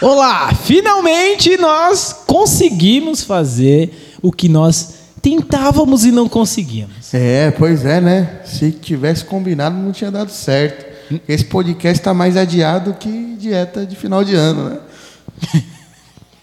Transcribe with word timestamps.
Olá! 0.00 0.54
Finalmente 0.54 1.56
nós 1.56 2.12
conseguimos 2.24 3.24
fazer 3.24 4.16
o 4.22 4.30
que 4.30 4.48
nós 4.48 4.94
tentávamos 5.20 6.04
e 6.04 6.12
não 6.12 6.28
conseguíamos. 6.28 7.12
É, 7.12 7.50
pois 7.50 7.84
é, 7.84 8.00
né? 8.00 8.40
Se 8.44 8.70
tivesse 8.70 9.24
combinado, 9.24 9.76
não 9.76 9.90
tinha 9.90 10.10
dado 10.10 10.30
certo. 10.30 10.86
Esse 11.28 11.44
podcast 11.44 11.98
está 11.98 12.14
mais 12.14 12.36
adiado 12.36 12.94
que 12.94 13.36
dieta 13.40 13.84
de 13.84 13.96
final 13.96 14.22
de 14.22 14.36
ano, 14.36 14.70
né? 14.70 15.62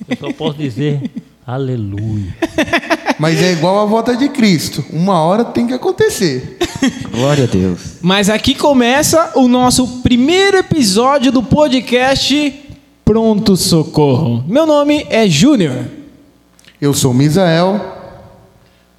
Eu 0.09 0.17
só 0.17 0.33
posso 0.33 0.57
dizer 0.57 1.09
aleluia. 1.47 2.35
Mas 3.17 3.41
é 3.41 3.53
igual 3.53 3.79
a 3.79 3.85
volta 3.85 4.17
de 4.17 4.27
Cristo. 4.27 4.83
Uma 4.91 5.21
hora 5.21 5.45
tem 5.45 5.65
que 5.65 5.73
acontecer. 5.73 6.57
Glória 7.09 7.45
a 7.45 7.47
Deus. 7.47 7.79
Mas 8.01 8.29
aqui 8.29 8.53
começa 8.53 9.31
o 9.35 9.47
nosso 9.47 9.87
primeiro 10.01 10.57
episódio 10.57 11.31
do 11.31 11.41
podcast 11.41 12.64
Pronto 13.05 13.55
Socorro. 13.55 14.43
Meu 14.47 14.65
nome 14.65 15.05
é 15.11 15.27
Júnior. 15.27 15.85
Eu 16.81 16.91
sou 16.91 17.13
Misael. 17.13 17.79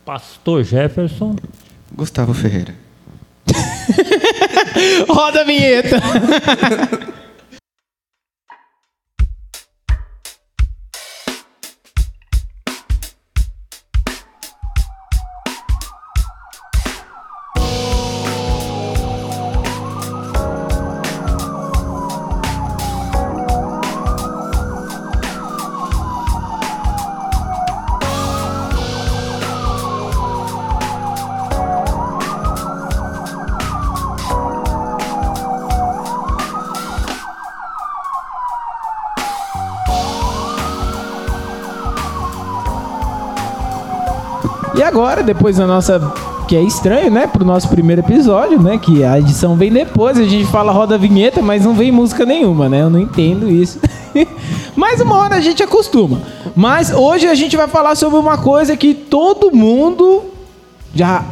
Pastor 0.04 0.62
Jefferson. 0.62 1.34
Gustavo 1.92 2.32
Ferreira. 2.32 2.72
Roda 5.10 5.40
a 5.40 5.45
vinheta. 5.45 5.96
E 44.77 44.82
agora, 44.82 45.23
depois 45.23 45.57
da 45.57 45.66
nossa. 45.66 46.13
Que 46.46 46.55
é 46.55 46.63
estranho, 46.63 47.10
né? 47.10 47.27
Pro 47.27 47.45
nosso 47.45 47.69
primeiro 47.69 48.02
episódio, 48.02 48.60
né? 48.63 48.79
Que 48.79 49.02
a 49.02 49.19
edição 49.19 49.57
vem 49.57 49.73
depois, 49.73 50.16
a 50.16 50.23
gente 50.23 50.46
fala 50.46 50.71
roda 50.71 50.96
vinheta, 50.96 51.43
mas 51.43 51.65
não 51.65 51.74
vem 51.74 51.91
música 51.91 52.24
nenhuma, 52.24 52.69
né? 52.69 52.82
Eu 52.82 52.91
não 52.91 53.01
entendo 53.01 53.51
isso. 53.51 53.80
mas 54.77 55.01
uma 55.01 55.16
hora 55.16 55.35
a 55.37 55.41
gente 55.41 55.63
acostuma. 55.63 56.21
Mas 56.54 56.93
hoje 56.93 57.27
a 57.27 57.35
gente 57.35 57.57
vai 57.57 57.66
falar 57.66 57.97
sobre 57.97 58.19
uma 58.19 58.38
coisa 58.38 58.77
que 58.77 58.95
todo 58.95 59.51
mundo 59.51 60.23
já 60.95 61.24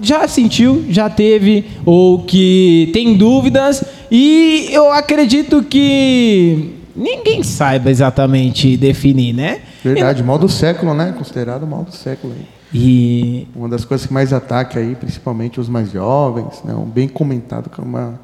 já 0.00 0.26
sentiu, 0.28 0.84
já 0.88 1.08
teve 1.08 1.64
ou 1.86 2.22
que 2.24 2.90
tem 2.92 3.16
dúvidas 3.16 3.82
e 4.10 4.68
eu 4.72 4.92
acredito 4.92 5.62
que 5.62 6.74
ninguém 6.94 7.42
saiba 7.42 7.90
exatamente 7.90 8.76
definir, 8.76 9.32
né? 9.32 9.60
Verdade, 9.82 10.22
mal 10.22 10.38
do 10.38 10.48
século, 10.48 10.94
né? 10.94 11.14
Considerado 11.16 11.66
mal 11.66 11.84
do 11.84 11.94
século. 11.94 12.34
Aí. 12.36 12.54
E 12.74 13.46
Uma 13.54 13.68
das 13.68 13.84
coisas 13.84 14.04
que 14.06 14.12
mais 14.12 14.32
ataca 14.32 14.80
aí, 14.80 14.96
principalmente 14.96 15.60
os 15.60 15.68
mais 15.68 15.92
jovens, 15.92 16.60
né? 16.64 16.74
Um 16.74 16.84
bem 16.86 17.06
comentado 17.06 17.70
que 17.70 17.80
é 17.80 17.84
uma 17.84 18.18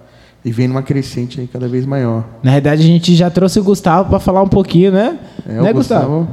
e 0.45 0.51
vem 0.51 0.67
numa 0.67 0.83
crescente 0.83 1.39
aí 1.39 1.47
cada 1.47 1.69
vez 1.69 1.85
maior. 1.85 2.25
na 2.43 2.53
verdade 2.53 2.83
a 2.83 2.87
gente 2.87 3.15
já 3.15 3.29
trouxe 3.31 3.61
o 3.61 3.63
Gustavo 3.63 4.09
para 4.09 4.19
falar 4.19 4.43
um 4.43 4.49
pouquinho, 4.49 4.91
né? 4.91 5.19
É, 5.47 5.53
né, 5.53 5.71
o 5.71 5.75
Gustavo, 5.75 6.27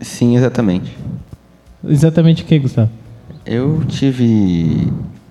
Sim, 0.00 0.36
exatamente. 0.36 0.96
Exatamente 1.86 2.42
o 2.42 2.46
que, 2.46 2.58
Gustavo? 2.58 2.90
Eu 3.44 3.82
tive 3.88 4.88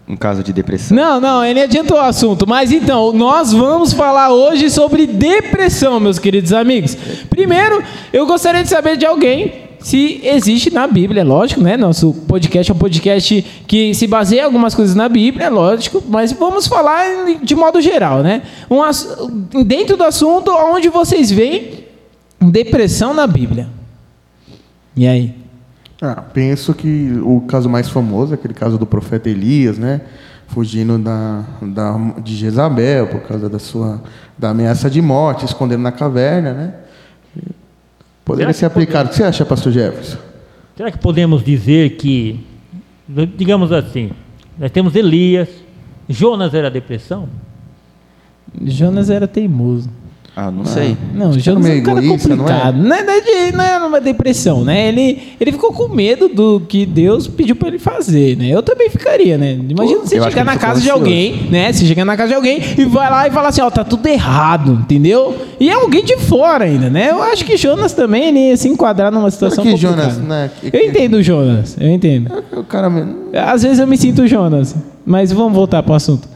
um 0.08 0.18
caso 0.18 0.44
de 0.44 0.52
depressão. 0.52 0.98
Não, 0.98 1.22
não, 1.22 1.46
ele 1.46 1.62
adiantou 1.62 1.98
o 1.98 2.02
assunto. 2.02 2.48
Mas 2.48 2.72
então, 2.72 3.14
nós 3.14 3.54
vamos 3.54 3.94
falar 3.94 4.32
hoje 4.32 4.70
sobre 4.70 5.08
depressão, 5.08 6.00
meus 6.00 6.20
queridos 6.20 6.52
amigos. 6.52 6.96
Primeiro, 7.30 7.82
eu 8.12 8.26
gostaria 8.26 8.64
de 8.64 8.70
saber 8.70 8.98
de 8.98 9.06
alguém 9.06 9.69
se 9.82 10.22
existe 10.24 10.74
na 10.74 10.88
Bíblia, 10.88 11.22
é 11.22 11.24
lógico, 11.24 11.62
né? 11.62 11.78
Nosso 11.78 12.14
podcast 12.14 12.72
é 12.72 12.76
um 12.76 12.78
podcast 12.78 13.42
que 13.66 13.94
se 13.94 14.08
baseia 14.08 14.42
em 14.42 14.46
algumas 14.46 14.76
coisas 14.76 14.96
na 14.96 15.08
Bíblia, 15.08 15.46
é 15.46 15.50
lógico, 15.50 16.04
mas 16.08 16.32
vamos 16.32 16.68
falar 16.68 17.06
de 17.42 17.56
modo 17.56 17.82
geral, 17.82 18.22
né? 18.22 18.42
Um, 18.70 19.64
dentro 19.64 19.96
do 19.96 20.04
assunto, 20.04 20.52
onde 20.52 20.90
vocês 20.90 21.32
veem 21.32 21.86
depressão 22.42 23.14
na 23.14 23.26
Bíblia. 23.26 23.68
E 24.96 25.08
aí? 25.08 25.36
Ah, 26.02 26.24
penso 26.34 26.74
que 26.74 27.20
o 27.24 27.42
caso 27.42 27.70
mais 27.70 27.90
famoso 27.90 28.34
é 28.34 28.36
aquele 28.36 28.54
caso 28.54 28.78
do 28.78 28.86
profeta 28.86 29.30
Elias, 29.30 29.78
né? 29.78 30.02
Fugindo 30.48 30.98
da, 30.98 31.44
da, 31.62 31.98
de 32.22 32.36
Jezabel 32.36 33.08
por 33.08 33.22
causa 33.22 33.50
da 33.50 33.60
sua 33.60 34.02
da 34.38 34.50
ameaça 34.52 34.90
de 34.90 35.02
morte, 35.02 35.46
escondendo 35.46 35.84
na 35.84 35.92
caverna, 35.92 36.54
né? 36.54 36.74
Poderia 38.30 38.54
ser 38.54 38.68
aplicado. 38.68 39.08
O 39.08 39.10
que 39.10 39.16
você 39.16 39.24
acha, 39.24 39.44
pastor 39.44 39.72
Jefferson? 39.72 40.20
Será 40.78 40.92
que 40.92 41.00
podemos 41.00 41.44
dizer 41.44 41.98
que, 41.98 42.46
digamos 43.36 43.72
assim, 43.72 44.12
nós 44.56 44.70
temos 44.70 44.96
Elias, 44.96 45.50
Jonas 46.08 46.54
era 46.54 46.70
depressão? 46.70 47.28
Jonas 48.62 49.10
era 49.10 49.28
teimoso. 49.28 49.90
Ah, 50.36 50.50
não 50.50 50.64
sei. 50.64 50.96
Não, 51.14 51.26
o 51.26 51.30
Acho 51.32 51.40
que 51.40 51.44
Jonas 51.46 51.66
é 51.66 51.74
um 51.76 51.84
cara 51.84 52.00
egoísta, 52.00 52.30
não 52.30 52.36
é? 52.36 52.38
complicado. 52.48 52.78
Não 52.78 52.96
é, 52.96 53.04
não 53.04 53.14
é, 53.14 53.22
de- 53.22 53.58
não 53.58 53.64
é 53.64 53.78
uma 53.88 54.00
depressão, 54.00 54.64
né? 54.64 54.88
Ele, 54.88 55.34
ele 55.40 55.52
ficou 55.52 55.74
com 55.74 55.90
medo 55.90 56.30
do 56.30 56.62
que 56.62 56.86
Deus 56.86 57.28
pediu 57.28 57.56
pra 57.58 57.68
ele 57.68 57.78
fazer, 57.80 58.38
né? 58.38 58.48
Eu 58.48 58.64
também 58.64 58.90
ficaria, 58.90 59.38
né? 59.38 59.60
Imagina 59.68 60.00
você 60.00 60.16
chegar 60.16 60.32
que 60.32 60.44
na 60.44 60.58
casa 60.58 60.80
de 60.80 60.90
alguém, 60.90 61.48
né? 61.50 61.74
Você 61.74 61.86
chega 61.86 62.06
na 62.06 62.16
casa 62.16 62.30
de 62.30 62.36
alguém 62.36 62.62
e 62.78 62.86
vai 62.86 63.10
lá 63.10 63.28
e 63.28 63.32
fala 63.32 63.50
assim, 63.50 63.60
ó, 63.62 63.70
tá 63.70 63.84
tudo 63.84 64.08
errado, 64.08 64.72
entendeu? 64.82 65.36
E 65.60 65.70
é 65.70 65.74
alguém 65.74 66.06
de 66.06 66.16
fora 66.18 66.64
ainda, 66.64 66.90
né? 66.90 67.10
Eu 67.12 67.22
acho 67.22 67.44
que 67.44 67.58
Jonas 67.58 67.92
também, 67.92 68.26
ele 68.30 68.40
ia 68.50 68.56
se 68.58 68.70
enquadrar 68.70 69.12
numa 69.12 69.30
situação 69.32 69.64
que 69.64 69.72
complicada. 69.72 70.02
Jonas, 70.04 70.18
né? 70.20 70.50
que- 70.62 70.70
Eu 70.76 70.86
entendo 70.88 71.16
o 71.16 71.24
Jonas, 71.24 71.76
eu 71.82 71.90
entendo. 71.90 72.32
O 72.54 72.64
cara 72.64 72.90
mesmo. 72.90 73.16
Às 73.34 73.64
vezes 73.64 73.80
eu 73.80 73.88
me 73.88 73.98
sinto 73.98 74.26
Jonas, 74.26 74.74
mas 75.06 75.34
vamos 75.34 75.54
voltar 75.54 75.84
pro 75.84 75.94
assunto. 75.96 76.30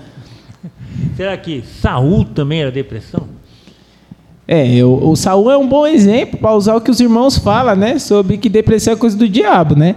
Será 1.16 1.38
que 1.38 1.64
Saul 1.82 2.26
também 2.26 2.62
era 2.62 2.72
depressão? 2.72 3.28
É, 4.48 4.68
eu- 4.76 5.00
o 5.02 5.16
Saul 5.16 5.50
é 5.52 5.58
um 5.58 5.68
bom 5.68 5.88
exemplo 5.88 6.38
para 6.38 6.54
usar 6.54 6.76
o 6.76 6.82
que 6.82 6.92
os 6.92 7.00
irmãos 7.00 7.38
falam, 7.38 7.76
né? 7.76 7.98
Sobre 8.00 8.38
que 8.38 8.50
depressão 8.50 8.94
é 8.94 8.96
coisa 8.98 9.18
do 9.18 9.28
diabo, 9.28 9.76
né? 9.76 9.96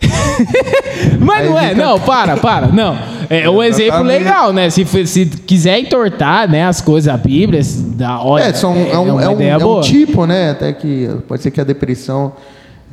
Mas 1.20 1.40
Aí 1.42 1.48
não 1.48 1.58
é, 1.58 1.68
fica- 1.70 1.82
não, 1.86 2.00
para, 2.00 2.36
para, 2.36 2.66
não. 2.68 2.96
É 3.30 3.48
um 3.48 3.62
exemplo 3.62 4.02
legal, 4.02 4.52
né? 4.52 4.68
Se, 4.68 4.84
se 5.06 5.24
quiser 5.26 5.78
entortar, 5.78 6.50
né, 6.50 6.64
as 6.66 6.80
coisas, 6.80 7.12
a 7.12 7.16
Bíblia, 7.16 7.60
da 7.96 8.22
olha, 8.22 8.44
É, 8.44 8.52
são, 8.52 8.74
é, 8.74 8.98
um, 8.98 9.14
uma 9.14 9.22
é 9.22 9.28
um- 9.28 9.40
é 9.40 9.56
um 9.56 9.60
boa. 9.60 9.82
tipo, 9.82 10.26
né? 10.26 10.50
Até 10.50 10.72
que 10.72 11.08
pode 11.26 11.42
ser 11.42 11.50
que 11.50 11.60
a 11.60 11.64
depressão, 11.64 12.32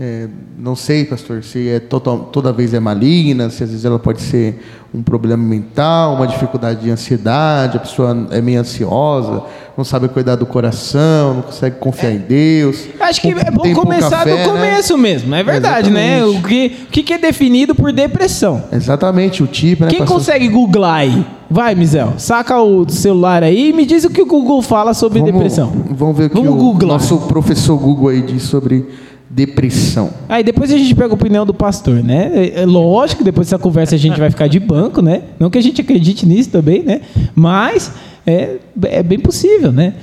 é, 0.02 0.28
não 0.58 0.78
sei, 0.78 1.04
pastor, 1.04 1.44
se 1.44 1.68
é 1.68 1.78
total, 1.78 2.20
toda 2.32 2.54
vez 2.54 2.74
é 2.74 2.80
maligna, 2.80 3.50
se 3.50 3.64
às 3.66 3.70
vezes 3.70 3.84
ela 3.84 4.00
pode 4.00 4.22
ser 4.22 4.62
um 4.94 5.04
problema 5.04 5.44
mental, 5.44 6.16
uma 6.16 6.26
dificuldade 6.26 6.80
de 6.82 6.90
ansiedade, 6.90 7.76
a 7.76 7.80
pessoa 7.82 8.28
é 8.32 8.42
meio 8.42 8.62
ansiosa, 8.62 9.44
não 9.78 9.84
sabe 9.84 10.08
cuidar 10.08 10.38
do 10.38 10.46
coração, 10.46 11.34
não 11.36 11.42
consegue 11.42 11.76
confiar 11.80 12.14
em 12.14 12.18
Deus. 12.20 12.86
Acho 12.98 13.20
que 13.22 13.28
é 13.28 13.52
bom 13.52 13.74
começar 13.74 14.24
fé, 14.24 14.32
do 14.32 14.38
né? 14.38 14.46
começo 14.46 14.98
mesmo, 14.98 15.36
é 15.36 15.44
verdade, 15.44 15.90
né? 15.92 16.24
O 16.24 16.30
Exatamente. 16.30 16.48
que, 16.48 16.84
o 16.86 16.88
que 16.92 17.04
que 17.04 17.14
é 17.14 17.18
definido 17.18 17.76
por 17.76 17.92
depressão? 17.92 18.64
Exatamente, 18.72 19.44
o 19.44 19.48
tipo, 19.48 19.84
né? 19.84 19.90
Quem 19.90 20.00
pastor? 20.00 20.18
consegue 20.18 20.48
googlar 20.48 21.00
aí? 21.00 21.26
Vai, 21.52 21.76
Mizel, 21.76 22.14
saca 22.18 22.58
o 22.62 22.88
celular 22.90 23.44
aí 23.44 23.70
e 23.70 23.74
me 23.74 23.86
diz 23.86 24.06
o 24.06 24.10
que 24.10 24.22
o 24.22 24.26
Google 24.26 24.62
fala 24.62 24.94
sobre 24.94 25.20
Vamos- 25.20 25.34
depressão. 25.34 25.74
Vamos 25.92 26.18
ver 26.18 26.26
o 26.26 26.30
que 26.30 26.36
Vamos 26.36 26.54
o 26.54 26.56
googlar. 26.56 26.94
nosso 26.94 27.18
professor 27.22 27.78
Google 27.78 28.10
aí 28.10 28.22
diz 28.22 28.44
sobre 28.44 28.88
depressão. 29.30 30.12
Aí 30.28 30.44
depois 30.44 30.72
a 30.72 30.78
gente 30.78 30.96
pega 30.96 31.12
a 31.12 31.14
opinião 31.14 31.46
do 31.46 31.54
pastor, 31.54 32.04
né? 32.04 32.32
É, 32.34 32.62
é 32.62 32.66
lógico 32.66 33.20
que 33.20 33.24
depois 33.24 33.48
dessa 33.48 33.60
conversa 33.62 33.96
a 33.96 33.98
gente 33.98 34.20
vai 34.20 34.30
ficar 34.30 34.48
de 34.48 34.60
banco, 34.60 35.02
né? 35.02 35.24
Não 35.40 35.50
que 35.50 35.58
a 35.58 35.62
gente 35.62 35.82
acredite 35.82 36.26
nisso 36.26 36.50
também, 36.50 36.82
né? 36.84 37.02
Mas 37.36 37.92
é, 38.26 38.58
é 38.84 39.04
bem 39.04 39.20
possível, 39.20 39.72
né? 39.72 39.94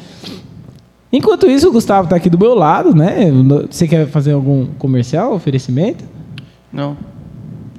Enquanto 1.12 1.46
isso, 1.46 1.68
o 1.68 1.72
Gustavo 1.72 2.04
está 2.04 2.16
aqui 2.16 2.28
do 2.28 2.38
meu 2.38 2.54
lado, 2.54 2.94
né? 2.94 3.30
Você 3.70 3.88
quer 3.88 4.06
fazer 4.06 4.32
algum 4.32 4.66
comercial, 4.78 5.34
oferecimento? 5.34 6.04
Não. 6.72 6.96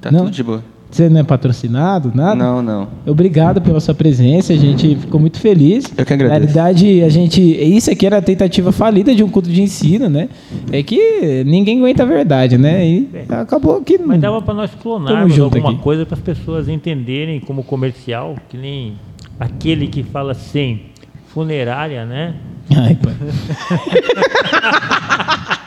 Tá 0.01 0.11
Não? 0.11 0.21
tudo 0.21 0.31
de 0.31 0.43
boa. 0.43 0.63
Você 0.89 1.09
não 1.09 1.19
é 1.19 1.23
patrocinado, 1.23 2.11
nada? 2.15 2.35
Não, 2.35 2.61
não. 2.61 2.87
Obrigado 3.05 3.61
pela 3.61 3.79
sua 3.79 3.93
presença, 3.93 4.53
a 4.53 4.55
gente 4.55 4.95
ficou 4.95 5.19
muito 5.19 5.39
feliz. 5.39 5.85
Eu 5.97 6.05
que 6.05 6.15
Na 6.15 6.25
agradeço. 6.25 6.53
realidade, 6.55 7.03
a 7.03 7.09
gente. 7.09 7.41
Isso 7.41 7.91
aqui 7.91 8.05
era 8.05 8.17
a 8.17 8.21
tentativa 8.21 8.71
falida 8.71 9.13
de 9.13 9.23
um 9.23 9.29
culto 9.29 9.49
de 9.49 9.61
ensino, 9.61 10.09
né? 10.09 10.29
É 10.71 10.81
que 10.81 11.43
ninguém 11.45 11.79
aguenta 11.79 12.03
a 12.03 12.05
verdade, 12.05 12.57
né? 12.57 12.87
E 12.87 13.09
acabou 13.29 13.81
que. 13.81 13.97
Mas 13.97 14.21
dava 14.21 14.41
para 14.41 14.53
nós 14.53 14.71
clonarmos 14.81 15.37
alguma 15.37 15.71
aqui. 15.71 15.79
coisa 15.81 16.05
para 16.05 16.15
as 16.15 16.21
pessoas 16.23 16.69
entenderem 16.69 17.39
como 17.41 17.63
comercial, 17.63 18.35
que 18.47 18.57
nem 18.57 18.93
aquele 19.39 19.87
que 19.87 20.03
fala 20.03 20.31
assim, 20.31 20.79
funerária, 21.27 22.05
né? 22.05 22.35
Ai, 22.73 22.95
pai. 22.95 23.13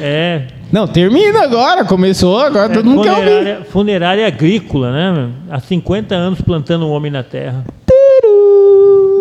É. 0.00 0.42
Não, 0.72 0.86
termina 0.88 1.42
agora. 1.44 1.84
Começou, 1.84 2.40
agora 2.40 2.68
todo 2.72 2.84
mundo 2.88 3.02
quer 3.02 3.12
ouvir. 3.12 3.24
funerária, 3.24 3.64
funerária 3.70 4.26
agrícola, 4.26 4.90
né? 4.90 5.12
meu? 5.12 5.28
Há 5.54 5.60
50 5.60 6.14
anos 6.14 6.40
plantando 6.40 6.86
um 6.86 6.90
homem 6.90 7.12
na 7.12 7.22
terra. 7.22 7.62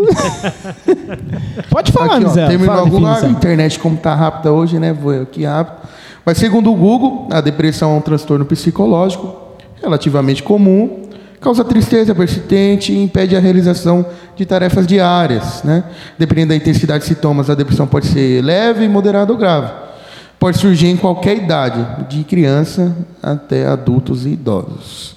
Pode 1.70 1.92
falar, 1.92 2.16
Aqui, 2.16 2.26
ó, 2.26 2.28
Mizel. 2.28 2.48
terminou 2.48 2.76
alguma 2.76 3.10
a 3.10 3.14
definição. 3.16 3.38
internet 3.38 3.80
como 3.80 3.98
tá 3.98 4.16
rápida 4.16 4.52
hoje, 4.52 4.80
né? 4.80 4.94
Vou 4.94 5.22
aqui 5.22 5.44
rápido. 5.46 5.88
Mas 6.26 6.38
segundo 6.38 6.72
o 6.72 6.76
Google, 6.76 7.28
a 7.32 7.42
depressão 7.42 7.94
é 7.94 7.98
um 7.98 8.02
transtorno 8.02 8.46
psicológico 8.46 9.36
relativamente 9.82 10.42
comum, 10.44 11.04
causa 11.40 11.64
tristeza 11.64 12.14
persistente 12.14 12.94
e 12.94 13.04
impede 13.04 13.36
a 13.36 13.40
realização 13.40 14.06
de 14.36 14.46
tarefas 14.46 14.86
diárias, 14.88 15.64
né? 15.64 15.84
Dependendo 16.18 16.50
da 16.50 16.56
intensidade 16.56 17.04
de 17.04 17.08
sintomas, 17.10 17.50
a 17.50 17.56
depressão 17.56 17.88
pode 17.88 18.08
ser 18.08 18.42
leve, 18.44 18.88
moderada 18.88 19.32
ou 19.32 19.38
grave. 19.38 19.72
Pode 20.42 20.58
surgir 20.58 20.88
em 20.88 20.98
qualquer 20.98 21.38
idade, 21.38 22.08
de 22.10 22.24
criança 22.24 22.98
até 23.22 23.68
adultos 23.68 24.26
e 24.26 24.30
idosos. 24.30 25.16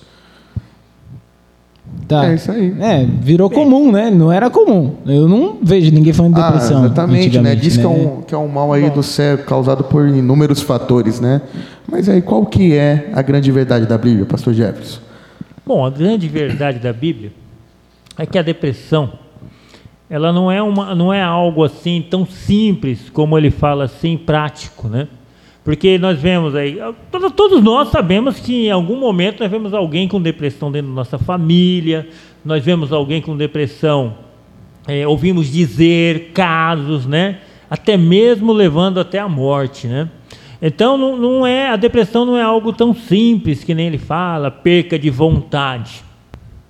Tá. 2.07 2.27
É 2.27 2.35
isso 2.35 2.53
aí. 2.53 2.77
É, 2.79 3.07
virou 3.07 3.49
comum, 3.49 3.91
né? 3.91 4.11
Não 4.11 4.31
era 4.31 4.51
comum. 4.51 4.97
Eu 5.07 5.27
não 5.27 5.57
vejo 5.63 5.91
ninguém 5.91 6.13
falando 6.13 6.35
de 6.35 6.43
depressão. 6.43 6.83
Ah, 6.83 6.85
exatamente, 6.85 7.39
né? 7.39 7.55
Diz 7.55 7.79
que 7.79 7.83
é, 7.83 7.89
um, 7.89 8.21
que 8.21 8.35
é 8.35 8.37
um 8.37 8.49
mal 8.49 8.71
aí 8.71 8.91
do 8.91 9.03
cérebro 9.03 9.47
causado 9.47 9.83
por 9.85 10.07
inúmeros 10.07 10.61
fatores, 10.61 11.19
né? 11.21 11.41
Mas 11.91 12.07
aí 12.07 12.21
qual 12.21 12.45
que 12.45 12.75
é 12.75 13.09
a 13.15 13.23
grande 13.23 13.51
verdade 13.51 13.87
da 13.87 13.97
Bíblia, 13.97 14.27
pastor 14.27 14.53
Jefferson? 14.53 15.01
Bom, 15.65 15.87
a 15.87 15.89
grande 15.89 16.29
verdade 16.29 16.79
da 16.79 16.93
Bíblia 16.93 17.33
é 18.19 18.27
que 18.27 18.39
a 18.39 18.43
depressão 18.43 19.24
ela 20.09 20.33
não 20.33 20.51
é, 20.51 20.63
uma, 20.63 20.95
não 20.95 21.13
é 21.13 21.23
algo 21.23 21.65
assim 21.65 22.05
tão 22.09 22.27
simples 22.27 23.11
como 23.11 23.37
ele 23.39 23.51
fala 23.51 23.85
assim, 23.85 24.17
prático, 24.17 24.89
né? 24.89 25.09
Porque 25.65 25.97
nós 25.99 26.19
vemos 26.19 26.55
aí, 26.55 26.79
todos- 27.35 27.63
nós 27.63 27.89
sabemos 27.89 28.39
que 28.39 28.67
em 28.67 28.71
algum 28.71 28.97
momento 28.97 29.41
nós 29.41 29.51
vemos 29.51 29.73
alguém 29.73 30.07
com 30.07 30.21
depressão 30.21 30.71
dentro 30.71 30.89
da 30.91 30.95
nossa 30.95 31.19
família, 31.19 32.07
nós 32.45 32.63
vemos 32.63 32.93
alguém 32.93 33.23
com 33.23 33.35
depressão, 33.35 34.15
é, 34.87 35.07
ouvimos 35.09 35.51
dizer 35.51 36.33
casos, 36.35 37.07
né? 37.07 37.39
Até 37.71 37.97
mesmo 37.97 38.53
levando 38.53 39.01
até 39.01 39.19
a 39.19 39.29
morte, 39.29 39.87
né? 39.87 40.11
Então 40.61 40.99
não, 40.99 41.17
não 41.17 41.47
é 41.47 41.71
a 41.71 41.77
depressão 41.77 42.27
não 42.27 42.37
é 42.37 42.43
algo 42.43 42.71
tão 42.73 42.95
simples 42.95 43.65
que 43.65 43.75
nem 43.75 43.87
ele 43.87 43.99
fala, 43.99 44.51
perca 44.51 44.99
de 44.99 45.09
vontade, 45.09 46.03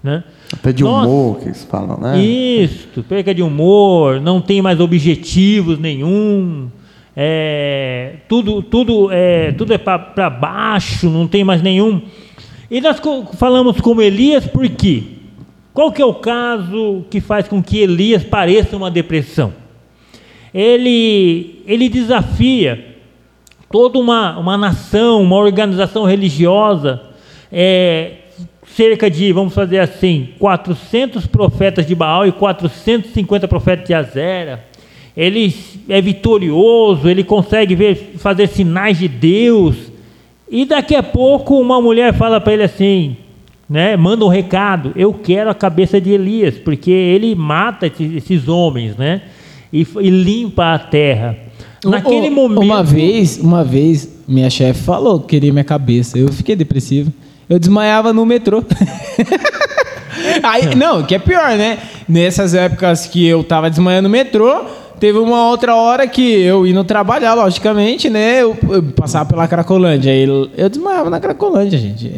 né? 0.04 0.22
Até 0.54 0.72
de 0.72 0.82
Nossa. 0.82 1.08
humor 1.08 1.38
que 1.40 1.46
eles 1.46 1.64
falam, 1.64 1.98
né? 1.98 2.18
Isso, 2.22 3.02
perca 3.02 3.34
de 3.34 3.42
humor, 3.42 4.20
não 4.20 4.40
tem 4.40 4.62
mais 4.62 4.80
objetivos 4.80 5.78
nenhum, 5.78 6.68
é, 7.16 8.16
tudo, 8.28 8.62
tudo, 8.62 9.08
é, 9.12 9.52
tudo 9.52 9.72
é 9.72 9.78
para 9.78 10.30
baixo, 10.30 11.08
não 11.08 11.26
tem 11.26 11.44
mais 11.44 11.62
nenhum. 11.62 12.02
E 12.70 12.80
nós 12.80 13.00
falamos 13.34 13.80
como 13.80 14.02
Elias 14.02 14.46
por 14.46 14.68
quê? 14.68 15.02
Qual 15.72 15.92
que 15.92 16.00
é 16.00 16.04
o 16.04 16.14
caso 16.14 17.04
que 17.10 17.20
faz 17.20 17.48
com 17.48 17.62
que 17.62 17.78
Elias 17.78 18.24
pareça 18.24 18.76
uma 18.76 18.90
depressão? 18.90 19.52
Ele, 20.52 21.62
ele 21.66 21.88
desafia 21.88 22.94
toda 23.70 23.98
uma, 23.98 24.38
uma 24.38 24.56
nação, 24.56 25.20
uma 25.22 25.36
organização 25.36 26.04
religiosa, 26.04 27.00
é, 27.50 28.12
cerca 28.66 29.10
de, 29.10 29.32
vamos 29.32 29.54
fazer 29.54 29.78
assim, 29.78 30.31
400 30.38 31.26
profetas 31.26 31.86
de 31.86 31.94
Baal 31.94 32.26
e 32.26 32.32
450 32.32 33.46
profetas 33.46 33.86
de 33.86 33.94
Azera. 33.94 34.64
Ele 35.16 35.54
é 35.88 36.00
vitorioso, 36.00 37.08
ele 37.08 37.22
consegue 37.22 37.75
ver, 37.75 38.14
fazer 38.19 38.48
sinais 38.48 38.98
de 38.98 39.06
Deus. 39.06 39.76
E 40.50 40.64
daqui 40.64 40.94
a 40.94 41.02
pouco 41.02 41.60
uma 41.60 41.81
mulher 41.81 42.14
fala 42.14 42.40
para 42.40 42.52
ele 42.52 42.64
assim, 42.64 43.16
né, 43.69 43.96
manda 43.96 44.25
um 44.25 44.28
recado, 44.28 44.92
eu 44.96 45.12
quero 45.12 45.48
a 45.50 45.54
cabeça 45.54 46.00
de 46.00 46.10
Elias, 46.10 46.56
porque 46.58 46.90
ele 46.90 47.34
mata 47.34 47.86
esses, 47.86 48.48
homens, 48.48 48.96
né, 48.96 49.22
e, 49.72 49.86
e 50.00 50.10
limpa 50.10 50.75
a 50.75 50.78
terra. 50.78 51.38
Naquele 51.84 52.28
Ô, 52.28 52.32
momento, 52.32 52.62
Uma 52.62 52.82
vez, 52.82 53.38
uma 53.38 53.62
vez, 53.62 54.08
minha 54.26 54.48
chefe 54.48 54.82
falou 54.82 55.20
que 55.20 55.28
queria 55.28 55.52
minha 55.52 55.64
cabeça. 55.64 56.19
Eu 56.19 56.32
fiquei 56.32 56.56
depressivo. 56.56 57.12
Eu 57.49 57.58
desmaiava 57.58 58.12
no 58.12 58.25
metrô. 58.25 58.62
Aí, 60.43 60.75
não, 60.75 61.02
que 61.02 61.14
é 61.14 61.19
pior, 61.19 61.56
né? 61.56 61.79
Nessas 62.08 62.55
épocas 62.55 63.06
que 63.06 63.26
eu 63.26 63.44
tava 63.44 63.69
desmaiando 63.69 64.08
no 64.08 64.12
metrô, 64.12 64.64
teve 64.99 65.19
uma 65.19 65.49
outra 65.49 65.75
hora 65.75 66.06
que 66.06 66.23
eu 66.23 66.67
indo 66.67 66.82
trabalhar, 66.85 67.35
logicamente, 67.35 68.08
né? 68.08 68.43
Eu, 68.43 68.56
eu 68.70 68.82
passava 68.82 69.29
pela 69.29 69.46
Cracolândia. 69.46 70.12
Aí 70.12 70.25
eu, 70.25 70.69
desmaiava 70.69 71.11
na 71.11 71.20
Cracolândia, 71.20 71.79
gente. 71.79 72.17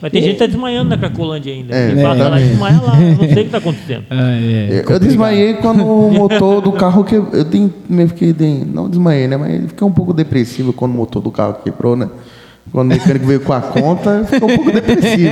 Mas 0.00 0.12
tem 0.12 0.22
gente 0.22 0.32
que 0.34 0.38
tá 0.38 0.46
desmaiando 0.46 0.88
na 0.88 0.96
Cracolândia 0.96 1.52
ainda. 1.52 1.74
É, 1.74 1.90
Ele 1.90 2.02
passa 2.02 2.28
lá 2.28 2.40
e 2.40 2.44
desmaia 2.48 2.80
lá. 2.80 2.96
Não 2.96 3.18
sei 3.18 3.26
o 3.26 3.34
que 3.34 3.40
está 3.40 3.58
acontecendo. 3.58 4.04
Ah, 4.10 4.32
é. 4.32 4.84
Eu 4.88 4.98
desmaiei 4.98 5.54
quando 5.54 5.84
o 5.84 6.10
motor 6.10 6.62
do 6.62 6.72
carro 6.72 7.04
que 7.04 7.16
eu 7.16 7.44
dei, 7.44 7.70
meio 7.88 8.08
fiquei 8.08 8.34
não 8.66 8.88
desmaiei, 8.88 9.28
né? 9.28 9.36
Mas 9.36 9.66
fiquei 9.66 9.86
um 9.86 9.92
pouco 9.92 10.12
depressivo 10.12 10.72
quando 10.72 10.92
o 10.92 10.96
motor 10.96 11.20
do 11.20 11.30
carro 11.30 11.56
quebrou, 11.62 11.96
né? 11.96 12.08
Quando 12.72 12.86
o 12.92 12.94
mecânico 12.94 13.26
veio 13.26 13.40
com 13.40 13.52
a 13.52 13.60
conta, 13.60 14.24
ficou 14.30 14.48
um 14.50 14.56
pouco 14.56 14.70
depressivo. 14.72 15.30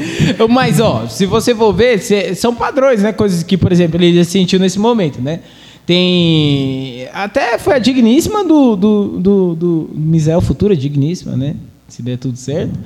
Mas, 0.48 0.80
ó, 0.80 1.06
se 1.06 1.26
você 1.26 1.54
for 1.54 1.72
ver, 1.72 1.98
cê- 1.98 2.34
são 2.34 2.54
padrões, 2.54 3.02
né? 3.02 3.12
Coisas 3.12 3.42
que, 3.42 3.56
por 3.58 3.70
exemplo, 3.70 4.02
ele 4.02 4.24
sentiu 4.24 4.58
nesse 4.58 4.78
momento, 4.78 5.20
né? 5.20 5.40
Tem. 5.84 7.08
Até 7.12 7.58
foi 7.58 7.74
a 7.74 7.78
digníssima 7.78 8.44
do, 8.44 8.76
do, 8.76 9.04
do, 9.18 9.54
do 9.54 9.90
Misael 9.94 10.40
Futura, 10.40 10.76
digníssima, 10.76 11.36
né? 11.36 11.56
Se 11.88 12.02
der 12.02 12.16
tudo 12.18 12.36
certo. 12.36 12.78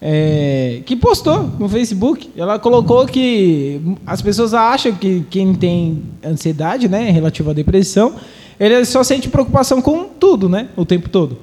É, 0.00 0.80
que 0.86 0.94
postou 0.94 1.50
no 1.58 1.68
Facebook. 1.68 2.30
Ela 2.36 2.58
colocou 2.58 3.04
que 3.06 3.80
as 4.06 4.22
pessoas 4.22 4.54
acham 4.54 4.92
que 4.92 5.24
quem 5.30 5.54
tem 5.54 6.02
ansiedade, 6.24 6.88
né, 6.88 7.10
relativa 7.10 7.50
à 7.50 7.54
depressão, 7.54 8.14
ele 8.60 8.84
só 8.84 9.02
sente 9.02 9.28
preocupação 9.28 9.82
com 9.82 10.04
tudo, 10.04 10.48
né? 10.48 10.68
O 10.76 10.84
tempo 10.84 11.08
todo. 11.08 11.36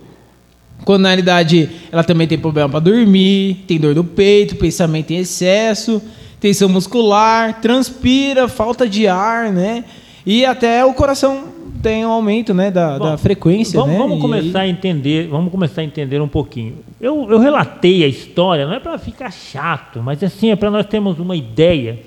Quando 0.84 1.04
na 1.04 1.10
realidade 1.10 1.70
ela 1.92 2.04
também 2.04 2.28
tem 2.28 2.38
problema 2.38 2.70
para 2.70 2.80
dormir, 2.80 3.64
tem 3.68 3.80
dor 3.80 3.96
no 3.96 4.04
peito, 4.04 4.56
pensamento 4.56 5.12
em 5.12 5.18
excesso, 5.18 6.02
tensão 6.40 6.70
muscular, 6.70 7.60
transpira, 7.62 8.48
falta 8.48 8.88
de 8.88 9.08
ar, 9.08 9.52
né? 9.52 9.84
E 10.26 10.46
até 10.46 10.84
o 10.86 10.94
coração 10.94 11.56
tem 11.82 12.04
um 12.04 12.10
aumento, 12.10 12.52
né, 12.52 12.72
da, 12.72 12.98
Bom, 12.98 13.06
da 13.06 13.18
frequência, 13.18 13.80
vamos, 13.80 13.94
né? 13.94 14.00
vamos 14.00 14.20
começar 14.20 14.62
a 14.62 14.68
entender, 14.68 15.28
vamos 15.28 15.52
começar 15.52 15.82
a 15.82 15.84
entender 15.84 16.20
um 16.20 16.28
pouquinho. 16.28 16.78
Eu, 17.00 17.30
eu 17.30 17.38
relatei 17.38 18.04
a 18.04 18.08
história, 18.08 18.66
não 18.66 18.74
é 18.74 18.80
para 18.80 18.98
ficar 18.98 19.32
chato, 19.32 20.02
mas 20.02 20.24
assim 20.24 20.50
é 20.50 20.56
para 20.56 20.72
nós 20.72 20.88
termos 20.88 21.20
uma 21.20 21.36
ideia 21.36 22.00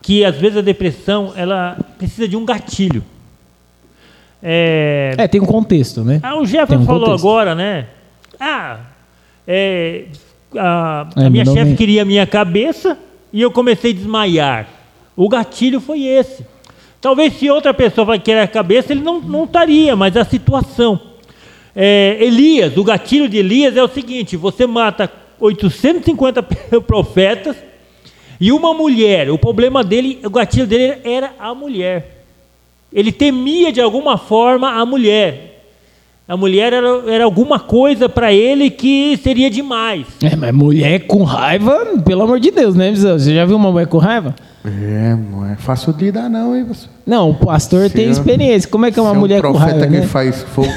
que 0.00 0.24
às 0.24 0.34
vezes 0.36 0.58
a 0.58 0.60
depressão 0.60 1.32
ela 1.36 1.78
precisa 1.96 2.26
de 2.26 2.36
um 2.36 2.44
gatilho. 2.44 3.04
É, 4.42 5.14
É, 5.16 5.28
tem 5.28 5.40
um 5.40 5.46
contexto, 5.46 6.02
né? 6.02 6.18
Ah, 6.20 6.36
o 6.36 6.44
Jefferson 6.44 6.82
um 6.82 6.86
falou 6.86 7.04
contexto. 7.04 7.24
agora, 7.24 7.54
né? 7.54 7.86
Ah, 8.44 8.80
é, 9.46 10.06
a, 10.56 11.06
É, 11.16 11.26
a 11.26 11.30
minha 11.30 11.44
mandou 11.44 11.54
chefe 11.54 11.68
bem. 11.68 11.76
queria 11.76 12.02
a 12.02 12.04
minha 12.04 12.26
cabeça 12.26 12.98
e 13.32 13.40
eu 13.40 13.52
comecei 13.52 13.92
a 13.92 13.94
desmaiar. 13.94 14.68
O 15.16 15.28
gatilho 15.28 15.80
foi 15.80 16.02
esse. 16.02 16.44
Talvez 17.00 17.34
se 17.34 17.48
outra 17.48 17.72
pessoa 17.72 18.04
vai 18.04 18.18
querer 18.18 18.40
a 18.40 18.48
cabeça, 18.48 18.92
ele 18.92 19.00
não, 19.02 19.20
não 19.20 19.44
estaria, 19.44 19.94
mas 19.94 20.16
a 20.16 20.24
situação. 20.24 21.00
É, 21.74 22.16
Elias, 22.20 22.76
o 22.76 22.82
gatilho 22.82 23.28
de 23.28 23.38
Elias 23.38 23.76
é 23.76 23.82
o 23.82 23.88
seguinte: 23.88 24.36
você 24.36 24.66
mata 24.66 25.08
850 25.38 26.42
profetas 26.84 27.56
e 28.40 28.50
uma 28.50 28.74
mulher. 28.74 29.30
O 29.30 29.38
problema 29.38 29.84
dele, 29.84 30.18
o 30.24 30.30
gatilho 30.30 30.66
dele 30.66 31.00
era 31.04 31.32
a 31.38 31.54
mulher. 31.54 32.24
Ele 32.92 33.12
temia 33.12 33.70
de 33.70 33.80
alguma 33.80 34.18
forma 34.18 34.72
a 34.72 34.84
mulher. 34.84 35.51
A 36.26 36.36
mulher 36.36 36.72
era, 36.72 36.86
era 37.10 37.24
alguma 37.24 37.58
coisa 37.58 38.08
para 38.08 38.32
ele 38.32 38.70
que 38.70 39.18
seria 39.22 39.50
demais. 39.50 40.06
É, 40.22 40.34
mas 40.36 40.54
mulher 40.54 41.00
com 41.06 41.24
raiva, 41.24 41.84
pelo 42.04 42.22
amor 42.22 42.38
de 42.40 42.50
Deus, 42.50 42.74
né, 42.74 42.90
Visão? 42.90 43.18
Você 43.18 43.34
já 43.34 43.44
viu 43.44 43.56
uma 43.56 43.70
mulher 43.72 43.86
com 43.86 43.98
raiva? 43.98 44.34
É, 44.64 45.16
não 45.30 45.44
é 45.44 45.56
fácil 45.56 45.92
de 45.92 46.04
lidar, 46.06 46.30
não, 46.30 46.56
hein, 46.56 46.64
você? 46.64 46.86
Não, 47.04 47.30
o 47.30 47.34
pastor 47.34 47.88
Se 47.88 47.94
tem 47.96 48.06
é- 48.06 48.10
experiência. 48.10 48.70
Como 48.70 48.86
é 48.86 48.92
que 48.92 48.98
é 48.98 49.02
uma 49.02 49.12
mulher 49.14 49.40
um 49.44 49.52
com 49.52 49.58
profeta 49.58 49.78
raiva, 49.80 49.86
que 49.94 50.00
né? 50.00 50.06
faz 50.06 50.42
fogo, 50.42 50.68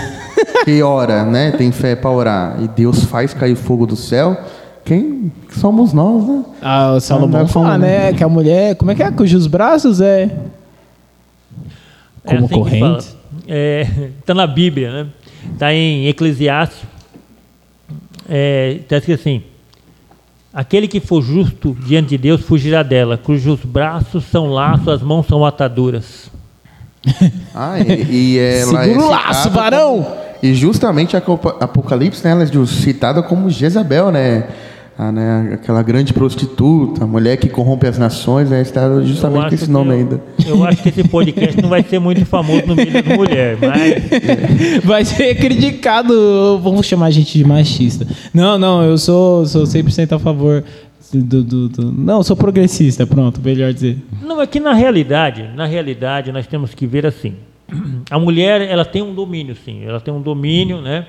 que 0.65 0.81
ora, 0.81 1.23
né? 1.23 1.51
Tem 1.51 1.71
fé 1.71 1.95
para 1.95 2.09
orar, 2.09 2.57
e 2.63 2.67
Deus 2.67 3.03
faz 3.03 3.33
cair 3.33 3.55
fogo 3.55 3.85
do 3.85 3.95
céu, 3.95 4.35
quem 4.83 5.31
somos 5.51 5.93
nós, 5.93 6.27
né? 6.27 6.43
Ah, 6.61 6.93
o 6.97 6.99
Salomão 6.99 7.41
com- 7.41 7.47
fala, 7.47 7.77
né? 7.77 8.11
Que 8.13 8.23
a 8.23 8.27
mulher, 8.27 8.75
como 8.75 8.89
é 8.89 8.95
que 8.95 9.03
é? 9.03 9.11
Cujos 9.11 9.45
braços 9.45 10.01
é. 10.01 10.31
Como 12.25 12.41
é 12.41 12.43
assim 12.45 12.53
corrente. 12.53 13.07
É, 13.47 13.87
tá 14.25 14.33
na 14.33 14.47
Bíblia, 14.47 14.91
né? 14.91 15.07
Tá 15.57 15.73
em 15.73 16.07
Eclesiastes. 16.07 16.79
É, 18.27 18.79
tá 18.87 18.97
escrito 18.97 19.19
assim: 19.19 19.43
Aquele 20.53 20.87
que 20.87 20.99
for 20.99 21.21
justo 21.21 21.75
diante 21.85 22.09
de 22.09 22.17
Deus 22.17 22.41
fugirá 22.41 22.81
dela, 22.81 23.17
cujos 23.17 23.59
braços 23.63 24.23
são 24.25 24.47
laços, 24.47 24.87
as 24.87 25.01
mãos 25.01 25.27
são 25.27 25.45
ataduras. 25.45 26.29
Ah, 27.57 27.79
e, 27.79 28.33
e 28.35 28.37
ela 28.37 28.83
Segura 28.83 28.99
o 28.99 29.05
é 29.05 29.09
laço, 29.11 29.43
citada 29.43 29.55
varão! 29.55 30.03
como- 30.03 30.15
e 30.43 30.53
justamente 30.53 31.15
a 31.15 31.19
Apocalipse, 31.19 32.21
né, 32.23 32.31
ela 32.31 32.43
é 32.43 32.65
citada 32.65 33.23
como 33.23 33.49
Jezabel, 33.49 34.11
né? 34.11 34.49
A, 34.97 35.11
né? 35.11 35.51
Aquela 35.55 35.83
grande 35.83 36.13
prostituta, 36.13 37.03
a 37.03 37.07
mulher 37.07 37.35
que 37.35 37.49
corrompe 37.49 37.85
as 37.85 37.97
nações, 37.97 38.49
né? 38.49 38.61
Está 38.61 39.01
justamente 39.01 39.49
com 39.49 39.55
esse 39.55 39.69
nome 39.69 39.89
eu- 39.91 39.97
ainda. 39.97 40.21
Eu 40.47 40.63
acho 40.63 40.81
que 40.81 40.87
esse 40.89 41.03
podcast 41.05 41.61
não 41.61 41.67
vai 41.67 41.83
ser 41.83 41.99
muito 41.99 42.25
famoso 42.25 42.65
no 42.65 42.75
meio 42.77 42.91
das 42.93 43.05
mulheres, 43.17 43.59
mas 43.59 44.83
Vai 44.85 45.03
ser 45.03 45.35
criticado. 45.35 46.59
Vamos 46.63 46.85
chamar 46.85 47.07
a 47.07 47.11
gente 47.11 47.37
de 47.37 47.43
machista. 47.43 48.07
Não, 48.33 48.57
não, 48.57 48.83
eu 48.83 48.97
sou, 48.97 49.45
sou 49.45 49.63
100% 49.63 50.13
a 50.13 50.19
favor 50.19 50.63
do, 51.13 51.43
do, 51.43 51.67
do- 51.69 51.91
Não, 51.91 52.23
sou 52.23 52.35
progressista, 52.37 53.05
pronto, 53.05 53.41
melhor 53.43 53.73
dizer. 53.73 53.97
Não, 54.21 54.41
é 54.41 54.47
que 54.47 54.59
na 54.61 54.73
realidade, 54.73 55.43
na 55.55 55.65
realidade, 55.65 56.31
nós 56.31 56.47
temos 56.47 56.73
que 56.73 56.87
ver 56.87 57.05
assim. 57.05 57.33
A 58.09 58.17
mulher, 58.19 58.61
ela 58.61 58.85
tem 58.85 59.01
um 59.01 59.13
domínio, 59.13 59.55
sim. 59.65 59.83
Ela 59.83 59.99
tem 59.99 60.13
um 60.13 60.21
domínio, 60.21 60.79
né? 60.81 61.05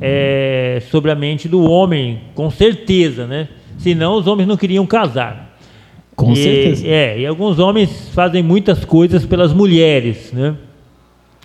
É, 0.00 0.82
sobre 0.90 1.10
a 1.10 1.14
mente 1.14 1.48
do 1.48 1.62
homem, 1.68 2.20
com 2.34 2.50
certeza, 2.50 3.26
né? 3.26 3.48
Senão 3.78 4.16
os 4.16 4.26
homens 4.26 4.46
não 4.48 4.56
queriam 4.56 4.86
casar. 4.86 5.56
Com 6.16 6.32
E- 6.32 6.36
certeza. 6.36 6.86
É, 6.86 7.18
e 7.20 7.26
alguns 7.26 7.58
homens 7.58 8.08
fazem 8.14 8.42
muitas 8.42 8.84
coisas 8.84 9.24
pelas 9.26 9.52
mulheres, 9.52 10.32
né? 10.32 10.54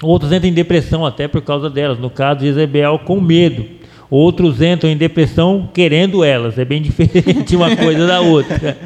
Outros 0.02 0.32
entram 0.32 0.50
em 0.50 0.54
depressão 0.54 1.06
até 1.06 1.28
por 1.28 1.42
causa 1.42 1.70
delas. 1.70 2.00
No 2.00 2.10
caso 2.10 2.40
de 2.42 2.48
Isabel, 2.48 3.00
com 3.00 3.20
medo. 3.20 3.66
Outros 4.10 4.62
entram 4.62 4.90
em 4.90 4.96
depressão 4.98 5.70
querendo 5.74 6.24
elas. 6.24 6.58
É 6.58 6.64
bem 6.66 6.82
diferente 6.84 7.56
uma 7.56 7.76
coisa 7.76 8.08
da 8.08 8.22
outra. 8.22 8.78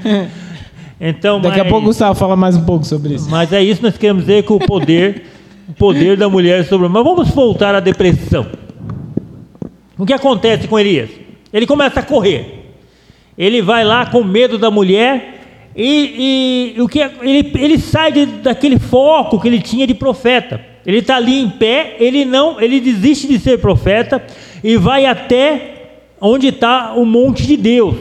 Então, 0.99 1.39
Daqui 1.41 1.59
a 1.59 1.63
mas- 1.63 1.71
pouco 1.71 1.85
o 1.85 1.89
Gustavo 1.89 2.17
fala 2.17 2.35
mais 2.35 2.55
um 2.55 2.63
pouco 2.65 2.85
sobre 2.85 3.13
isso. 3.15 3.29
mas 3.29 3.51
é 3.53 3.61
isso 3.61 3.77
que 3.81 3.85
nós 3.87 3.97
queremos 3.97 4.23
dizer 4.23 4.43
com 4.43 4.55
o 4.55 4.59
poder, 4.59 5.23
o 5.69 5.73
poder 5.73 6.17
da 6.17 6.27
mulher 6.29 6.65
sobre. 6.65 6.87
Mas 6.87 7.03
vamos 7.03 7.29
voltar 7.29 7.75
à 7.75 7.79
depressão. 7.79 8.45
O 9.97 10.05
que 10.05 10.13
acontece 10.13 10.67
com 10.67 10.79
Elias? 10.79 11.09
Ele 11.51 11.67
começa 11.67 11.99
a 11.99 12.03
correr. 12.03 12.71
Ele 13.37 13.61
vai 13.61 13.83
lá 13.83 14.05
com 14.05 14.23
medo 14.23 14.57
da 14.57 14.69
mulher 14.71 15.71
e, 15.75 16.73
e 16.75 16.81
o 16.81 16.87
que 16.87 17.01
é- 17.01 17.11
ele, 17.21 17.51
ele 17.55 17.77
sai 17.79 18.11
de- 18.11 18.25
daquele 18.25 18.77
foco 18.79 19.39
que 19.39 19.47
ele 19.47 19.59
tinha 19.61 19.85
de 19.87 19.93
profeta. 19.93 20.59
Ele 20.85 20.97
está 20.99 21.15
ali 21.15 21.39
em 21.39 21.49
pé, 21.49 21.95
ele 21.99 22.25
não, 22.25 22.59
ele 22.59 22.79
desiste 22.79 23.27
de 23.27 23.39
ser 23.39 23.59
profeta 23.59 24.21
e 24.63 24.75
vai 24.77 25.05
até 25.05 25.69
onde 26.19 26.47
está 26.47 26.93
o 26.95 27.05
monte 27.05 27.45
de 27.47 27.55
Deus. 27.57 27.95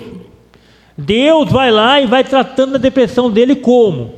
Deus 0.96 1.50
vai 1.50 1.70
lá 1.70 2.00
e 2.00 2.06
vai 2.06 2.22
tratando 2.25 2.75
a 2.76 2.78
depressão 2.78 3.30
dele 3.30 3.54
como? 3.56 4.14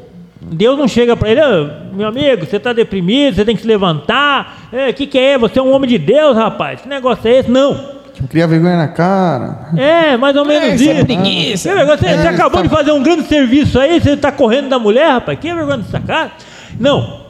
Deus 0.53 0.79
não 0.79 0.87
chega 0.87 1.17
para 1.17 1.31
ele, 1.31 1.41
"Ah, 1.41 1.83
meu 1.93 2.07
amigo, 2.09 2.45
você 2.47 2.57
está 2.57 2.73
deprimido, 2.73 3.35
você 3.35 3.45
tem 3.45 3.57
que 3.57 3.63
se 3.63 3.69
levantar. 3.69 4.69
O 4.91 4.93
que, 4.95 5.07
que 5.07 5.19
é? 5.19 5.39
Você 5.39 5.59
é 5.59 5.63
um 5.63 5.73
homem 5.73 5.89
de 5.89 5.99
Deus, 5.99 6.37
rapaz. 6.37 6.81
Que 6.83 6.89
negócio 6.89 7.27
é 7.29 7.39
esse? 7.41 7.51
Não. 7.51 7.95
Não 8.21 8.29
cria 8.29 8.47
vergonha 8.47 8.77
na 8.77 8.89
cara. 8.89 9.69
É, 9.77 10.17
mais 10.17 10.37
ou 10.37 10.45
menos 10.45 10.81
isso 10.81 10.85
isso. 10.85 11.01
é 11.01 11.05
preguiça. 11.05 11.69
Que 11.69 11.75
vergonha, 11.75 11.97
Você, 11.99 12.09
você 12.09 12.27
É, 12.27 12.29
acabou 12.29 12.59
tá- 12.59 12.63
de 12.63 12.69
fazer 12.69 12.93
um 12.93 13.03
grande 13.03 13.25
serviço 13.25 13.79
aí, 13.79 14.01
você 14.01 14.11
está 14.11 14.31
correndo 14.31 14.69
da 14.69 14.79
mulher, 14.79 15.11
rapaz. 15.11 15.39
Que 15.39 15.53
vergonha 15.53 15.79
dessa 15.79 15.99
cara? 16.01 16.31
Não. 16.79 17.21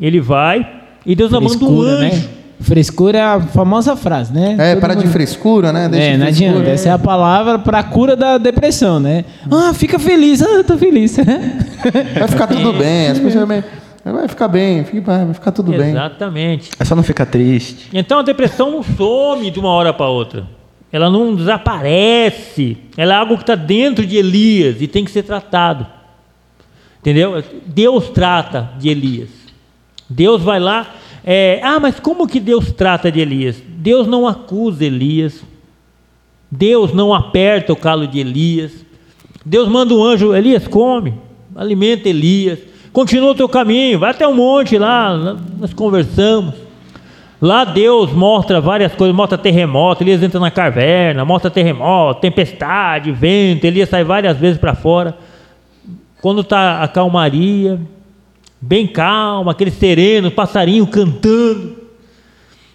Ele 0.00 0.20
vai 0.20 0.66
e 1.06 1.14
Deus 1.14 1.30
manda 1.30 1.44
um 1.44 1.48
Frescura, 1.48 1.90
anjo. 1.90 2.02
né? 2.16 2.22
Frescura 2.62 3.18
é 3.18 3.22
a 3.22 3.40
famosa 3.40 3.96
frase, 3.96 4.32
né? 4.32 4.56
É, 4.58 4.72
Todo 4.74 4.80
para 4.80 4.94
de 4.94 5.04
mundo- 5.04 5.12
frescura, 5.12 5.72
né? 5.72 5.88
Deixa 5.88 6.06
É, 6.06 6.12
de 6.12 6.18
não 6.18 6.26
frescura. 6.26 6.50
adianta. 6.50 6.70
Essa 6.70 6.88
é 6.88 6.92
a 6.92 6.98
palavra 6.98 7.58
para 7.58 7.78
a 7.80 7.82
cura 7.84 8.14
da 8.16 8.38
depressão, 8.38 9.00
né? 9.00 9.24
Ah, 9.50 9.74
fica 9.74 9.98
feliz. 9.98 10.40
Ah, 10.42 10.48
eu 10.50 10.64
tô 10.64 10.78
feliz. 10.78 11.16
Vai 12.18 12.28
ficar 12.28 12.46
tudo 12.46 12.72
bem. 12.72 13.08
As 13.08 13.18
pessoas 13.18 13.46
vai, 13.48 13.64
vai 14.04 14.28
ficar 14.28 14.48
bem, 14.48 14.84
fica- 14.84 15.00
vai, 15.00 15.24
vai 15.24 15.34
ficar 15.34 15.52
tudo 15.52 15.72
bem. 15.72 15.90
Exatamente. 15.90 16.70
É 16.78 16.84
só 16.84 16.94
não 16.94 17.02
ficar 17.02 17.26
triste. 17.26 17.88
Então 17.92 18.20
a 18.20 18.22
depressão 18.22 18.70
não 18.70 18.82
some 18.82 19.50
de 19.50 19.58
uma 19.58 19.68
hora 19.70 19.92
para 19.92 20.06
outra. 20.08 20.44
Ela 20.92 21.08
não 21.10 21.34
desaparece. 21.34 22.76
Ela 22.96 23.14
é 23.14 23.16
algo 23.16 23.36
que 23.36 23.42
está 23.42 23.54
dentro 23.54 24.06
de 24.06 24.16
Elias 24.16 24.76
e 24.80 24.86
tem 24.86 25.04
que 25.04 25.10
ser 25.10 25.22
tratado. 25.22 25.86
Entendeu? 27.00 27.42
Deus 27.66 28.10
trata 28.10 28.70
de 28.78 28.88
Elias. 28.88 29.28
Deus 30.08 30.42
vai 30.42 30.60
lá. 30.60 30.86
É, 31.24 31.60
ah, 31.62 31.78
mas 31.78 32.00
como 32.00 32.26
que 32.26 32.40
Deus 32.40 32.72
trata 32.72 33.10
de 33.10 33.20
Elias? 33.20 33.62
Deus 33.68 34.06
não 34.06 34.26
acusa 34.26 34.84
Elias. 34.84 35.44
Deus 36.50 36.92
não 36.92 37.14
aperta 37.14 37.72
o 37.72 37.76
calo 37.76 38.06
de 38.06 38.18
Elias. 38.18 38.84
Deus 39.44 39.68
manda 39.68 39.94
um 39.94 40.02
anjo, 40.04 40.34
Elias, 40.34 40.68
come, 40.68 41.14
alimenta 41.56 42.08
Elias, 42.08 42.60
continua 42.92 43.32
o 43.32 43.34
teu 43.34 43.48
caminho, 43.48 43.98
vai 43.98 44.10
até 44.10 44.26
um 44.26 44.34
monte 44.34 44.78
lá 44.78 45.16
nós 45.58 45.74
conversamos. 45.74 46.54
Lá 47.40 47.64
Deus 47.64 48.12
mostra 48.12 48.60
várias 48.60 48.94
coisas, 48.94 49.16
mostra 49.16 49.36
terremoto, 49.36 50.04
Elias 50.04 50.22
entra 50.22 50.38
na 50.38 50.50
caverna, 50.50 51.24
mostra 51.24 51.50
terremoto, 51.50 52.20
tempestade, 52.20 53.10
vento, 53.10 53.64
Elias 53.64 53.88
sai 53.88 54.04
várias 54.04 54.36
vezes 54.36 54.58
para 54.58 54.76
fora. 54.76 55.16
Quando 56.20 56.42
está 56.42 56.84
a 56.84 56.86
calmaria, 56.86 57.80
bem 58.62 58.86
calma, 58.86 59.50
aquele 59.50 59.72
sereno, 59.72 60.30
passarinho 60.30 60.86
cantando. 60.86 61.76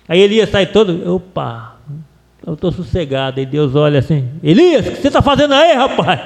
Aí 0.07 0.19
Elias 0.19 0.49
sai 0.49 0.65
todo, 0.65 1.15
opa, 1.15 1.77
eu 2.45 2.53
estou 2.53 2.71
sossegado. 2.71 3.39
Aí 3.39 3.45
Deus 3.45 3.73
olha 3.73 3.99
assim, 3.99 4.27
Elias, 4.43 4.85
o 4.85 4.91
que 4.91 4.97
você 4.97 5.07
está 5.07 5.21
fazendo 5.21 5.53
aí, 5.53 5.73
rapaz? 5.73 6.21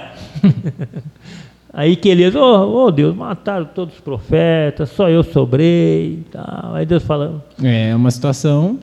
aí 1.72 1.96
que 1.96 2.10
Elias, 2.10 2.36
oh, 2.36 2.86
oh, 2.86 2.92
Deus, 2.92 3.16
mataram 3.16 3.66
todos 3.66 3.94
os 3.94 4.02
profetas, 4.02 4.90
só 4.90 5.08
eu 5.08 5.24
sobrei. 5.24 6.14
e 6.14 6.26
Tal. 6.32 6.74
Aí 6.74 6.86
Deus 6.86 7.04
fala, 7.04 7.46
é 7.64 7.96
uma 7.96 8.10
situação 8.10 8.80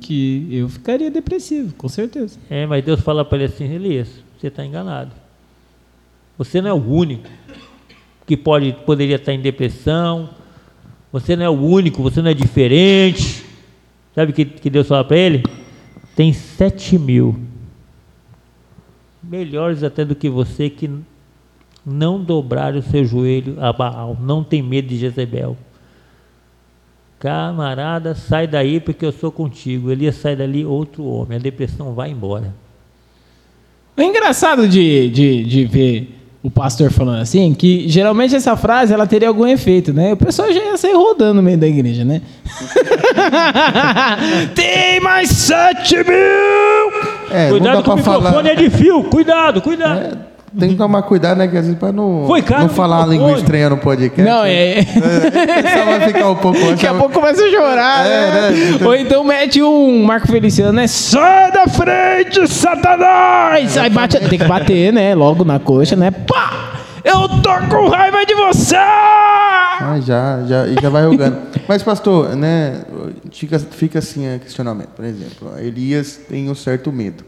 que 0.00 0.48
eu 0.50 0.68
ficaria 0.68 1.10
depressivo, 1.10 1.74
com 1.74 1.88
certeza. 1.88 2.38
é, 2.50 2.66
mas 2.66 2.84
Deus 2.84 3.00
fala 3.00 3.24
para 3.24 3.38
ele 3.38 3.44
assim, 3.46 3.72
Elias, 3.72 4.08
você 4.38 4.48
está 4.48 4.64
enganado. 4.64 5.12
Você 6.36 6.60
não 6.60 6.70
é 6.70 6.72
o 6.72 6.84
único 6.90 7.28
que 8.26 8.36
pode, 8.36 8.72
poderia 8.86 9.16
estar 9.16 9.32
em 9.32 9.40
depressão. 9.40 10.30
Você 11.12 11.36
não 11.36 11.44
é 11.44 11.48
o 11.48 11.60
único, 11.60 12.02
você 12.02 12.22
não 12.22 12.30
é 12.30 12.34
diferente. 12.34 13.44
Sabe 14.14 14.32
o 14.32 14.34
que, 14.34 14.44
que 14.44 14.70
Deus 14.70 14.88
fala 14.88 15.04
para 15.04 15.16
ele? 15.16 15.42
Tem 16.14 16.32
sete 16.32 16.98
mil. 16.98 17.38
Melhores 19.22 19.82
até 19.82 20.04
do 20.04 20.14
que 20.14 20.28
você 20.28 20.68
que 20.68 20.90
não 21.84 22.22
dobraram 22.22 22.78
o 22.78 22.82
seu 22.82 23.04
joelho 23.04 23.56
a 23.60 23.72
Baal. 23.72 24.16
Não 24.20 24.42
tem 24.44 24.62
medo 24.62 24.88
de 24.88 24.98
Jezebel. 24.98 25.56
Camarada, 27.18 28.14
sai 28.14 28.46
daí 28.46 28.80
porque 28.80 29.06
eu 29.06 29.12
sou 29.12 29.30
contigo. 29.30 29.90
Elias 29.90 30.16
sai 30.16 30.34
dali 30.34 30.64
outro 30.64 31.04
homem. 31.04 31.38
A 31.38 31.40
depressão 31.40 31.94
vai 31.94 32.10
embora. 32.10 32.54
É 33.96 34.04
engraçado 34.04 34.66
de, 34.66 35.08
de, 35.10 35.44
de 35.44 35.64
ver 35.66 36.21
o 36.42 36.50
pastor 36.50 36.90
falando 36.90 37.20
assim, 37.20 37.54
que 37.54 37.88
geralmente 37.88 38.34
essa 38.34 38.56
frase 38.56 38.92
ela 38.92 39.06
teria 39.06 39.28
algum 39.28 39.46
efeito, 39.46 39.92
né? 39.92 40.12
O 40.12 40.16
pessoal 40.16 40.52
já 40.52 40.60
ia 40.60 40.76
sair 40.76 40.94
rodando 40.94 41.34
no 41.34 41.42
meio 41.42 41.56
da 41.56 41.68
igreja, 41.68 42.04
né? 42.04 42.20
Tem 44.54 45.00
mais 45.00 45.28
sete 45.28 45.96
mil! 45.98 46.92
É, 47.30 47.48
cuidado 47.48 47.82
dá 47.82 47.92
o 47.92 47.96
microfone 47.96 48.02
falar. 48.02 48.46
é 48.46 48.54
de 48.56 48.70
fio. 48.70 49.04
Cuidado, 49.04 49.62
cuidado. 49.62 50.00
É, 50.00 50.31
tem 50.58 50.70
que 50.70 50.76
tomar 50.76 51.02
cuidado, 51.02 51.38
né? 51.38 51.48
Que 51.48 51.56
às 51.56 51.64
vezes 51.64 51.78
para 51.78 51.92
não, 51.92 52.24
Foi 52.26 52.42
caro 52.42 52.62
não 52.62 52.68
falar 52.68 52.98
uma 52.98 53.06
microfone. 53.06 53.26
língua 53.28 53.40
estranha 53.42 53.70
no 53.70 53.76
podcast. 53.78 54.22
Não, 54.30 54.44
é. 54.44 54.78
É, 54.78 54.80
o 54.80 55.62
pessoal 55.62 55.86
vai 55.86 56.00
ficar 56.08 56.30
um 56.30 56.36
pouco. 56.36 56.58
Daqui 56.70 56.86
a 56.86 56.94
pouco 56.94 57.12
começa 57.14 57.42
a 57.44 57.50
chorar, 57.50 58.06
É, 58.06 58.30
né? 58.30 58.50
né? 58.50 58.86
Ou 58.86 58.94
então 58.94 59.24
mete 59.24 59.62
um 59.62 60.04
Marco 60.04 60.26
Feliciano, 60.28 60.72
né? 60.72 60.86
Sai 60.86 61.50
da 61.52 61.66
frente, 61.66 62.46
Satanás! 62.48 63.76
Aí 63.78 63.90
bate, 63.90 64.18
tem 64.20 64.38
que 64.38 64.44
bater, 64.44 64.92
né? 64.92 65.14
Logo 65.14 65.44
na 65.44 65.58
coxa, 65.58 65.96
né? 65.96 66.10
Pá! 66.10 66.70
Eu 67.04 67.28
tô 67.40 67.50
com 67.68 67.88
raiva 67.88 68.24
de 68.24 68.34
você! 68.34 68.76
Ah, 68.76 69.98
já, 70.00 70.44
já, 70.46 70.66
e 70.68 70.76
já 70.80 70.88
vai 70.88 71.04
rogando. 71.04 71.36
Mas, 71.66 71.82
pastor, 71.82 72.36
né, 72.36 72.82
fica, 73.32 73.58
fica 73.58 73.98
assim 73.98 74.36
o 74.36 74.38
questionamento. 74.38 74.90
Por 74.94 75.04
exemplo, 75.04 75.52
Elias 75.58 76.20
tem 76.28 76.48
um 76.48 76.54
certo 76.54 76.92
medo. 76.92 77.24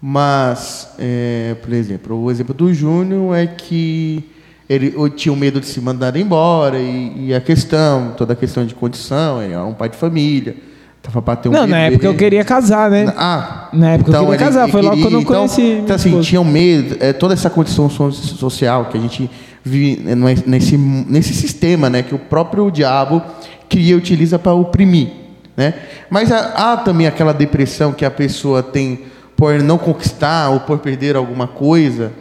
Mas, 0.00 0.90
é, 0.98 1.56
por 1.60 1.72
exemplo, 1.72 2.22
o 2.22 2.30
exemplo 2.30 2.54
do 2.54 2.72
Júnior 2.72 3.36
é 3.36 3.46
que 3.46 4.24
ele 4.68 4.94
tinha 5.16 5.32
o 5.32 5.36
medo 5.36 5.60
de 5.60 5.66
se 5.66 5.80
mandar 5.80 6.16
embora 6.16 6.78
e, 6.78 7.28
e 7.28 7.34
a 7.34 7.40
questão, 7.40 8.12
toda 8.16 8.32
a 8.32 8.36
questão 8.36 8.64
de 8.64 8.74
condição, 8.74 9.42
ele 9.42 9.54
era 9.54 9.64
um 9.64 9.74
pai 9.74 9.88
de 9.88 9.96
família, 9.96 10.54
estava 10.98 11.20
para 11.20 11.34
ter 11.36 11.48
um 11.48 11.52
Não, 11.52 11.66
na 11.66 11.76
bebê. 11.78 11.94
época 11.94 12.06
eu 12.06 12.14
queria 12.14 12.44
casar, 12.44 12.90
né? 12.90 13.12
Ah, 13.16 13.70
Na 13.72 13.90
época 13.92 14.12
eu 14.12 14.20
queria 14.24 14.38
casar, 14.38 14.68
foi 14.68 14.82
logo 14.82 15.00
quando 15.00 15.14
eu 15.14 15.20
então, 15.20 15.34
conheci 15.34 15.62
Então, 15.82 15.96
assim, 15.96 16.20
tinha 16.20 16.40
um 16.40 16.44
medo, 16.44 16.96
é, 17.00 17.12
toda 17.12 17.34
essa 17.34 17.50
condição 17.50 17.90
so- 17.90 18.12
social 18.12 18.84
que 18.86 18.96
a 18.96 19.00
gente 19.00 19.28
vive 19.64 20.00
né, 20.02 20.14
nesse, 20.46 20.76
nesse 20.76 21.34
sistema, 21.34 21.90
né, 21.90 22.02
que 22.02 22.14
o 22.14 22.18
próprio 22.18 22.70
diabo 22.70 23.20
cria 23.68 23.92
e 23.92 23.96
utiliza 23.96 24.38
para 24.38 24.52
oprimir, 24.52 25.08
né? 25.56 25.74
Mas 26.08 26.30
há, 26.30 26.72
há 26.72 26.76
também 26.76 27.06
aquela 27.06 27.32
depressão 27.34 27.92
que 27.92 28.04
a 28.04 28.10
pessoa 28.10 28.62
tem 28.62 29.00
por 29.38 29.62
não 29.62 29.78
conquistar 29.78 30.50
ou 30.50 30.58
por 30.58 30.80
perder 30.80 31.14
alguma 31.14 31.46
coisa. 31.46 32.12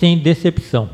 Sem 0.00 0.16
decepção. 0.18 0.88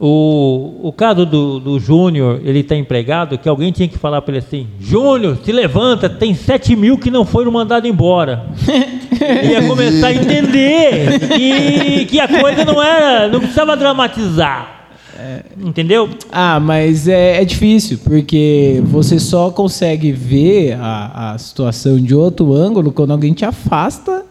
O, 0.00 0.80
o 0.82 0.92
caso 0.92 1.24
do, 1.26 1.60
do 1.60 1.78
Júnior, 1.78 2.40
ele 2.42 2.60
está 2.60 2.74
empregado, 2.74 3.38
que 3.38 3.48
alguém 3.48 3.70
tinha 3.70 3.86
que 3.86 3.98
falar 3.98 4.22
para 4.22 4.36
ele 4.36 4.44
assim: 4.44 4.66
Júnior, 4.80 5.38
se 5.44 5.52
levanta, 5.52 6.08
tem 6.08 6.34
7 6.34 6.74
mil 6.74 6.96
que 6.98 7.10
não 7.10 7.24
foram 7.24 7.52
mandados 7.52 7.88
embora. 7.88 8.46
ele 9.20 9.52
ia 9.52 9.68
começar 9.68 10.08
a 10.08 10.14
entender 10.14 11.20
que, 11.20 12.06
que 12.06 12.18
a 12.18 12.26
coisa 12.26 12.64
não 12.64 12.82
era, 12.82 13.28
não 13.28 13.40
precisava 13.40 13.76
dramatizar. 13.76 14.74
Entendeu? 15.56 16.10
Ah, 16.30 16.58
mas 16.58 17.06
é, 17.06 17.40
é 17.40 17.44
difícil, 17.44 17.98
porque 18.02 18.82
você 18.84 19.18
só 19.20 19.50
consegue 19.50 20.10
ver 20.10 20.76
a, 20.80 21.32
a 21.32 21.38
situação 21.38 21.98
de 22.00 22.14
outro 22.14 22.52
ângulo 22.52 22.90
quando 22.90 23.12
alguém 23.12 23.32
te 23.32 23.44
afasta. 23.44 24.23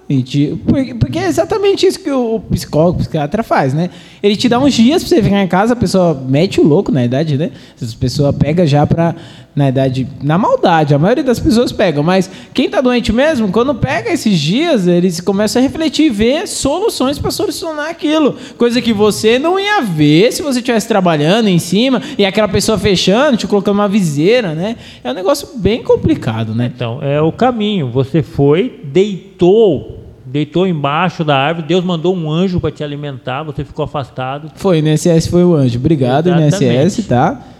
Porque, 0.99 1.17
é 1.17 1.27
exatamente 1.27 1.85
isso 1.85 1.99
que 1.99 2.11
o 2.11 2.39
psicólogo, 2.51 2.97
o 2.97 2.99
psiquiatra 2.99 3.41
faz, 3.41 3.73
né? 3.73 3.89
Ele 4.21 4.35
te 4.35 4.49
dá 4.49 4.59
uns 4.59 4.73
dias 4.73 5.01
pra 5.03 5.09
você 5.09 5.23
ficar 5.23 5.41
em 5.41 5.47
casa, 5.47 5.73
a 5.73 5.75
pessoa 5.75 6.13
mete 6.27 6.59
o 6.59 6.63
louco, 6.63 6.91
na 6.91 7.01
verdade, 7.01 7.37
né? 7.37 7.51
As 7.81 7.93
pessoas 7.93 8.35
pegam 8.35 8.65
já 8.65 8.85
pra, 8.85 9.15
na 9.55 9.65
verdade, 9.65 10.07
na 10.21 10.37
maldade. 10.37 10.93
A 10.93 10.99
maioria 10.99 11.23
das 11.23 11.39
pessoas 11.39 11.71
pegam, 11.71 12.03
mas 12.03 12.29
quem 12.53 12.69
tá 12.69 12.81
doente 12.81 13.13
mesmo, 13.13 13.49
quando 13.49 13.75
pega 13.75 14.11
esses 14.11 14.39
dias, 14.39 14.87
eles 14.87 15.21
começam 15.21 15.61
a 15.61 15.63
refletir 15.63 16.07
e 16.07 16.09
ver 16.09 16.47
soluções 16.47 17.19
para 17.19 17.29
solucionar 17.29 17.89
aquilo. 17.89 18.35
Coisa 18.57 18.81
que 18.81 18.91
você 18.91 19.37
não 19.37 19.59
ia 19.59 19.81
ver 19.81 20.31
se 20.31 20.41
você 20.41 20.59
estivesse 20.59 20.87
trabalhando 20.87 21.47
em 21.47 21.59
cima 21.59 22.01
e 22.17 22.25
aquela 22.25 22.47
pessoa 22.47 22.77
fechando, 22.77 23.37
te 23.37 23.47
colocando 23.47 23.75
uma 23.75 23.87
viseira, 23.87 24.55
né? 24.55 24.75
É 25.03 25.11
um 25.11 25.13
negócio 25.13 25.49
bem 25.55 25.83
complicado, 25.83 26.55
né? 26.55 26.71
Então, 26.73 26.99
é 27.01 27.21
o 27.21 27.31
caminho. 27.31 27.91
Você 27.91 28.23
foi, 28.23 28.81
deitou, 28.85 29.99
deitou 30.25 30.65
embaixo 30.65 31.23
da 31.23 31.37
árvore, 31.37 31.67
Deus 31.67 31.83
mandou 31.85 32.15
um 32.15 32.31
anjo 32.31 32.59
para 32.59 32.71
te 32.71 32.83
alimentar, 32.83 33.43
você 33.43 33.63
ficou 33.63 33.85
afastado. 33.85 34.51
Foi, 34.55 34.81
o 34.81 34.87
INSS 34.87 35.27
foi 35.27 35.43
o 35.43 35.53
anjo. 35.53 35.77
Obrigado, 35.77 36.29
Exatamente. 36.29 36.85
INSS, 36.85 37.07
tá? 37.07 37.52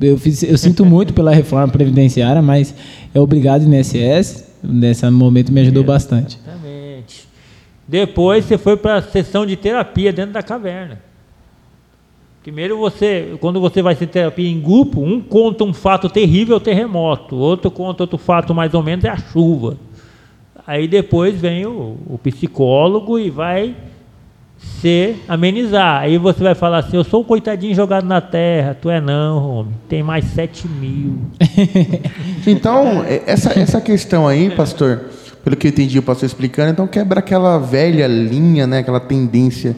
Eu, 0.00 0.18
fiz- 0.18 0.42
eu 0.42 0.58
sinto 0.58 0.84
muito 0.84 1.12
pela 1.14 1.32
reforma 1.34 1.68
previdenciária, 1.68 2.42
mas 2.42 2.74
é 3.14 3.20
obrigado, 3.20 3.62
INSS. 3.64 4.48
Nesse 4.62 5.08
momento 5.10 5.50
me 5.52 5.60
ajudou 5.62 5.82
bastante. 5.82 6.38
Exatamente. 6.42 7.26
Depois 7.88 8.44
você 8.44 8.58
foi 8.58 8.76
para 8.76 8.96
a 8.96 9.02
sessão 9.02 9.46
de 9.46 9.56
terapia 9.56 10.12
dentro 10.12 10.32
da 10.32 10.42
caverna. 10.42 11.00
Primeiro 12.42 12.78
você, 12.78 13.36
quando 13.40 13.60
você 13.60 13.82
vai 13.82 13.94
ter 13.94 14.06
terapia 14.06 14.48
em 14.48 14.60
grupo, 14.60 15.00
um 15.02 15.20
conta 15.20 15.64
um 15.64 15.74
fato 15.74 16.08
terrível, 16.08 16.54
é 16.54 16.56
o 16.56 16.60
terremoto, 16.60 17.36
outro 17.36 17.70
conta 17.70 18.02
outro 18.02 18.16
fato 18.18 18.54
mais 18.54 18.72
ou 18.74 18.82
menos 18.82 19.04
é 19.04 19.08
a 19.08 19.16
chuva. 19.16 19.76
Aí 20.66 20.86
depois 20.88 21.38
vem 21.38 21.66
o, 21.66 21.96
o 22.06 22.18
psicólogo 22.22 23.18
e 23.18 23.28
vai 23.28 23.74
se 24.80 25.16
amenizar. 25.28 26.02
Aí 26.02 26.18
você 26.18 26.42
vai 26.42 26.54
falar 26.54 26.78
assim, 26.78 26.96
eu 26.96 27.04
sou 27.04 27.20
um 27.20 27.24
coitadinho 27.24 27.74
jogado 27.74 28.06
na 28.06 28.20
terra, 28.20 28.76
tu 28.80 28.88
é 28.88 29.00
não, 29.00 29.50
homem, 29.50 29.74
tem 29.88 30.02
mais 30.02 30.24
sete 30.26 30.66
mil. 30.68 31.18
Então, 32.46 33.04
essa, 33.26 33.58
essa 33.58 33.80
questão 33.80 34.26
aí, 34.26 34.50
pastor, 34.50 35.02
pelo 35.44 35.56
que 35.56 35.66
eu 35.66 35.70
entendi 35.70 35.98
o 35.98 36.02
pastor 36.02 36.26
explicando, 36.26 36.70
então 36.70 36.86
quebra 36.86 37.20
aquela 37.20 37.58
velha 37.58 38.06
linha, 38.06 38.66
né, 38.66 38.78
aquela 38.78 38.98
tendência 38.98 39.76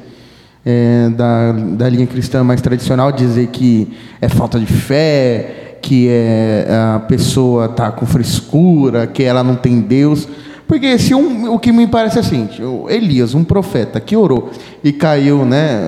é, 0.64 1.08
da, 1.10 1.52
da 1.52 1.88
linha 1.88 2.06
cristã 2.06 2.44
mais 2.44 2.60
tradicional, 2.60 3.10
dizer 3.10 3.48
que 3.48 3.92
é 4.20 4.28
falta 4.28 4.60
de 4.60 4.66
fé, 4.66 5.78
que 5.82 6.06
é, 6.08 6.66
a 6.94 7.00
pessoa 7.00 7.66
está 7.66 7.90
com 7.90 8.06
frescura, 8.06 9.06
que 9.06 9.24
ela 9.24 9.42
não 9.42 9.56
tem 9.56 9.80
Deus. 9.80 10.28
Porque 10.72 10.98
se 10.98 11.14
um, 11.14 11.52
o 11.52 11.58
que 11.58 11.70
me 11.70 11.86
parece 11.86 12.18
o 12.62 12.88
Elias, 12.88 13.34
um 13.34 13.44
profeta 13.44 14.00
que 14.00 14.16
orou 14.16 14.50
e 14.82 14.90
caiu, 14.90 15.44
né, 15.44 15.82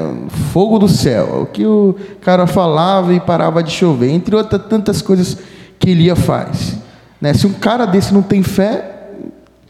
fogo 0.53 0.79
do 0.79 0.89
céu, 0.89 1.41
o 1.41 1.47
que 1.47 1.65
o 1.65 1.97
cara 2.21 2.47
falava 2.47 3.15
e 3.15 3.19
parava 3.19 3.63
de 3.63 3.71
chover, 3.71 4.11
entre 4.11 4.37
outras 4.37 4.61
tantas 4.69 5.01
coisas 5.01 5.39
que 5.79 5.89
Elias 5.89 6.19
faz. 6.19 6.77
Né? 7.19 7.33
Se 7.33 7.47
um 7.47 7.53
cara 7.55 7.87
desse 7.87 8.13
não 8.13 8.21
tem 8.21 8.43
fé, 8.43 9.09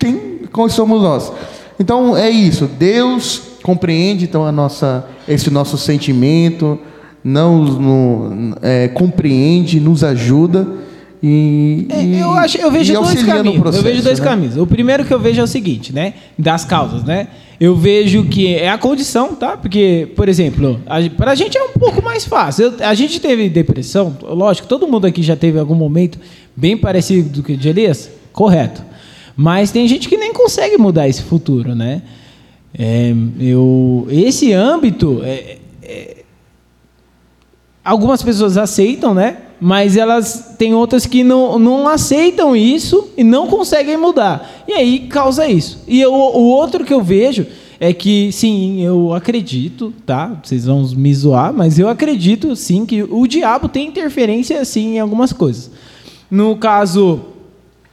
quem 0.00 0.48
qual 0.50 0.68
somos 0.68 1.00
nós? 1.00 1.32
Então 1.78 2.16
é 2.16 2.28
isso. 2.28 2.66
Deus 2.66 3.40
compreende 3.62 4.24
então 4.24 4.44
a 4.44 4.50
nossa 4.50 5.06
esse 5.28 5.48
nosso 5.48 5.78
sentimento, 5.78 6.76
não 7.22 8.52
é, 8.60 8.88
compreende, 8.88 9.78
nos 9.78 10.02
ajuda 10.02 10.66
e, 11.26 11.86
É, 11.88 12.02
e- 12.04 12.20
eu, 12.20 12.30
acho, 12.34 12.58
eu 12.58 12.70
vejo 12.70 12.92
dois 12.92 13.22
caminhos. 13.22 13.58
processo, 13.62 13.78
eu 13.86 13.90
vejo 13.90 14.02
dois 14.02 14.18
né? 14.20 14.24
caminhos. 14.26 14.56
O 14.58 14.66
primeiro 14.66 15.04
que 15.06 15.14
eu 15.14 15.18
vejo 15.18 15.40
é 15.40 15.44
o 15.44 15.46
seguinte, 15.46 15.90
né? 15.90 16.12
Das 16.38 16.64
causas, 16.66 17.02
né? 17.02 17.28
Eu 17.58 17.74
vejo 17.74 18.24
que 18.24 18.54
é 18.54 18.68
a 18.68 18.76
condição, 18.76 19.34
tá? 19.34 19.56
Porque, 19.56 20.08
por 20.14 20.28
exemplo, 20.28 20.78
a, 20.86 20.98
pra 21.16 21.34
gente 21.34 21.56
é 21.56 21.62
um 21.62 21.70
pouco 21.72 22.02
mais 22.02 22.26
fácil. 22.26 22.66
Eu- 22.78 22.86
a 22.86 22.92
gente 22.92 23.20
teve 23.20 23.48
depressão, 23.48 24.14
lógico, 24.22 24.68
todo 24.68 24.86
mundo 24.86 25.06
aqui 25.06 25.22
já 25.22 25.34
teve 25.36 25.58
algum 25.58 25.74
momento 25.74 26.18
bem 26.54 26.76
parecido 26.76 27.28
do 27.30 27.42
que 27.42 27.54
o 27.54 27.56
de 27.56 27.68
Elias, 27.70 28.10
correto. 28.32 28.82
Mas 29.36 29.70
tem 29.70 29.88
gente 29.88 30.08
que 30.10 30.16
nem 30.18 30.32
consegue 30.32 30.76
mudar 30.76 31.08
esse 31.08 31.22
futuro, 31.22 31.74
né? 31.74 32.02
É, 32.76 33.14
eu, 33.40 34.06
esse 34.10 34.52
âmbito, 34.52 35.20
é, 35.24 35.56
algumas 37.84 38.22
pessoas 38.22 38.56
aceitam, 38.56 39.14
né? 39.14 39.36
Mas 39.66 39.96
elas 39.96 40.56
têm 40.58 40.74
outras 40.74 41.06
que 41.06 41.24
não, 41.24 41.58
não 41.58 41.88
aceitam 41.88 42.54
isso 42.54 43.08
e 43.16 43.24
não 43.24 43.46
conseguem 43.46 43.96
mudar. 43.96 44.62
E 44.68 44.74
aí 44.74 44.98
causa 45.08 45.46
isso. 45.48 45.82
E 45.88 45.98
eu- 46.02 46.12
o 46.12 46.42
outro 46.50 46.84
que 46.84 46.92
eu 46.92 47.02
vejo 47.02 47.46
é 47.80 47.90
que, 47.90 48.30
sim, 48.30 48.82
eu 48.82 49.14
acredito, 49.14 49.90
tá? 50.04 50.38
Vocês 50.42 50.66
vão 50.66 50.86
me 50.94 51.14
zoar, 51.14 51.50
mas 51.54 51.78
eu 51.78 51.88
acredito, 51.88 52.54
sim, 52.54 52.84
que 52.84 53.04
o 53.04 53.26
diabo 53.26 53.66
tem 53.66 53.86
interferência, 53.88 54.62
sim, 54.66 54.96
em 54.96 55.00
algumas 55.00 55.32
coisas. 55.32 55.70
No 56.30 56.56
caso 56.58 57.20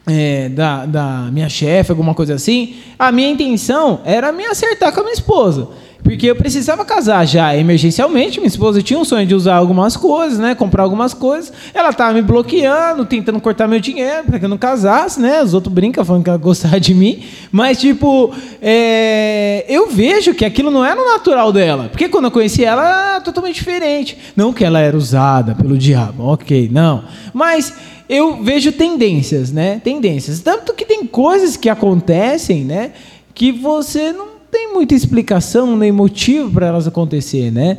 é, 0.05 0.49
da, 0.49 0.85
da 0.85 1.29
minha 1.31 1.47
chefe, 1.47 1.89
alguma 1.91 2.13
coisa 2.13 2.33
assim, 2.33 2.73
a 2.99 3.13
minha 3.13 3.29
intenção 3.29 4.01
era 4.03 4.29
me 4.33 4.43
acertar 4.45 4.91
com 4.93 4.99
a 4.99 5.03
minha 5.03 5.13
esposa. 5.13 5.69
Porque 6.03 6.27
eu 6.27 6.35
precisava 6.35 6.83
casar 6.83 7.25
já 7.25 7.55
emergencialmente. 7.55 8.39
Minha 8.39 8.47
esposa 8.47 8.81
tinha 8.81 8.99
um 8.99 9.05
sonho 9.05 9.25
de 9.25 9.35
usar 9.35 9.55
algumas 9.55 9.95
coisas, 9.95 10.39
né? 10.39 10.55
Comprar 10.55 10.83
algumas 10.83 11.13
coisas. 11.13 11.53
Ela 11.73 11.89
estava 11.89 12.13
me 12.13 12.21
bloqueando, 12.21 13.05
tentando 13.05 13.39
cortar 13.39 13.67
meu 13.67 13.79
dinheiro 13.79 14.23
para 14.25 14.39
que 14.39 14.45
eu 14.45 14.49
não 14.49 14.57
casasse, 14.57 15.19
né? 15.19 15.41
Os 15.43 15.53
outros 15.53 15.73
brincam 15.73 16.03
falando 16.03 16.23
que 16.23 16.29
ela 16.29 16.39
gostava 16.39 16.79
de 16.79 16.93
mim. 16.93 17.23
Mas, 17.51 17.79
tipo, 17.79 18.33
é, 18.61 19.65
eu 19.69 19.89
vejo 19.89 20.33
que 20.33 20.43
aquilo 20.43 20.71
não 20.71 20.83
era 20.83 20.99
o 20.99 21.05
natural 21.05 21.51
dela. 21.53 21.89
Porque 21.89 22.09
quando 22.09 22.25
eu 22.25 22.31
conheci 22.31 22.63
ela, 22.63 22.81
ela 22.81 23.11
era 23.11 23.21
totalmente 23.21 23.55
diferente. 23.55 24.17
Não 24.35 24.51
que 24.51 24.63
ela 24.63 24.79
era 24.79 24.97
usada 24.97 25.55
pelo 25.55 25.77
diabo, 25.77 26.25
ok, 26.25 26.69
não. 26.71 27.03
Mas 27.33 27.73
eu 28.09 28.43
vejo 28.43 28.71
tendências, 28.71 29.51
né? 29.51 29.79
Tendências. 29.83 30.39
Tanto 30.39 30.73
que 30.73 30.85
tem 30.85 31.05
coisas 31.05 31.55
que 31.55 31.69
acontecem, 31.69 32.65
né? 32.65 32.91
Que 33.33 33.51
você 33.51 34.11
não 34.11 34.40
tem 34.51 34.73
muita 34.73 34.93
explicação 34.93 35.75
nem 35.77 35.91
motivo 35.91 36.51
para 36.51 36.67
elas 36.67 36.87
acontecer, 36.87 37.51
né? 37.51 37.77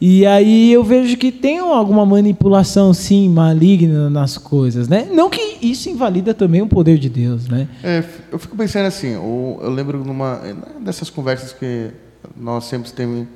E 0.00 0.26
aí 0.26 0.72
eu 0.72 0.82
vejo 0.84 1.16
que 1.16 1.30
tem 1.32 1.58
alguma 1.58 2.04
manipulação, 2.04 2.92
sim, 2.92 3.28
maligna 3.28 4.10
nas 4.10 4.36
coisas, 4.36 4.88
né? 4.88 5.06
Não 5.12 5.30
que 5.30 5.58
isso 5.62 5.88
invalida 5.88 6.34
também 6.34 6.60
o 6.60 6.66
poder 6.66 6.98
de 6.98 7.08
Deus, 7.08 7.48
né? 7.48 7.68
É, 7.82 8.02
eu 8.30 8.38
fico 8.38 8.56
pensando 8.56 8.86
assim, 8.86 9.16
o- 9.16 9.58
eu 9.62 9.70
lembro 9.70 10.04
numa 10.04 10.40
dessas 10.80 11.08
conversas 11.08 11.52
que 11.52 11.90
nós 12.36 12.64
sempre 12.64 12.90
tem- 12.92 13.28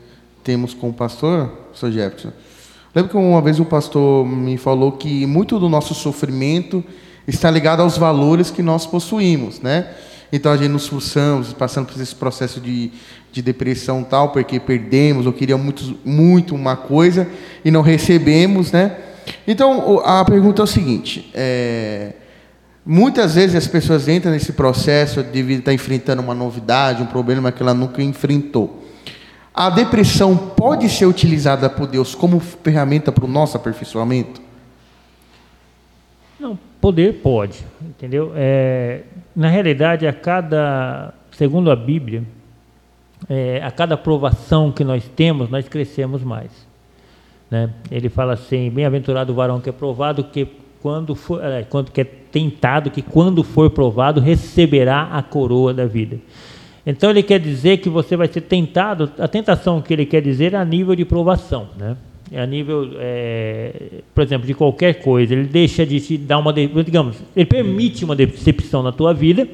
temos 0.44 0.74
com 0.74 0.88
o 0.88 0.92
pastor, 0.92 1.48
pastor 1.70 1.90
Jefferson. 1.92 2.32
Lembro 2.94 3.10
que 3.12 3.16
uma 3.16 3.40
vez 3.40 3.60
o 3.60 3.64
pastor 3.64 4.26
me 4.26 4.56
falou 4.58 4.92
que 4.92 5.24
muito 5.26 5.58
do 5.58 5.68
nosso 5.68 5.94
sofrimento 5.94 6.82
está 7.26 7.50
ligado 7.50 7.80
aos 7.80 7.96
valores 7.96 8.50
que 8.50 8.62
nós 8.62 8.84
possuímos, 8.84 9.60
né? 9.60 9.86
Então 10.32 10.52
a 10.52 10.56
gente 10.56 10.70
nos 10.70 10.82
esforçamos, 10.84 11.52
passando 11.52 11.86
por 11.86 12.00
esse 12.00 12.14
processo 12.14 12.60
de, 12.60 12.90
de 13.32 13.42
depressão 13.42 14.02
tal, 14.04 14.30
porque 14.30 14.60
perdemos 14.60 15.26
ou 15.26 15.32
queríamos 15.32 15.64
muito, 15.64 15.98
muito 16.04 16.54
uma 16.54 16.76
coisa 16.76 17.26
e 17.64 17.70
não 17.70 17.82
recebemos, 17.82 18.72
né? 18.72 18.96
Então 19.46 20.00
a 20.04 20.24
pergunta 20.24 20.62
é 20.62 20.64
o 20.64 20.66
seguinte: 20.66 21.30
é, 21.34 22.12
Muitas 22.90 23.34
vezes 23.34 23.54
as 23.54 23.66
pessoas 23.66 24.08
entram 24.08 24.32
nesse 24.32 24.54
processo 24.54 25.22
de 25.22 25.40
estar 25.52 25.74
enfrentando 25.74 26.22
uma 26.22 26.34
novidade, 26.34 27.02
um 27.02 27.06
problema 27.06 27.52
que 27.52 27.62
ela 27.62 27.74
nunca 27.74 28.02
enfrentou. 28.02 28.82
A 29.52 29.68
depressão 29.68 30.34
pode 30.34 30.88
ser 30.88 31.04
utilizada 31.04 31.68
por 31.68 31.86
Deus 31.86 32.14
como 32.14 32.40
ferramenta 32.40 33.12
para 33.12 33.26
o 33.26 33.28
nosso 33.28 33.58
aperfeiçoamento? 33.58 34.40
Não, 36.40 36.58
poder 36.80 37.20
pode, 37.20 37.58
entendeu? 37.98 38.32
É, 38.36 39.02
na 39.34 39.48
realidade, 39.48 40.06
a 40.06 40.12
cada, 40.12 41.12
segundo 41.32 41.70
a 41.70 41.76
Bíblia, 41.76 42.22
é, 43.28 43.60
a 43.62 43.70
cada 43.72 43.96
provação 43.96 44.70
que 44.70 44.84
nós 44.84 45.06
temos, 45.08 45.50
nós 45.50 45.68
crescemos 45.68 46.22
mais. 46.22 46.50
Né? 47.50 47.70
Ele 47.90 48.08
fala 48.08 48.34
assim: 48.34 48.70
bem-aventurado 48.70 49.32
o 49.32 49.34
varão 49.34 49.60
que 49.60 49.68
é 49.68 49.72
provado, 49.72 50.22
que 50.22 50.46
quando 50.80 51.16
for, 51.16 51.44
é, 51.44 51.64
quando 51.64 51.90
que 51.90 52.00
é 52.00 52.04
tentado, 52.04 52.90
que 52.90 53.02
quando 53.02 53.42
for 53.42 53.68
provado 53.70 54.20
receberá 54.20 55.08
a 55.12 55.22
coroa 55.22 55.74
da 55.74 55.86
vida. 55.86 56.18
Então 56.86 57.10
ele 57.10 57.22
quer 57.22 57.40
dizer 57.40 57.78
que 57.78 57.88
você 57.88 58.16
vai 58.16 58.28
ser 58.28 58.42
tentado, 58.42 59.10
a 59.18 59.26
tentação 59.26 59.82
que 59.82 59.92
ele 59.92 60.06
quer 60.06 60.22
dizer 60.22 60.54
é 60.54 60.56
a 60.56 60.64
nível 60.64 60.94
de 60.94 61.04
provação, 61.04 61.68
né? 61.76 61.96
A 62.34 62.44
nível, 62.46 62.90
é, 62.98 63.72
por 64.14 64.22
exemplo, 64.22 64.46
de 64.46 64.54
qualquer 64.54 65.00
coisa. 65.00 65.32
Ele 65.32 65.44
deixa 65.44 65.86
de 65.86 66.00
te 66.00 66.18
dar 66.18 66.38
uma, 66.38 66.52
digamos, 66.52 67.16
ele 67.34 67.46
permite 67.46 68.04
uma 68.04 68.14
decepção 68.14 68.82
na 68.82 68.92
tua 68.92 69.14
vida. 69.14 69.48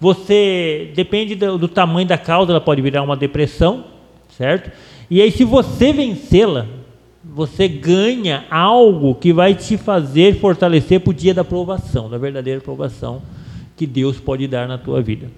Você 0.00 0.90
depende 0.94 1.34
do, 1.34 1.58
do 1.58 1.68
tamanho 1.68 2.06
da 2.06 2.18
causa, 2.18 2.52
ela 2.52 2.60
pode 2.60 2.82
virar 2.82 3.02
uma 3.02 3.16
depressão, 3.16 3.84
certo? 4.36 4.70
E 5.10 5.20
aí, 5.20 5.30
se 5.30 5.44
você 5.44 5.92
vencê-la, 5.92 6.66
você 7.24 7.68
ganha 7.68 8.44
algo 8.50 9.14
que 9.14 9.32
vai 9.32 9.54
te 9.54 9.76
fazer 9.76 10.38
fortalecer 10.38 11.00
para 11.00 11.10
o 11.10 11.14
dia 11.14 11.32
da 11.32 11.44
provação, 11.44 12.10
da 12.10 12.18
verdadeira 12.18 12.60
provação 12.60 13.22
que 13.76 13.86
Deus 13.86 14.18
pode 14.18 14.46
dar 14.46 14.66
na 14.66 14.78
tua 14.78 15.00
vida. 15.00 15.28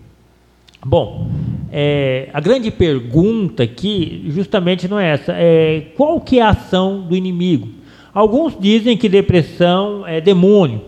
Bom, 0.85 1.31
é, 1.77 2.29
a 2.33 2.41
grande 2.41 2.71
pergunta 2.71 3.65
aqui 3.65 4.27
justamente 4.29 4.87
não 4.87 4.97
é 4.97 5.09
essa, 5.11 5.33
é 5.33 5.89
qual 5.97 6.21
que 6.21 6.39
é 6.39 6.43
a 6.43 6.51
ação 6.51 7.01
do 7.01 7.17
inimigo? 7.17 7.69
Alguns 8.13 8.57
dizem 8.57 8.97
que 8.97 9.09
depressão 9.09 10.07
é 10.07 10.21
demônio, 10.21 10.81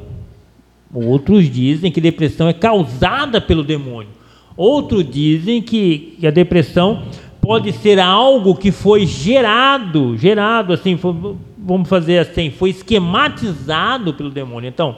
outros 0.94 1.50
dizem 1.50 1.90
que 1.90 2.00
depressão 2.00 2.48
é 2.48 2.52
causada 2.52 3.40
pelo 3.40 3.64
demônio, 3.64 4.10
outros 4.56 5.04
dizem 5.10 5.60
que 5.60 6.16
a 6.24 6.30
depressão 6.30 7.02
pode 7.46 7.70
ser 7.74 8.00
algo 8.00 8.56
que 8.56 8.72
foi 8.72 9.06
gerado, 9.06 10.16
gerado 10.16 10.72
assim, 10.72 10.96
foi, 10.96 11.14
vamos 11.56 11.88
fazer 11.88 12.18
assim, 12.18 12.50
foi 12.50 12.70
esquematizado 12.70 14.12
pelo 14.14 14.30
demônio. 14.30 14.66
Então, 14.66 14.96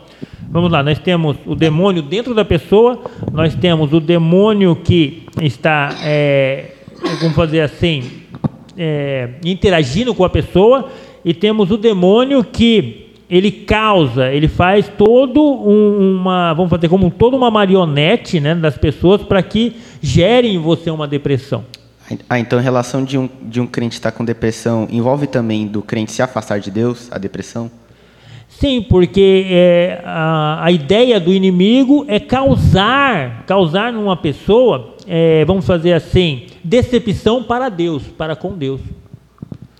vamos 0.49 0.73
lá, 0.73 0.83
nós 0.83 0.99
temos 0.99 1.37
o 1.45 1.55
demônio 1.55 2.01
dentro 2.01 2.35
da 2.35 2.47
pessoa, 2.47 3.03
nós 3.31 3.55
temos 3.55 3.93
o 3.93 4.01
demônio 4.01 4.75
que 4.75 5.25
está, 5.43 5.95
é, 6.03 6.71
vamos 7.21 7.37
fazer 7.37 7.61
assim, 7.61 8.03
é, 8.79 9.29
interagindo 9.45 10.15
com 10.15 10.25
a 10.25 10.31
pessoa, 10.31 10.89
e 11.23 11.35
temos 11.35 11.71
o 11.71 11.77
demônio 11.77 12.43
que 12.43 13.09
ele 13.29 13.51
causa, 13.51 14.33
ele 14.33 14.49
faz 14.49 14.89
todo 14.97 15.43
um, 15.43 16.17
uma, 16.17 16.55
vamos 16.55 16.71
fazer 16.71 16.89
como 16.89 17.11
toda 17.11 17.37
uma 17.37 17.51
marionete 17.51 18.41
né, 18.41 18.55
das 18.55 18.79
pessoas 18.79 19.23
para 19.23 19.43
que 19.43 19.77
gerem 20.01 20.55
em 20.55 20.59
você 20.59 20.91
uma 20.91 21.07
depressão. 21.07 21.63
Ah, 22.29 22.39
então 22.39 22.59
a 22.59 22.63
relação 22.63 23.05
de 23.05 23.19
um, 23.19 23.29
de 23.43 23.61
um 23.61 23.67
crente 23.67 23.95
estar 23.95 24.13
com 24.13 24.25
depressão 24.25 24.87
envolve 24.91 25.27
também 25.27 25.67
do 25.67 25.83
crente 25.83 26.13
se 26.13 26.23
afastar 26.23 26.59
de 26.59 26.71
Deus, 26.71 27.09
a 27.11 27.19
depressão? 27.19 27.71
Sim, 28.49 28.83
porque 28.83 29.47
é, 29.51 30.03
a, 30.05 30.65
a 30.65 30.73
ideia 30.73 31.21
do 31.21 31.33
inimigo 31.33 32.05
é 32.09 32.19
causar, 32.19 33.45
causar 33.47 33.93
numa 33.93 34.17
pessoa, 34.17 34.97
é, 35.07 35.45
vamos 35.45 35.67
fazer 35.67 35.93
assim, 35.93 36.47
decepção 36.65 37.43
para 37.43 37.69
Deus, 37.69 38.05
para 38.05 38.35
com 38.35 38.57
Deus. 38.57 38.81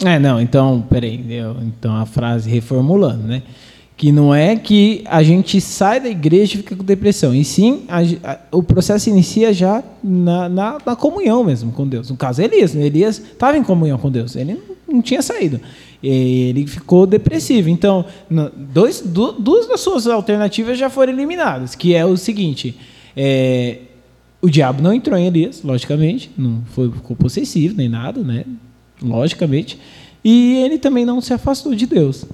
É, 0.05 0.19
não, 0.19 0.41
então, 0.41 0.85
peraí, 0.89 1.25
eu, 1.29 1.57
então 1.63 1.97
a 1.97 2.07
frase 2.07 2.49
reformulando, 2.49 3.27
né? 3.27 3.43
Que 3.99 4.13
não 4.13 4.33
é 4.33 4.55
que 4.55 5.03
a 5.07 5.25
gente 5.25 5.61
sai 5.61 5.99
da 5.99 6.09
igreja 6.09 6.55
e 6.55 6.59
fica 6.59 6.77
com 6.77 6.85
depressão, 6.85 7.35
e 7.35 7.45
sim 7.45 7.83
a, 7.89 7.99
a, 8.31 8.39
o 8.53 8.63
processo 8.63 9.11
inicia 9.11 9.53
já 9.53 9.83
na, 10.03 10.49
na, 10.49 10.79
na, 10.87 10.95
comunhão 10.95 11.43
mesmo 11.43 11.73
com 11.73 11.87
Deus. 11.87 12.09
No 12.09 12.17
caso, 12.17 12.41
Elias, 12.41 12.73
né? 12.75 12.87
Elias 12.87 13.19
estava 13.19 13.59
em 13.59 13.63
comunhão 13.65 13.99
com 13.99 14.09
Deus, 14.09 14.37
ele 14.37 14.55
não, 14.55 14.95
não 14.95 15.03
tinha 15.03 15.21
saído, 15.21 15.61
ele 16.01 16.65
ficou 16.69 17.09
depressivo. 17.09 17.69
Então, 17.69 18.05
dois, 18.73 19.01
du, 19.01 19.33
duas 19.33 19.67
das 19.67 19.81
suas 19.81 20.07
alternativas 20.07 20.79
já 20.79 20.89
foram 20.89 21.13
eliminadas, 21.13 21.75
que 21.75 21.93
é 21.93 22.07
o 22.07 22.17
seguinte: 22.17 22.77
é, 23.17 23.79
o 24.41 24.49
diabo 24.49 24.81
não 24.81 24.95
entrou 24.95 25.19
em 25.19 25.27
Elias, 25.27 25.61
logicamente, 25.65 26.31
não 26.39 26.63
foi, 26.67 26.89
ficou 26.89 27.17
possessivo 27.17 27.75
nem 27.77 27.89
nada, 27.89 28.21
né? 28.21 28.45
Logicamente. 29.03 29.77
E 30.25 30.57
ele 30.65 30.79
também 30.79 31.05
não 31.05 31.21
se 31.21 31.33
afastou 31.33 31.75
de 31.75 31.87
Deus. 31.87 32.25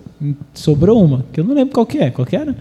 Sobrou 0.55 1.03
uma, 1.05 1.25
que 1.33 1.41
eu 1.41 1.45
não 1.45 1.55
lembro 1.55 1.75
qual 1.75 1.87
que 1.87 1.99
é. 1.99 2.11
Qual 2.11 2.27
que 2.27 2.37
era? 2.37 2.55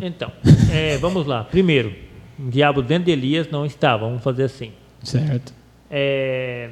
Então, 0.00 0.30
é, 0.72 0.96
vamos 0.98 1.26
lá. 1.26 1.44
Primeiro, 1.44 1.92
o 2.38 2.50
diabo 2.50 2.82
dentro 2.82 3.06
de 3.06 3.12
Elias 3.12 3.48
não 3.50 3.66
estava. 3.66 4.06
Vamos 4.06 4.22
fazer 4.22 4.44
assim. 4.44 4.72
Certo. 5.02 5.52
É, 5.90 6.70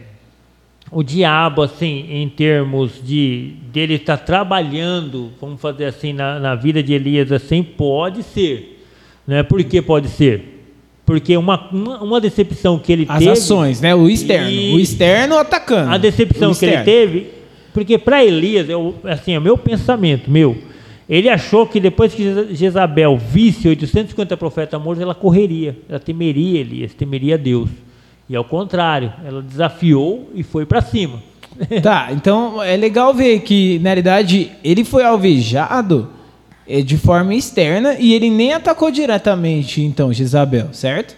o 0.90 1.02
diabo, 1.02 1.62
assim, 1.62 2.06
em 2.10 2.28
termos 2.28 3.02
de 3.04 3.54
dele 3.72 3.94
estar 3.94 4.16
trabalhando, 4.18 5.32
vamos 5.40 5.60
fazer 5.60 5.86
assim, 5.86 6.12
na, 6.12 6.38
na 6.38 6.54
vida 6.54 6.82
de 6.82 6.94
Elias, 6.94 7.30
assim, 7.32 7.62
pode 7.62 8.22
ser. 8.22 8.84
Né? 9.26 9.42
Por 9.42 9.62
que 9.64 9.82
pode 9.82 10.08
ser? 10.08 10.56
Porque 11.04 11.36
uma, 11.36 11.68
uma, 11.70 12.02
uma, 12.02 12.20
decepção 12.20 12.78
que 12.78 12.92
ele 12.92 13.06
As 13.08 13.18
teve. 13.18 13.30
As 13.30 13.38
ações, 13.38 13.80
né? 13.80 13.94
O 13.94 14.08
externo. 14.08 14.76
O 14.76 14.78
externo 14.78 15.38
atacando. 15.38 15.90
A 15.90 15.96
decepção 15.96 16.54
que 16.54 16.66
ele 16.66 16.82
teve 16.82 17.37
porque 17.78 17.96
para 17.96 18.24
Elias, 18.24 18.68
eu, 18.68 18.92
assim, 19.04 19.34
é 19.34 19.38
o 19.38 19.42
meu 19.42 19.56
pensamento, 19.56 20.28
meu. 20.28 20.58
Ele 21.08 21.28
achou 21.28 21.64
que 21.64 21.78
depois 21.78 22.12
que 22.12 22.52
Jezabel 22.52 23.16
visse 23.16 23.68
850 23.68 24.36
profetas 24.36 24.82
mortos, 24.82 25.00
ela 25.00 25.14
correria, 25.14 25.78
ela 25.88 26.00
temeria 26.00 26.58
Elias, 26.58 26.92
temeria 26.92 27.38
Deus. 27.38 27.70
E 28.28 28.34
ao 28.34 28.42
contrário, 28.42 29.12
ela 29.24 29.40
desafiou 29.40 30.28
e 30.34 30.42
foi 30.42 30.66
para 30.66 30.82
cima. 30.82 31.22
Tá, 31.82 32.08
então 32.12 32.62
é 32.62 32.76
legal 32.76 33.14
ver 33.14 33.40
que, 33.40 33.78
na 33.78 33.90
realidade, 33.90 34.50
ele 34.62 34.84
foi 34.84 35.02
alvejado 35.04 36.08
é, 36.68 36.82
de 36.82 36.96
forma 36.96 37.34
externa 37.34 37.96
e 37.98 38.12
ele 38.12 38.28
nem 38.28 38.52
atacou 38.52 38.90
diretamente, 38.90 39.80
então, 39.82 40.12
Jezabel, 40.12 40.68
certo? 40.72 41.16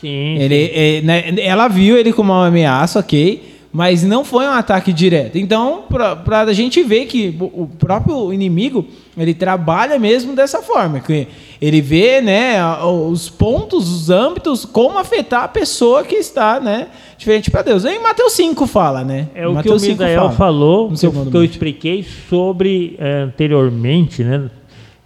Sim. 0.00 0.36
Ele, 0.38 0.66
sim. 0.66 0.72
É, 0.74 1.00
né, 1.02 1.34
ela 1.38 1.68
viu 1.68 1.96
ele 1.96 2.12
como 2.12 2.32
uma 2.32 2.48
ameaça, 2.48 2.98
ok 2.98 3.55
mas 3.76 4.02
não 4.02 4.24
foi 4.24 4.46
um 4.46 4.52
ataque 4.52 4.90
direto. 4.90 5.36
Então, 5.36 5.84
para 6.24 6.40
a 6.40 6.52
gente 6.54 6.82
ver 6.82 7.04
que 7.04 7.36
o 7.38 7.66
próprio 7.66 8.32
inimigo 8.32 8.86
ele 9.14 9.34
trabalha 9.34 9.98
mesmo 9.98 10.34
dessa 10.34 10.62
forma, 10.62 10.98
que 10.98 11.28
ele 11.60 11.82
vê, 11.82 12.22
né, 12.22 12.54
os 12.82 13.28
pontos, 13.28 13.86
os 13.92 14.08
âmbitos, 14.08 14.64
como 14.64 14.96
afetar 14.96 15.42
a 15.42 15.48
pessoa 15.48 16.04
que 16.04 16.14
está, 16.14 16.58
né, 16.58 16.88
diferente 17.18 17.50
para 17.50 17.60
Deus. 17.60 17.84
Em 17.84 18.00
Mateus 18.02 18.32
5 18.32 18.66
fala, 18.66 19.04
né? 19.04 19.28
É 19.34 19.46
o 19.46 19.52
Mateus 19.52 19.82
que 19.82 19.88
o 19.88 19.90
Misael 19.92 20.30
falou, 20.30 20.90
que 20.90 21.04
eu, 21.04 21.12
que 21.12 21.36
eu, 21.36 21.44
expliquei 21.44 22.02
sobre 22.30 22.96
é, 22.98 23.24
anteriormente, 23.24 24.24
né, 24.24 24.48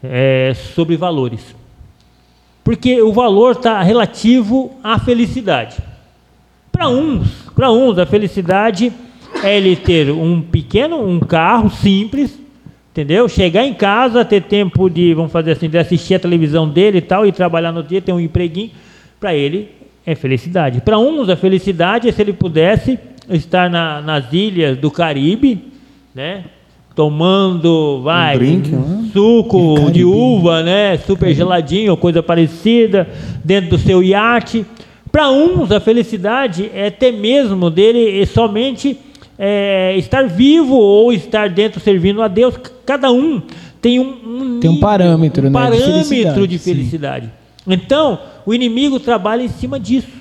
é, 0.01 0.55
sobre 0.77 0.97
valores. 0.97 1.41
Porque 2.63 3.03
o 3.03 3.13
valor 3.13 3.57
está 3.57 3.83
relativo 3.83 4.71
à 4.81 4.97
felicidade. 4.97 5.90
Para 6.73 6.89
uns, 6.89 7.29
para 7.55 7.71
uns 7.71 7.99
a 7.99 8.07
felicidade 8.07 8.93
é 9.43 9.57
ele 9.57 9.77
ter 9.77 10.11
um 10.11 10.41
pequeno, 10.41 11.03
um 11.03 11.21
carro 11.21 11.71
simples, 11.71 12.39
entendeu? 12.91 13.29
Chegar 13.29 13.65
em 13.65 13.75
casa, 13.75 14.25
ter 14.25 14.43
tempo 14.43 14.89
de, 14.89 15.15
vamos 15.15 15.33
fazer 15.33 15.53
assim, 15.53 15.69
de 15.69 15.79
assistir 15.79 16.15
a 16.15 16.19
televisão 16.19 16.69
dele 16.69 16.99
e 16.99 17.03
tal, 17.03 17.27
e 17.27 17.33
trabalhar 17.33 17.73
no 17.73 17.83
dia, 17.83 18.01
ter 18.01 18.13
um 18.13 18.21
empreguinho, 18.21 18.71
para 19.19 19.35
ele 19.35 19.69
é 20.05 20.15
felicidade. 20.15 20.81
Para 20.81 20.99
uns 20.99 21.29
a 21.29 21.37
felicidade 21.37 22.09
é 22.09 22.13
se 22.13 22.21
ele 22.21 22.33
pudesse 22.33 22.99
estar 23.29 23.71
na, 23.71 24.01
nas 24.01 24.33
ilhas 24.33 24.77
do 24.77 24.91
Caribe, 24.91 25.73
né? 26.15 26.45
Tomando, 26.95 28.03
vai, 28.03 28.35
um 28.35 28.39
drink, 28.39 28.71
né? 28.71 29.11
suco 29.13 29.91
de 29.91 30.05
uva, 30.05 30.63
né? 30.63 30.99
Super 30.99 31.33
geladinho, 31.33 31.97
coisa 31.97 32.23
parecida, 32.23 33.09
dentro 33.45 33.71
do 33.71 33.79
seu 33.79 34.03
iate. 34.03 34.67
Para 35.11 35.31
uns, 35.31 35.73
a 35.73 35.81
felicidade 35.81 36.71
é 36.73 36.91
ter 36.91 37.13
mesmo 37.13 37.69
dele 37.69 38.25
somente 38.27 38.99
é, 39.39 39.97
estar 39.97 40.29
vivo 40.29 40.75
ou 40.75 41.13
estar 41.13 41.49
dentro 41.49 41.81
servindo 41.81 42.23
a 42.23 42.29
Deus. 42.29 42.55
Cada 42.87 43.11
um 43.11 43.43
tem 43.81 43.99
um, 43.99 44.05
um 44.25 44.61
tem 44.61 44.71
um 44.71 44.79
parâmetro, 44.79 45.47
um 45.47 45.51
né, 45.51 45.53
parâmetro 45.53 45.87
de 45.87 46.05
felicidade. 46.05 46.47
De 46.47 46.59
felicidade. 46.59 47.33
Então, 47.67 48.19
o 48.45 48.55
inimigo 48.55 49.01
trabalha 49.01 49.43
em 49.43 49.49
cima 49.49 49.81
disso. 49.81 50.21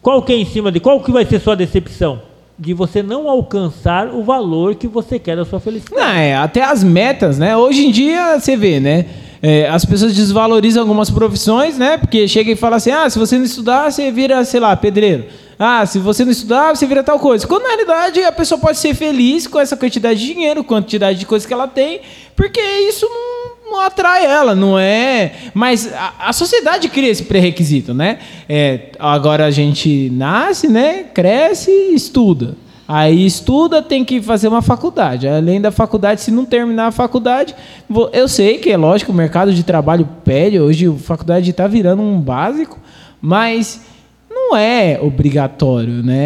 Qual 0.00 0.22
que 0.22 0.32
é 0.32 0.36
em 0.36 0.44
cima 0.44 0.70
de 0.70 0.80
qual 0.80 1.00
que 1.00 1.10
vai 1.10 1.24
ser 1.24 1.40
sua 1.40 1.56
decepção? 1.56 2.20
De 2.58 2.72
você 2.72 3.02
não 3.02 3.28
alcançar 3.28 4.08
o 4.14 4.22
valor 4.22 4.76
que 4.76 4.86
você 4.86 5.18
quer 5.18 5.36
da 5.36 5.44
sua 5.44 5.58
felicidade. 5.58 6.00
Não, 6.00 6.12
é, 6.12 6.36
até 6.36 6.62
as 6.62 6.84
metas, 6.84 7.38
né? 7.38 7.56
Hoje 7.56 7.86
em 7.86 7.90
dia 7.90 8.38
você 8.38 8.56
vê, 8.56 8.78
né? 8.78 9.06
É, 9.46 9.68
as 9.68 9.84
pessoas 9.84 10.14
desvalorizam 10.14 10.82
algumas 10.82 11.10
profissões, 11.10 11.76
né? 11.76 11.98
Porque 11.98 12.26
chega 12.26 12.50
e 12.50 12.56
fala 12.56 12.76
assim: 12.76 12.90
ah, 12.90 13.10
se 13.10 13.18
você 13.18 13.36
não 13.36 13.44
estudar, 13.44 13.92
você 13.92 14.10
vira, 14.10 14.42
sei 14.42 14.58
lá, 14.58 14.74
pedreiro. 14.74 15.26
Ah, 15.58 15.84
se 15.84 15.98
você 15.98 16.24
não 16.24 16.32
estudar, 16.32 16.74
você 16.74 16.86
vira 16.86 17.02
tal 17.02 17.18
coisa. 17.18 17.46
Quando 17.46 17.64
na 17.64 17.68
realidade 17.68 18.24
a 18.24 18.32
pessoa 18.32 18.58
pode 18.58 18.78
ser 18.78 18.94
feliz 18.94 19.46
com 19.46 19.60
essa 19.60 19.76
quantidade 19.76 20.18
de 20.18 20.32
dinheiro, 20.32 20.64
quantidade 20.64 21.18
de 21.18 21.26
coisas 21.26 21.44
que 21.44 21.52
ela 21.52 21.68
tem, 21.68 22.00
porque 22.34 22.58
isso 22.88 23.06
não, 23.06 23.72
não 23.72 23.80
atrai 23.80 24.24
ela, 24.24 24.54
não 24.54 24.78
é. 24.78 25.34
Mas 25.52 25.92
a, 25.92 26.14
a 26.20 26.32
sociedade 26.32 26.88
cria 26.88 27.10
esse 27.10 27.24
pré-requisito, 27.24 27.92
né? 27.92 28.20
É, 28.48 28.92
agora 28.98 29.44
a 29.44 29.50
gente 29.50 30.08
nasce, 30.08 30.68
né? 30.68 31.04
Cresce, 31.12 31.70
estuda. 31.92 32.56
Aí 32.86 33.24
estuda, 33.24 33.80
tem 33.80 34.04
que 34.04 34.20
fazer 34.20 34.48
uma 34.48 34.60
faculdade. 34.60 35.26
Além 35.26 35.60
da 35.60 35.70
faculdade, 35.70 36.20
se 36.20 36.30
não 36.30 36.44
terminar 36.44 36.88
a 36.88 36.92
faculdade, 36.92 37.54
eu 38.12 38.28
sei 38.28 38.58
que 38.58 38.70
é 38.70 38.76
lógico, 38.76 39.10
o 39.10 39.14
mercado 39.14 39.54
de 39.54 39.62
trabalho 39.62 40.06
pede, 40.24 40.60
hoje 40.60 40.86
a 40.88 40.92
faculdade 40.92 41.50
está 41.50 41.66
virando 41.66 42.02
um 42.02 42.20
básico, 42.20 42.78
mas 43.22 43.80
não 44.30 44.54
é 44.56 44.98
obrigatório, 45.00 46.02
né? 46.02 46.16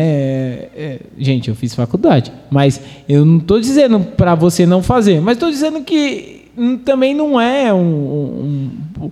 É- 0.75 1.01
gente, 1.17 1.49
eu 1.49 1.55
fiz 1.55 1.75
faculdade, 1.75 2.33
mas 2.51 2.81
eu 3.09 3.25
não 3.25 3.39
estou 3.39 3.61
dizendo 3.61 4.01
para 4.01 4.35
você 4.35 4.67
não 4.67 4.83
fazer, 4.83 5.21
mas 5.21 5.35
estou 5.37 5.51
dizendo 5.51 5.81
que 5.83 6.49
também 6.85 7.15
não 7.15 7.41
é 7.41 7.73
um- 7.73 7.79
um- 7.79 8.71
um 9.05 9.11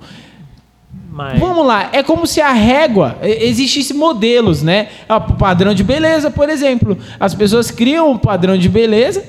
Mas, 1.16 1.40
Vamos 1.40 1.66
lá, 1.66 1.88
é 1.94 2.02
como 2.02 2.26
se 2.26 2.42
a 2.42 2.52
régua 2.52 3.16
existisse 3.22 3.94
modelos, 3.94 4.62
né? 4.62 4.88
O 5.09 5.33
padrão 5.33 5.72
de 5.72 5.83
beleza, 5.83 6.31
por 6.31 6.50
exemplo. 6.50 6.98
As 7.18 7.35
pessoas 7.35 7.70
criam 7.70 8.11
um 8.11 8.18
padrão 8.18 8.59
de 8.59 8.68
beleza 8.68 9.24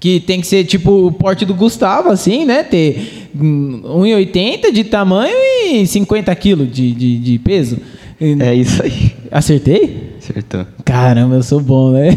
que 0.00 0.18
tem 0.18 0.40
que 0.40 0.46
ser 0.48 0.64
tipo 0.64 1.06
o 1.06 1.12
porte 1.12 1.44
do 1.44 1.54
Gustavo, 1.54 2.08
assim, 2.08 2.44
né? 2.44 2.64
Ter 2.64 3.28
hum, 3.32 3.80
1,80 3.84 4.72
de 4.72 4.82
tamanho 4.82 5.36
e 5.70 5.86
50 5.86 6.34
quilos 6.34 6.72
de, 6.72 6.90
de, 6.90 7.18
de 7.18 7.38
peso. 7.38 7.78
É 8.20 8.52
isso 8.52 8.82
aí. 8.82 9.12
Acertei? 9.30 10.13
Acertou. 10.30 10.66
Caramba, 10.84 11.34
eu 11.34 11.42
sou 11.42 11.60
bom, 11.60 11.90
né? 11.90 12.10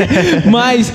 Mas 0.50 0.92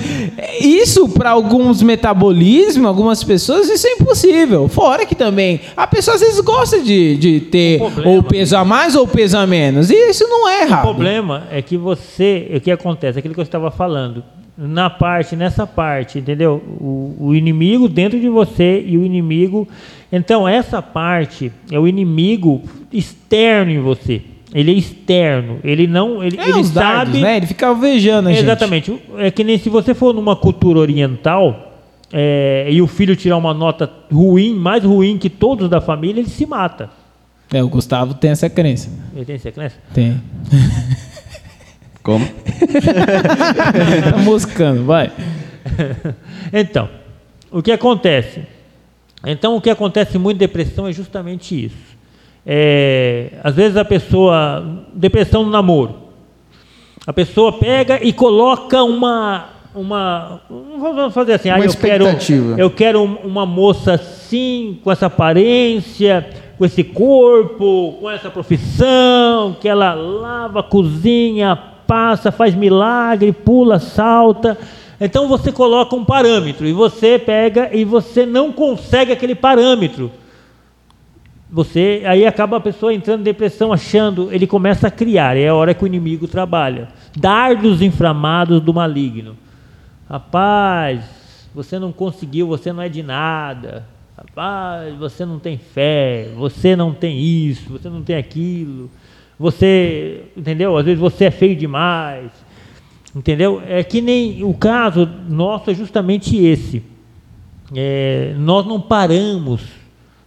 isso 0.60 1.08
para 1.08 1.30
alguns 1.30 1.82
metabolismos, 1.82 2.86
algumas 2.86 3.24
pessoas, 3.24 3.68
isso 3.68 3.86
é 3.88 3.92
impossível. 3.92 4.68
Fora 4.68 5.04
que 5.04 5.14
também 5.16 5.60
a 5.76 5.86
pessoa 5.86 6.14
às 6.14 6.20
vezes 6.20 6.38
gosta 6.40 6.80
de, 6.80 7.16
de 7.16 7.40
ter 7.40 7.76
O 7.82 7.90
problema- 7.90 8.10
ou 8.10 8.22
peso 8.22 8.56
a 8.56 8.64
mais 8.64 8.94
ou 8.94 9.06
peso 9.06 9.36
a 9.36 9.46
menos. 9.46 9.90
E 9.90 9.94
isso 10.10 10.26
não 10.28 10.48
é 10.48 10.60
o 10.60 10.62
errado. 10.66 10.82
problema 10.82 11.44
é 11.50 11.60
que 11.60 11.76
você, 11.76 12.48
o 12.54 12.60
que 12.60 12.70
acontece, 12.70 13.18
aquilo 13.18 13.34
que 13.34 13.40
eu 13.40 13.44
estava 13.44 13.70
falando, 13.72 14.22
na 14.56 14.88
parte, 14.90 15.34
nessa 15.34 15.66
parte, 15.66 16.18
entendeu? 16.18 16.62
O, 16.80 17.16
o 17.18 17.34
inimigo 17.34 17.88
dentro 17.88 18.20
de 18.20 18.28
você 18.28 18.84
e 18.86 18.96
o 18.96 19.04
inimigo. 19.04 19.66
Então, 20.12 20.46
essa 20.46 20.80
parte 20.82 21.50
é 21.70 21.78
o 21.80 21.88
inimigo 21.88 22.62
externo 22.92 23.72
em 23.72 23.80
você. 23.80 24.20
Ele 24.52 24.72
é 24.72 24.74
externo. 24.74 25.60
Ele 25.62 25.86
não. 25.86 26.22
Ele, 26.22 26.38
É 26.38 26.48
ele 26.48 26.60
os 26.60 26.70
dardos, 26.70 27.14
sabe. 27.14 27.22
né? 27.22 27.36
Ele 27.36 27.46
fica 27.46 27.68
alvejando 27.68 28.28
a 28.28 28.32
gente. 28.32 28.42
Exatamente. 28.42 29.00
É 29.18 29.30
que 29.30 29.44
nem 29.44 29.58
se 29.58 29.68
você 29.68 29.94
for 29.94 30.12
numa 30.14 30.34
cultura 30.34 30.78
oriental 30.80 31.72
é, 32.12 32.66
e 32.70 32.82
o 32.82 32.86
filho 32.86 33.14
tirar 33.14 33.36
uma 33.36 33.54
nota 33.54 33.90
ruim, 34.12 34.54
mais 34.54 34.82
ruim 34.82 35.18
que 35.18 35.30
todos 35.30 35.68
da 35.68 35.80
família, 35.80 36.20
ele 36.20 36.28
se 36.28 36.44
mata. 36.46 36.90
É, 37.52 37.62
o 37.62 37.68
Gustavo 37.68 38.14
tem 38.14 38.30
essa 38.30 38.48
crença. 38.48 38.90
Ele 39.14 39.24
tem 39.24 39.36
essa 39.36 39.50
crença? 39.52 39.76
Tem. 39.94 40.20
Como? 42.02 42.24
tá 44.10 44.18
moscando, 44.18 44.84
vai. 44.84 45.10
Então, 46.52 46.88
o 47.50 47.62
que 47.62 47.70
acontece? 47.70 48.40
Então, 49.24 49.56
o 49.56 49.60
que 49.60 49.68
acontece 49.68 50.18
muito 50.18 50.36
em 50.36 50.40
depressão 50.40 50.88
é 50.88 50.92
justamente 50.92 51.66
isso. 51.66 51.89
É, 52.46 53.32
às 53.44 53.54
vezes 53.54 53.76
a 53.76 53.84
pessoa. 53.84 54.64
Depressão 54.94 55.44
no 55.44 55.50
namoro. 55.50 55.94
A 57.06 57.12
pessoa 57.12 57.52
pega 57.52 57.98
e 58.02 58.12
coloca 58.12 58.82
uma. 58.82 59.46
uma 59.74 60.40
vamos 60.78 61.14
fazer 61.14 61.34
assim, 61.34 61.48
Uma 61.48 61.56
ah, 61.56 61.60
eu 61.66 61.70
quero, 61.88 62.04
eu 62.58 62.70
quero 62.70 63.02
um- 63.02 63.16
uma 63.24 63.46
moça 63.46 63.94
assim, 63.94 64.78
com 64.82 64.90
essa 64.90 65.06
aparência, 65.06 66.28
com 66.58 66.64
esse 66.64 66.84
corpo, 66.84 67.96
com 68.00 68.10
essa 68.10 68.30
profissão, 68.30 69.56
que 69.60 69.68
ela 69.68 69.94
lava, 69.94 70.62
cozinha, 70.62 71.58
passa, 71.86 72.30
faz 72.30 72.54
milagre, 72.54 73.32
pula, 73.32 73.78
salta. 73.78 74.56
Então 75.00 75.26
você 75.26 75.50
coloca 75.50 75.96
um 75.96 76.04
parâmetro 76.04 76.66
e 76.66 76.72
você 76.72 77.18
pega 77.18 77.70
e 77.72 77.84
você 77.84 78.26
não 78.26 78.52
consegue 78.52 79.10
aquele 79.12 79.34
parâmetro. 79.34 80.10
Você 81.52 82.02
aí 82.06 82.24
acaba 82.24 82.58
a 82.58 82.60
pessoa 82.60 82.94
entrando 82.94 83.20
em 83.20 83.24
depressão, 83.24 83.72
achando, 83.72 84.32
ele 84.32 84.46
começa 84.46 84.86
a 84.86 84.90
criar, 84.90 85.36
é 85.36 85.48
a 85.48 85.54
hora 85.54 85.74
que 85.74 85.82
o 85.82 85.86
inimigo 85.86 86.28
trabalha. 86.28 86.88
Dardos 87.16 87.82
inflamados 87.82 88.60
do 88.60 88.72
maligno. 88.72 89.36
Rapaz, 90.08 91.48
você 91.52 91.78
não 91.78 91.90
conseguiu, 91.90 92.46
você 92.46 92.72
não 92.72 92.82
é 92.82 92.88
de 92.88 93.02
nada. 93.02 93.84
Rapaz, 94.16 94.94
você 94.96 95.24
não 95.24 95.40
tem 95.40 95.58
fé, 95.58 96.28
você 96.36 96.76
não 96.76 96.92
tem 96.92 97.18
isso, 97.18 97.68
você 97.70 97.88
não 97.88 98.02
tem 98.02 98.16
aquilo. 98.16 98.88
Você, 99.36 100.26
entendeu? 100.36 100.76
Às 100.76 100.84
vezes 100.84 101.00
você 101.00 101.24
é 101.24 101.30
feio 101.30 101.56
demais. 101.56 102.30
Entendeu? 103.14 103.60
É 103.66 103.82
que 103.82 104.00
nem 104.00 104.44
o 104.44 104.54
caso 104.54 105.08
nosso 105.28 105.70
é 105.70 105.74
justamente 105.74 106.36
esse. 106.36 106.82
É, 107.74 108.34
nós 108.38 108.66
não 108.66 108.80
paramos, 108.80 109.62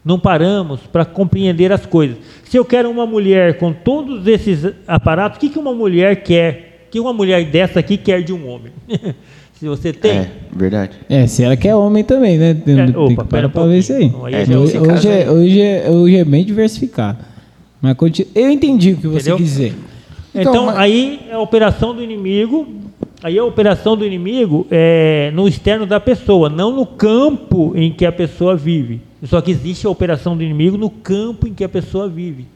não 0.03 0.19
paramos 0.19 0.81
para 0.81 1.05
compreender 1.05 1.71
as 1.71 1.85
coisas. 1.85 2.17
Se 2.45 2.57
eu 2.57 2.65
quero 2.65 2.89
uma 2.89 3.05
mulher 3.05 3.57
com 3.57 3.71
todos 3.71 4.27
esses 4.27 4.65
aparatos, 4.87 5.37
o 5.37 5.39
que, 5.39 5.49
que 5.49 5.59
uma 5.59 5.73
mulher 5.73 6.23
quer? 6.23 6.85
O 6.87 6.91
que 6.91 6.99
uma 6.99 7.13
mulher 7.13 7.45
dessa 7.45 7.79
aqui 7.79 7.97
quer 7.97 8.21
de 8.23 8.31
um 8.33 8.47
homem? 8.47 8.71
Se 9.53 9.67
você 9.67 9.93
tem. 9.93 10.11
É, 10.11 10.27
verdade. 10.53 10.91
É, 11.07 11.25
se 11.25 11.41
ela 11.41 11.55
quer 11.55 11.73
homem 11.73 12.03
também, 12.03 12.37
né? 12.37 12.53
Tem, 12.53 12.77
É, 12.77 12.85
tem 12.87 12.95
opa, 12.97 13.23
que 13.23 13.29
pera 13.29 13.47
parar 13.47 13.49
pra 13.49 13.65
ver 13.65 13.77
isso 13.77 13.93
aí. 13.93 14.11
É, 14.33 14.57
hoje, 14.57 14.77
hoje, 14.77 15.07
é, 15.07 15.21
aí. 15.23 15.29
hoje, 15.29 15.61
é, 15.61 15.89
hoje 15.89 16.17
é 16.17 16.25
bem 16.25 16.43
diversificado. 16.43 17.19
Mas 17.81 17.95
continu... 17.95 18.27
eu 18.35 18.49
entendi 18.51 18.91
o 18.91 18.97
que 18.97 19.07
você 19.07 19.29
Entendeu? 19.29 19.37
quis 19.37 19.45
dizer. 19.45 19.73
Então, 20.35 20.51
Então, 20.53 20.65
mas- 20.65 20.77
aí 20.79 21.21
é 21.29 21.33
a 21.35 21.39
operação 21.39 21.95
do 21.95 22.03
inimigo. 22.03 22.67
Aí 23.23 23.39
a 23.39 23.45
operação 23.45 23.95
do 23.95 24.05
inimigo 24.05 24.67
é 24.69 25.31
no 25.33 25.47
externo 25.47 25.85
da 25.85 25.99
pessoa, 25.99 26.49
não 26.49 26.75
no 26.75 26.85
campo 26.85 27.71
em 27.73 27.89
que 27.93 28.05
a 28.05 28.11
pessoa 28.11 28.57
vive. 28.57 28.99
Só 29.23 29.41
que 29.41 29.51
existe 29.51 29.87
a 29.87 29.89
operação 29.89 30.35
do 30.35 30.43
inimigo 30.43 30.77
no 30.77 30.89
campo 30.89 31.47
em 31.47 31.53
que 31.53 31.63
a 31.63 31.69
pessoa 31.69 32.09
vive. 32.09 32.47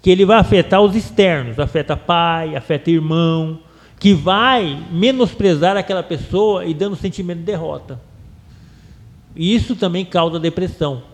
Que 0.00 0.10
ele 0.10 0.24
vai 0.24 0.38
afetar 0.38 0.82
os 0.82 0.96
externos, 0.96 1.60
afeta 1.60 1.96
pai, 1.96 2.56
afeta 2.56 2.90
irmão, 2.90 3.60
que 4.00 4.12
vai 4.12 4.84
menosprezar 4.90 5.76
aquela 5.76 6.02
pessoa 6.02 6.64
e 6.64 6.74
dando 6.74 6.96
sentimento 6.96 7.38
de 7.38 7.44
derrota. 7.44 8.00
E 9.36 9.54
Isso 9.54 9.76
também 9.76 10.04
causa 10.04 10.40
depressão. 10.40 11.04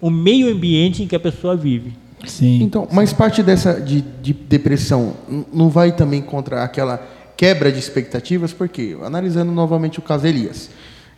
O 0.00 0.10
meio 0.10 0.52
ambiente 0.52 1.04
em 1.04 1.06
que 1.06 1.14
a 1.14 1.20
pessoa 1.20 1.54
vive. 1.54 1.92
Sim. 2.26 2.62
Então, 2.62 2.88
mas 2.90 3.12
parte 3.12 3.42
dessa 3.42 3.80
de, 3.80 4.00
de 4.00 4.32
depressão 4.32 5.14
não 5.52 5.68
vai 5.68 5.92
também 5.92 6.20
contra 6.20 6.62
aquela 6.64 6.98
quebra 7.36 7.70
de 7.70 7.78
expectativas, 7.78 8.52
porque 8.52 8.96
analisando 9.02 9.52
novamente 9.52 9.98
o 9.98 10.02
caso 10.02 10.26
Elias, 10.26 10.70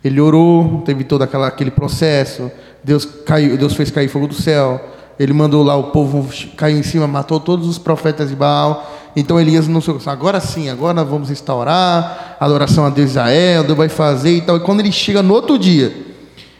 ele 0.03 0.19
orou, 0.19 0.81
teve 0.83 1.03
todo 1.03 1.23
aquela, 1.23 1.47
aquele 1.47 1.71
processo, 1.71 2.51
Deus 2.85 3.03
caiu, 3.25 3.57
Deus 3.57 3.73
fez 3.73 3.89
cair 3.89 4.07
fogo 4.07 4.27
do 4.27 4.35
céu, 4.35 4.79
ele 5.19 5.33
mandou 5.33 5.63
lá 5.63 5.75
o 5.75 5.85
povo 5.85 6.29
caiu 6.55 6.77
em 6.77 6.83
cima, 6.83 7.07
matou 7.07 7.39
todos 7.39 7.67
os 7.67 7.79
profetas 7.79 8.29
de 8.29 8.35
Baal. 8.35 9.11
Então 9.15 9.41
Elias 9.41 9.65
sei, 9.65 9.95
agora 10.05 10.39
sim, 10.39 10.69
agora 10.69 11.03
vamos 11.03 11.31
instaurar 11.31 12.37
a 12.39 12.45
adoração 12.45 12.85
a 12.85 12.89
Deus 12.89 13.07
de 13.07 13.11
Israel, 13.13 13.63
Deus 13.63 13.75
vai 13.75 13.89
fazer 13.89 14.37
e 14.37 14.41
tal. 14.41 14.57
E 14.57 14.59
quando 14.59 14.81
ele 14.81 14.91
chega 14.91 15.23
no 15.23 15.33
outro 15.33 15.57
dia, 15.57 15.91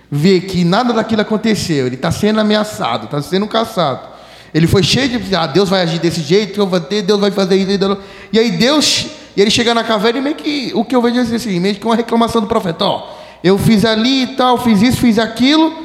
vê 0.09 0.39
que 0.39 0.63
nada 0.63 0.93
daquilo 0.93 1.21
aconteceu, 1.21 1.85
ele 1.85 1.95
está 1.95 2.09
sendo 2.09 2.39
ameaçado, 2.39 3.05
está 3.05 3.21
sendo 3.21 3.45
caçado. 3.45 4.15
Ele 4.51 4.65
foi 4.65 4.81
cheio 4.81 5.19
de, 5.19 5.35
ah, 5.35 5.45
Deus 5.45 5.69
vai 5.69 5.83
agir 5.83 5.99
desse 5.99 6.21
jeito, 6.21 6.59
eu 6.59 6.65
vou 6.65 6.79
ter, 6.79 7.03
Deus 7.03 7.19
vai 7.19 7.29
fazer 7.29 7.55
isso. 7.55 7.97
E 8.33 8.39
aí 8.39 8.49
Deus, 8.51 9.05
e 9.37 9.41
ele 9.41 9.51
chega 9.51 9.75
na 9.75 9.83
caverna 9.83 10.17
e 10.17 10.21
meio 10.23 10.35
que, 10.35 10.71
o 10.73 10.83
que 10.83 10.95
eu 10.95 11.03
vejo 11.03 11.19
é 11.19 11.35
assim, 11.35 11.59
meio 11.59 11.75
que 11.75 11.85
uma 11.85 11.95
reclamação 11.95 12.41
do 12.41 12.47
profeta, 12.47 12.83
ó, 12.83 13.15
eu 13.43 13.59
fiz 13.59 13.85
ali 13.85 14.23
e 14.23 14.27
tal, 14.27 14.57
fiz 14.57 14.81
isso, 14.81 14.97
fiz 14.97 15.19
aquilo, 15.19 15.84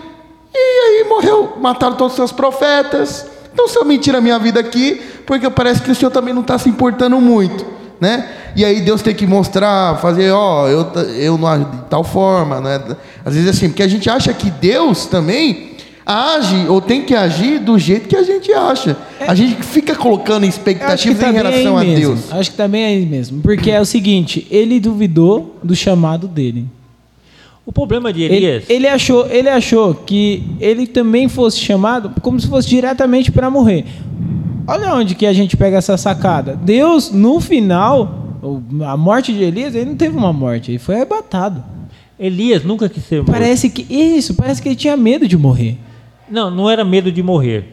e 0.54 1.02
aí 1.02 1.08
morreu, 1.08 1.56
mataram 1.60 1.96
todos 1.96 2.12
os 2.12 2.16
seus 2.16 2.32
profetas. 2.32 3.26
Então 3.52 3.66
o 3.66 3.68
senhor 3.68 3.84
me 3.84 3.98
tira 3.98 4.18
a 4.18 4.20
minha 4.20 4.38
vida 4.38 4.60
aqui, 4.60 5.00
porque 5.26 5.48
parece 5.50 5.82
que 5.82 5.90
o 5.90 5.94
senhor 5.94 6.10
também 6.10 6.32
não 6.32 6.42
está 6.42 6.58
se 6.58 6.68
importando 6.68 7.20
muito, 7.20 7.64
né? 8.00 8.28
E 8.56 8.64
aí 8.64 8.80
Deus 8.80 9.02
tem 9.02 9.14
que 9.14 9.26
mostrar, 9.26 9.98
fazer, 10.00 10.30
ó, 10.32 10.68
eu, 10.68 10.84
t- 10.84 11.00
eu 11.18 11.36
não 11.38 11.46
ajo 11.46 11.64
de 11.66 11.78
tal 11.88 12.02
forma, 12.02 12.60
né? 12.60 12.80
Às 13.24 13.34
vezes 13.34 13.50
assim, 13.50 13.68
porque 13.68 13.82
a 13.82 13.88
gente 13.88 14.08
acha 14.10 14.32
que 14.32 14.50
Deus 14.50 15.06
também 15.06 15.70
age 16.04 16.66
ou 16.68 16.80
tem 16.80 17.02
que 17.02 17.14
agir 17.14 17.60
do 17.60 17.78
jeito 17.78 18.08
que 18.08 18.16
a 18.16 18.22
gente 18.24 18.52
acha. 18.52 18.96
A 19.20 19.34
gente 19.34 19.62
fica 19.62 19.94
colocando 19.94 20.44
expectativas 20.46 21.22
em 21.22 21.24
bem 21.26 21.32
relação 21.32 21.76
a 21.76 21.82
aí 21.82 21.88
mesmo. 21.94 22.14
Deus. 22.16 22.32
Acho 22.32 22.50
que 22.50 22.56
tá 22.56 22.66
bem 22.66 22.84
aí 22.84 23.06
mesmo. 23.06 23.40
Porque 23.42 23.70
é 23.70 23.80
o 23.80 23.84
seguinte, 23.84 24.46
ele 24.50 24.80
duvidou 24.80 25.56
do 25.62 25.76
chamado 25.76 26.26
dele. 26.26 26.66
O 27.64 27.72
problema 27.72 28.12
de 28.12 28.22
Ele, 28.22 28.36
Elias. 28.36 28.64
ele 28.68 28.88
achou, 28.88 29.26
ele 29.30 29.48
achou 29.48 29.94
que 29.94 30.42
ele 30.58 30.86
também 30.86 31.28
fosse 31.28 31.60
chamado 31.60 32.10
como 32.20 32.40
se 32.40 32.48
fosse 32.48 32.68
diretamente 32.68 33.30
para 33.30 33.50
morrer. 33.50 33.84
Olha 34.66 34.94
onde 34.94 35.14
que 35.14 35.26
a 35.26 35.32
gente 35.32 35.56
pega 35.56 35.76
essa 35.78 35.96
sacada. 35.96 36.56
Deus, 36.56 37.10
no 37.10 37.40
final, 37.40 38.38
a 38.86 38.96
morte 38.96 39.32
de 39.32 39.42
Elias, 39.42 39.74
ele 39.74 39.90
não 39.90 39.96
teve 39.96 40.16
uma 40.16 40.32
morte, 40.32 40.70
ele 40.70 40.78
foi 40.78 40.96
arrebatado. 40.96 41.62
Elias 42.18 42.64
nunca 42.64 42.88
quis 42.88 43.04
ser 43.04 43.16
morto. 43.16 43.32
Parece 43.32 43.70
que 43.70 43.86
isso, 43.92 44.34
parece 44.34 44.60
que 44.60 44.68
ele 44.68 44.76
tinha 44.76 44.96
medo 44.96 45.26
de 45.26 45.36
morrer. 45.36 45.78
Não, 46.30 46.50
não 46.50 46.68
era 46.68 46.84
medo 46.84 47.10
de 47.10 47.22
morrer. 47.22 47.64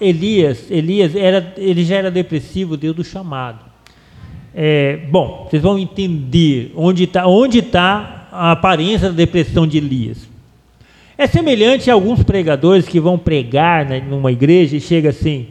Elias, 0.00 0.70
Elias 0.70 1.14
era, 1.14 1.54
ele 1.56 1.84
já 1.84 1.96
era 1.96 2.10
depressivo, 2.10 2.76
Deus 2.76 2.96
do 2.96 3.04
chamado. 3.04 3.60
É, 4.54 5.00
bom, 5.10 5.46
vocês 5.48 5.62
vão 5.62 5.78
entender 5.78 6.72
onde 6.74 7.04
está 7.04 7.26
onde 7.26 7.62
tá 7.62 8.17
a 8.30 8.52
aparência 8.52 9.08
da 9.08 9.14
depressão 9.14 9.66
de 9.66 9.78
Elias. 9.78 10.28
É 11.16 11.26
semelhante 11.26 11.90
a 11.90 11.94
alguns 11.94 12.22
pregadores 12.22 12.86
que 12.86 13.00
vão 13.00 13.18
pregar 13.18 13.84
né, 13.84 14.00
numa 14.00 14.30
igreja 14.30 14.76
e 14.76 14.80
chega 14.80 15.10
assim, 15.10 15.48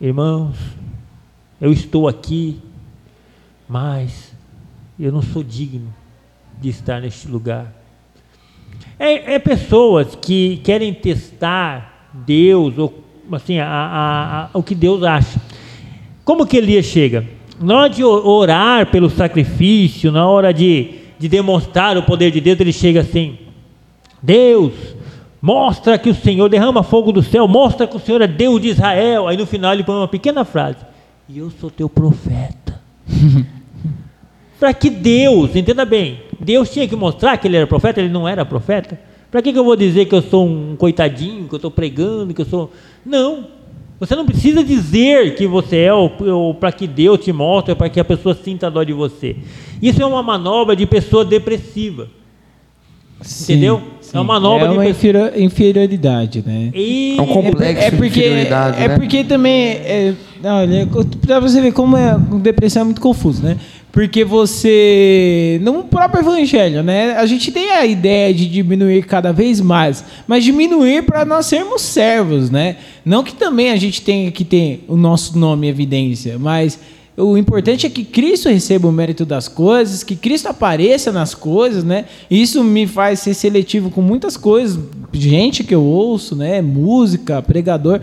irmãos, 0.00 0.56
eu 1.60 1.72
estou 1.72 2.08
aqui, 2.08 2.58
mas 3.68 4.34
eu 4.98 5.12
não 5.12 5.22
sou 5.22 5.42
digno 5.42 5.94
de 6.60 6.68
estar 6.68 7.00
neste 7.00 7.28
lugar. 7.28 7.72
É, 8.98 9.34
é 9.34 9.38
pessoas 9.38 10.16
que 10.20 10.60
querem 10.64 10.92
testar 10.92 12.10
Deus, 12.12 12.76
ou 12.78 13.04
assim, 13.32 13.58
a, 13.58 13.68
a, 13.68 14.44
a, 14.46 14.50
o 14.52 14.62
que 14.62 14.74
Deus 14.74 15.02
acha. 15.02 15.40
Como 16.24 16.46
que 16.46 16.56
Elias 16.56 16.86
chega? 16.86 17.24
Na 17.60 17.76
hora 17.76 17.90
de 17.90 18.02
orar 18.02 18.90
pelo 18.90 19.08
sacrifício, 19.08 20.10
na 20.10 20.26
hora 20.26 20.52
de, 20.52 21.03
de 21.24 21.28
demonstrar 21.30 21.96
o 21.96 22.02
poder 22.02 22.30
de 22.30 22.38
Deus, 22.38 22.60
ele 22.60 22.70
chega 22.70 23.00
assim: 23.00 23.38
Deus, 24.22 24.74
mostra 25.40 25.96
que 25.96 26.10
o 26.10 26.14
Senhor 26.14 26.50
derrama 26.50 26.82
fogo 26.82 27.10
do 27.12 27.22
céu, 27.22 27.48
mostra 27.48 27.86
que 27.86 27.96
o 27.96 27.98
Senhor 27.98 28.20
é 28.20 28.26
Deus 28.26 28.60
de 28.60 28.68
Israel. 28.68 29.26
Aí 29.26 29.34
no 29.34 29.46
final 29.46 29.72
ele 29.72 29.82
põe 29.82 29.96
uma 29.96 30.06
pequena 30.06 30.44
frase: 30.44 30.76
E 31.26 31.38
eu 31.38 31.50
sou 31.50 31.70
teu 31.70 31.88
profeta. 31.88 32.78
Para 34.60 34.74
que 34.74 34.90
Deus, 34.90 35.56
entenda 35.56 35.86
bem, 35.86 36.20
Deus 36.38 36.68
tinha 36.68 36.86
que 36.86 36.94
mostrar 36.94 37.38
que 37.38 37.48
ele 37.48 37.56
era 37.56 37.66
profeta, 37.66 38.00
ele 38.00 38.12
não 38.12 38.28
era 38.28 38.44
profeta. 38.44 39.00
Para 39.30 39.40
que, 39.40 39.50
que 39.50 39.58
eu 39.58 39.64
vou 39.64 39.76
dizer 39.76 40.04
que 40.04 40.14
eu 40.14 40.20
sou 40.20 40.46
um 40.46 40.76
coitadinho, 40.76 41.48
que 41.48 41.54
eu 41.54 41.56
estou 41.56 41.70
pregando, 41.70 42.34
que 42.34 42.42
eu 42.42 42.46
sou. 42.46 42.70
Não. 43.04 43.46
Você 43.98 44.16
não 44.16 44.26
precisa 44.26 44.64
dizer 44.64 45.34
que 45.36 45.46
você 45.46 45.78
é, 45.78 45.94
ou 45.94 46.54
para 46.54 46.72
que 46.72 46.86
Deus 46.86 47.20
te 47.20 47.32
mostre, 47.32 47.74
para 47.74 47.88
que 47.88 48.00
a 48.00 48.04
pessoa 48.04 48.34
sinta 48.34 48.70
dó 48.70 48.82
de 48.82 48.92
você. 48.92 49.36
Isso 49.80 50.02
é 50.02 50.06
uma 50.06 50.22
manobra 50.22 50.74
de 50.74 50.84
pessoa 50.84 51.24
depressiva. 51.24 52.08
Sim, 53.24 53.52
Entendeu? 53.54 53.82
sim. 54.00 54.16
É 54.16 54.20
uma 54.20 54.34
manobra 54.34 54.66
é 54.66 54.68
de 54.70 54.74
uma 54.74 54.86
inferi- 54.88 55.42
inferioridade, 55.42 56.44
né? 56.46 56.70
E 56.72 57.16
É 57.18 57.22
um 57.22 57.26
complexo 57.26 57.82
é, 57.82 57.90
de 57.90 57.96
porque, 57.96 58.20
inferioridade, 58.20 58.82
é 58.82 58.88
né? 58.88 58.96
porque 58.96 59.24
também, 59.24 59.54
é, 59.70 60.14
olha, 60.44 60.88
para 61.26 61.40
você 61.40 61.60
ver 61.60 61.72
como 61.72 61.96
é, 61.96 62.16
depressão 62.40 62.82
é 62.82 62.84
muito 62.84 63.00
confuso, 63.00 63.42
né? 63.42 63.56
Porque 63.90 64.24
você, 64.24 65.58
no 65.62 65.84
próprio 65.84 66.20
evangelho, 66.20 66.82
né? 66.82 67.14
A 67.16 67.26
gente 67.26 67.50
tem 67.52 67.70
a 67.70 67.86
ideia 67.86 68.32
de 68.34 68.48
diminuir 68.48 69.04
cada 69.04 69.32
vez 69.32 69.60
mais, 69.60 70.04
mas 70.26 70.42
diminuir 70.44 71.04
para 71.04 71.24
nós 71.24 71.46
sermos 71.46 71.80
servos, 71.82 72.50
né? 72.50 72.76
Não 73.04 73.22
que 73.22 73.34
também 73.34 73.70
a 73.70 73.76
gente 73.76 74.02
tenha 74.02 74.30
que 74.32 74.44
ter 74.44 74.84
o 74.88 74.96
nosso 74.96 75.38
nome 75.38 75.66
em 75.66 75.70
evidência, 75.70 76.38
mas 76.38 76.78
o 77.16 77.38
importante 77.38 77.86
é 77.86 77.90
que 77.90 78.04
Cristo 78.04 78.48
receba 78.48 78.88
o 78.88 78.92
mérito 78.92 79.24
das 79.24 79.46
coisas, 79.46 80.02
que 80.02 80.16
Cristo 80.16 80.48
apareça 80.48 81.12
nas 81.12 81.32
coisas, 81.32 81.84
né? 81.84 82.06
Isso 82.28 82.64
me 82.64 82.88
faz 82.88 83.20
ser 83.20 83.34
seletivo 83.34 83.88
com 83.88 84.02
muitas 84.02 84.36
coisas, 84.36 84.80
gente 85.12 85.62
que 85.62 85.72
eu 85.72 85.82
ouço, 85.82 86.34
né? 86.34 86.60
Música, 86.60 87.40
pregador, 87.40 88.00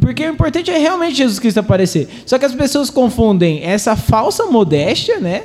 porque 0.00 0.24
o 0.24 0.30
importante 0.30 0.70
é 0.70 0.78
realmente 0.78 1.14
Jesus 1.14 1.38
Cristo 1.38 1.58
aparecer. 1.58 2.08
Só 2.24 2.38
que 2.38 2.46
as 2.46 2.54
pessoas 2.54 2.88
confundem 2.88 3.62
essa 3.62 3.96
falsa 3.96 4.46
modéstia, 4.46 5.20
né? 5.20 5.42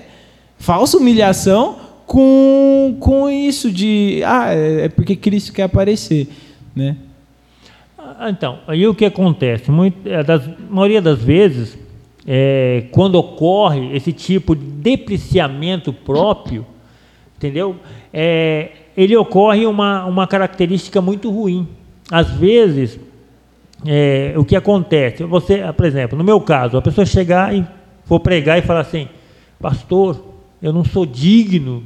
Falsa 0.58 0.96
humilhação 0.96 1.76
com, 2.06 2.96
com 3.02 3.30
isso 3.30 3.70
de 3.70 4.22
ah, 4.26 4.54
é 4.54 4.88
porque 4.88 5.18
Cristo 5.18 5.52
quer 5.52 5.64
aparecer, 5.64 6.28
né? 6.74 6.96
Ah, 7.98 8.30
Então, 8.30 8.60
aí 8.66 8.88
o 8.88 8.96
que 8.96 9.04
acontece? 9.04 9.70
Muito, 9.70 10.08
é, 10.08 10.24
das, 10.24 10.42
a 10.48 10.74
maioria 10.74 11.02
das 11.02 11.20
vezes, 11.20 11.78
é, 12.28 12.86
quando 12.92 13.16
ocorre 13.16 13.96
esse 13.96 14.12
tipo 14.12 14.56
de 14.56 14.66
depreciamento 14.66 15.92
próprio, 15.92 16.66
entendeu? 17.38 17.76
É, 18.14 18.72
ele 18.96 19.16
ocorre 19.16 19.66
uma, 19.66 20.06
uma 20.06 20.28
característica 20.28 21.02
muito 21.02 21.32
ruim. 21.32 21.68
Às 22.12 22.30
vezes, 22.32 23.00
é, 23.86 24.34
o 24.36 24.44
que 24.44 24.56
acontece? 24.56 25.24
Você, 25.24 25.62
por 25.76 25.86
exemplo, 25.86 26.18
no 26.18 26.24
meu 26.24 26.42
caso, 26.42 26.78
a 26.78 26.82
pessoa 26.82 27.06
chegar 27.06 27.56
e 27.56 27.66
for 28.06 28.20
pregar 28.20 28.58
e 28.58 28.62
falar 28.62 28.82
assim, 28.82 29.08
pastor, 29.60 30.22
eu 30.62 30.74
não 30.74 30.84
sou 30.84 31.06
digno 31.06 31.84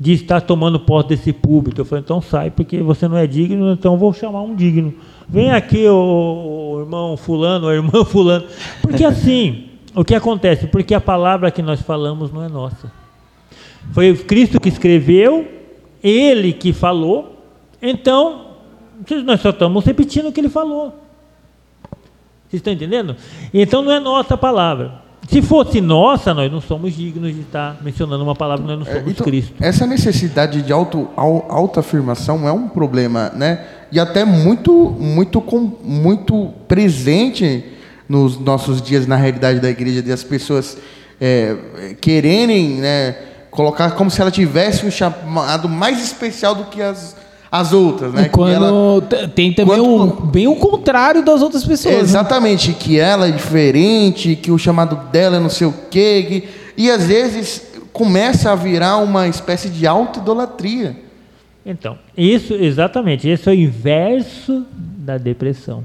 de 0.00 0.12
estar 0.12 0.40
tomando 0.40 0.80
posse 0.80 1.08
desse 1.08 1.32
púlpito. 1.32 1.80
Eu 1.80 1.84
falei, 1.84 2.02
então 2.02 2.20
sai, 2.20 2.50
porque 2.50 2.78
você 2.78 3.06
não 3.06 3.16
é 3.16 3.26
digno, 3.26 3.72
então 3.72 3.96
vou 3.96 4.12
chamar 4.12 4.42
um 4.42 4.54
digno. 4.54 4.94
Vem 5.28 5.50
aqui, 5.50 5.86
o 5.86 6.78
irmão 6.80 7.16
fulano, 7.16 7.68
a 7.68 7.74
irmã 7.74 8.02
fulano. 8.06 8.46
Porque 8.80 9.04
assim, 9.04 9.67
o 10.00 10.04
que 10.04 10.14
acontece? 10.14 10.66
Porque 10.66 10.94
a 10.94 11.00
palavra 11.00 11.50
que 11.50 11.62
nós 11.62 11.80
falamos 11.82 12.32
não 12.32 12.44
é 12.44 12.48
nossa. 12.48 12.90
Foi 13.92 14.14
Cristo 14.16 14.60
que 14.60 14.68
escreveu, 14.68 15.46
Ele 16.02 16.52
que 16.52 16.72
falou, 16.72 17.36
então 17.82 18.46
nós 19.24 19.40
só 19.40 19.50
estamos 19.50 19.84
repetindo 19.84 20.28
o 20.28 20.32
que 20.32 20.40
Ele 20.40 20.48
falou. 20.48 20.94
Vocês 22.48 22.60
estão 22.60 22.72
entendendo? 22.72 23.16
Então 23.52 23.82
não 23.82 23.92
é 23.92 24.00
nossa 24.00 24.36
palavra. 24.36 25.06
Se 25.28 25.42
fosse 25.42 25.80
nossa, 25.80 26.32
nós 26.32 26.50
não 26.50 26.60
somos 26.60 26.94
dignos 26.94 27.34
de 27.34 27.40
estar 27.42 27.76
mencionando 27.82 28.22
uma 28.24 28.34
palavra, 28.34 28.64
nós 28.64 28.78
não 28.78 28.86
É, 28.86 28.98
somos 28.98 29.10
então, 29.12 29.24
Cristo. 29.26 29.52
Essa 29.60 29.86
necessidade 29.86 30.62
de 30.62 30.72
auto, 30.72 31.08
au- 31.16 31.44
autoafirmação 31.50 32.48
é 32.48 32.52
um 32.52 32.68
problema, 32.68 33.30
né? 33.34 33.66
E 33.92 34.00
até 34.00 34.24
muito, 34.24 34.72
muito, 34.72 35.42
muito 35.84 36.48
presente 36.66 37.64
nos 38.08 38.38
nossos 38.38 38.80
dias 38.80 39.06
na 39.06 39.16
realidade 39.16 39.60
da 39.60 39.68
igreja, 39.70 40.00
de 40.02 40.10
as 40.10 40.22
pessoas 40.24 40.78
é, 41.20 41.56
quererem 42.00 42.76
né, 42.76 43.16
colocar 43.50 43.90
como 43.92 44.10
se 44.10 44.20
ela 44.20 44.30
tivesse 44.30 44.86
um 44.86 44.90
chamado 44.90 45.68
mais 45.68 46.02
especial 46.02 46.54
do 46.54 46.64
que 46.64 46.80
as, 46.80 47.16
as 47.50 47.72
outras, 47.72 48.12
né? 48.12 48.22
E 48.22 48.24
Que 48.26 48.30
quando 48.30 48.52
ela- 48.54 49.28
tem 49.34 49.52
também 49.52 49.78
quando- 49.78 50.22
o, 50.22 50.26
bem 50.26 50.46
o 50.48 50.56
contrário 50.56 51.24
das 51.24 51.42
outras 51.42 51.64
pessoas. 51.64 51.94
né? 51.96 52.00
Exatamente, 52.00 52.72
que 52.72 52.98
ela 52.98 53.28
é 53.28 53.30
diferente, 53.30 54.36
que 54.36 54.50
o 54.50 54.58
chamado 54.58 55.10
dela 55.10 55.36
é 55.36 55.40
não 55.40 55.50
sei 55.50 55.66
o 55.66 55.74
quê, 55.90 56.24
que- 56.28 56.48
e 56.76 56.90
às 56.90 57.04
vezes 57.06 57.62
começa 57.92 58.52
a 58.52 58.54
virar 58.54 58.98
uma 58.98 59.26
espécie 59.26 59.68
de 59.68 59.86
auto-idolatria. 59.86 60.96
Então, 61.66 61.98
isso 62.16 62.54
exatamente, 62.54 63.28
esse 63.28 63.48
é 63.48 63.52
o 63.52 63.54
inverso 63.54 64.64
da 64.98 65.18
depressão. 65.18 65.84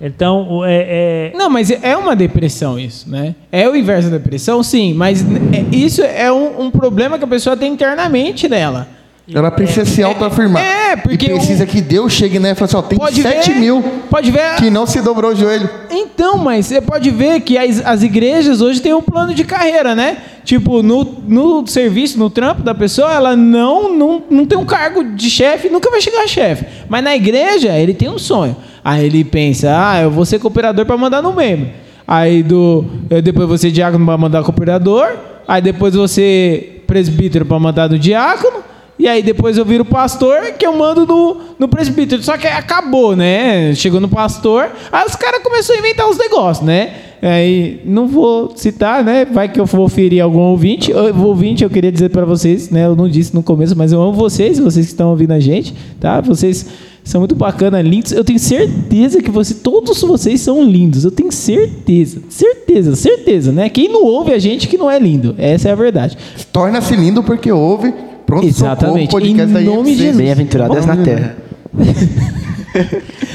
Então, 0.00 0.64
é, 0.64 1.30
é- 1.34 1.36
Não, 1.36 1.50
mas 1.50 1.70
é 1.70 1.96
uma 1.96 2.16
depressão 2.16 2.78
isso, 2.78 3.08
né? 3.10 3.34
É 3.52 3.68
o 3.68 3.76
inverso 3.76 4.08
da 4.08 4.16
depressão, 4.16 4.62
sim, 4.62 4.94
mas 4.94 5.22
é- 5.52 5.76
isso 5.76 6.00
é 6.02 6.32
um, 6.32 6.62
um 6.62 6.70
problema 6.70 7.18
que 7.18 7.24
a 7.24 7.28
pessoa 7.28 7.56
tem 7.56 7.72
internamente 7.72 8.48
nela. 8.48 8.88
Ela 9.32 9.50
precisa 9.50 9.84
se 9.84 10.02
autoafirmar. 10.02 10.60
é, 10.60 10.96
porque 10.96 11.26
E 11.26 11.28
precisa 11.30 11.62
o- 11.62 11.66
que 11.66 11.80
Deus 11.80 12.12
chegue 12.12 12.40
nela 12.40 12.52
e 12.52 12.56
fale 12.56 12.64
assim, 12.68 12.76
ó, 12.78 12.82
tem 12.82 12.98
Pode 12.98 13.22
7 13.22 13.52
ver, 13.52 13.60
mil 13.60 13.80
Pode 14.10 14.28
ver. 14.30 14.56
que 14.56 14.70
não 14.70 14.86
se 14.86 15.00
dobrou 15.02 15.30
o 15.32 15.36
joelho. 15.36 15.68
Então, 15.88 16.36
mas 16.38 16.66
você 16.66 16.80
pode 16.80 17.10
ver 17.10 17.40
que 17.42 17.56
as, 17.56 17.84
as 17.86 18.02
igrejas 18.02 18.60
hoje 18.60 18.80
têm 18.80 18.92
um 18.92 19.02
plano 19.02 19.32
de 19.32 19.44
carreira, 19.44 19.94
né? 19.94 20.16
Tipo, 20.44 20.82
no, 20.82 21.04
no 21.28 21.64
serviço, 21.66 22.18
no 22.18 22.28
trampo 22.28 22.62
da 22.62 22.74
pessoa, 22.74 23.12
ela 23.12 23.36
não, 23.36 23.94
não, 23.96 24.22
não 24.28 24.46
tem 24.46 24.58
um 24.58 24.64
cargo 24.64 25.04
de 25.04 25.30
chefe, 25.30 25.68
nunca 25.68 25.88
vai 25.90 26.00
chegar 26.00 26.22
a 26.22 26.26
chefe. 26.26 26.64
Mas 26.88 27.04
na 27.04 27.14
igreja, 27.14 27.78
ele 27.78 27.94
tem 27.94 28.08
um 28.08 28.18
sonho. 28.18 28.56
Aí 28.84 29.06
ele 29.06 29.24
pensa, 29.24 29.70
ah, 29.76 30.02
eu 30.02 30.10
vou 30.10 30.24
ser 30.24 30.38
cooperador 30.38 30.86
para 30.86 30.96
mandar 30.96 31.22
no 31.22 31.32
membro. 31.32 31.68
Aí 32.06 32.42
do, 32.42 32.84
eu 33.08 33.22
depois 33.22 33.48
você 33.48 33.70
diácono 33.70 34.04
para 34.04 34.18
mandar 34.18 34.42
cooperador. 34.42 35.08
Aí 35.46 35.62
depois 35.62 35.94
você 35.94 36.82
presbítero 36.86 37.44
para 37.44 37.58
mandar 37.58 37.88
no 37.88 37.98
diácono. 37.98 38.64
E 38.98 39.08
aí 39.08 39.22
depois 39.22 39.56
eu 39.56 39.64
viro 39.64 39.82
pastor, 39.84 40.52
que 40.58 40.66
eu 40.66 40.76
mando 40.76 41.06
no, 41.06 41.36
no 41.58 41.68
presbítero. 41.68 42.22
Só 42.22 42.36
que 42.36 42.46
acabou, 42.46 43.16
né? 43.16 43.74
Chegou 43.74 44.00
no 44.00 44.08
pastor, 44.08 44.70
aí 44.92 45.06
os 45.06 45.16
caras 45.16 45.42
começaram 45.42 45.80
a 45.80 45.82
inventar 45.82 46.08
os 46.08 46.18
negócios, 46.18 46.66
né? 46.66 46.92
Aí, 47.22 47.80
não 47.84 48.08
vou 48.08 48.56
citar, 48.56 49.04
né? 49.04 49.26
Vai 49.26 49.48
que 49.48 49.60
eu 49.60 49.66
vou 49.66 49.88
ferir 49.88 50.20
algum 50.20 50.40
ouvinte. 50.40 50.90
Eu, 50.90 51.14
ouvinte, 51.18 51.62
eu 51.62 51.68
queria 51.68 51.92
dizer 51.92 52.08
para 52.08 52.24
vocês, 52.24 52.70
né? 52.70 52.86
Eu 52.86 52.96
não 52.96 53.08
disse 53.08 53.34
no 53.34 53.42
começo, 53.42 53.76
mas 53.76 53.92
eu 53.92 54.00
amo 54.00 54.14
vocês, 54.14 54.58
vocês 54.58 54.86
que 54.86 54.92
estão 54.92 55.10
ouvindo 55.10 55.32
a 55.32 55.40
gente, 55.40 55.74
tá? 56.00 56.20
Vocês 56.20 56.66
são 57.10 57.20
muito 57.20 57.34
bacanas, 57.34 57.84
lindos. 57.84 58.12
Eu 58.12 58.24
tenho 58.24 58.38
certeza 58.38 59.20
que 59.22 59.30
você, 59.30 59.54
todos 59.54 60.00
vocês 60.02 60.40
são 60.40 60.62
lindos. 60.64 61.04
Eu 61.04 61.10
tenho 61.10 61.30
certeza, 61.32 62.20
certeza, 62.28 62.94
certeza, 62.96 63.52
né? 63.52 63.68
Quem 63.68 63.88
não 63.88 64.04
ouve 64.04 64.32
a 64.32 64.38
gente 64.38 64.68
que 64.68 64.78
não 64.78 64.90
é 64.90 64.98
lindo. 64.98 65.34
Essa 65.38 65.68
é 65.68 65.72
a 65.72 65.74
verdade. 65.74 66.16
Torna-se 66.52 66.94
lindo 66.96 67.22
porque 67.22 67.50
houve. 67.50 67.92
Pronto, 68.24 68.46
Exatamente. 68.46 69.10
socorro, 69.10 69.22
podcast 69.26 69.58
Em 69.58 69.64
nome 69.64 69.90
de. 69.92 69.96
Jesus. 70.02 70.16
Bem-aventuradas 70.16 70.86
na 70.86 70.96
terra. 70.96 71.36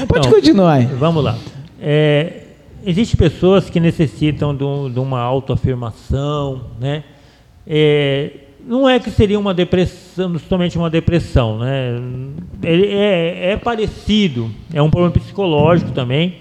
Pode 0.08 0.20
Então, 0.28 0.32
continuar. 0.32 0.82
Vamos 0.98 1.24
lá. 1.24 1.38
É, 1.82 2.42
Existem 2.88 3.18
pessoas 3.18 3.68
que 3.70 3.80
necessitam 3.80 4.56
de, 4.56 4.64
um- 4.64 4.92
de 4.92 5.00
uma 5.00 5.20
autoafirmação, 5.20 6.62
né? 6.80 7.04
É, 7.66 8.30
não 8.66 8.90
é 8.90 9.00
que 9.00 9.12
seria 9.12 9.40
uma 9.40 9.54
depressão, 9.54 10.38
somente 10.40 10.78
uma 10.78 10.90
depressão, 10.90 11.60
né? 11.60 12.00
Ele 12.64 12.88
é, 12.88 13.52
é 13.52 13.58
parecido, 13.58 14.50
é 14.74 14.82
um 14.82 14.90
problema 14.90 15.14
psicológico 15.14 15.92
também. 15.92 16.38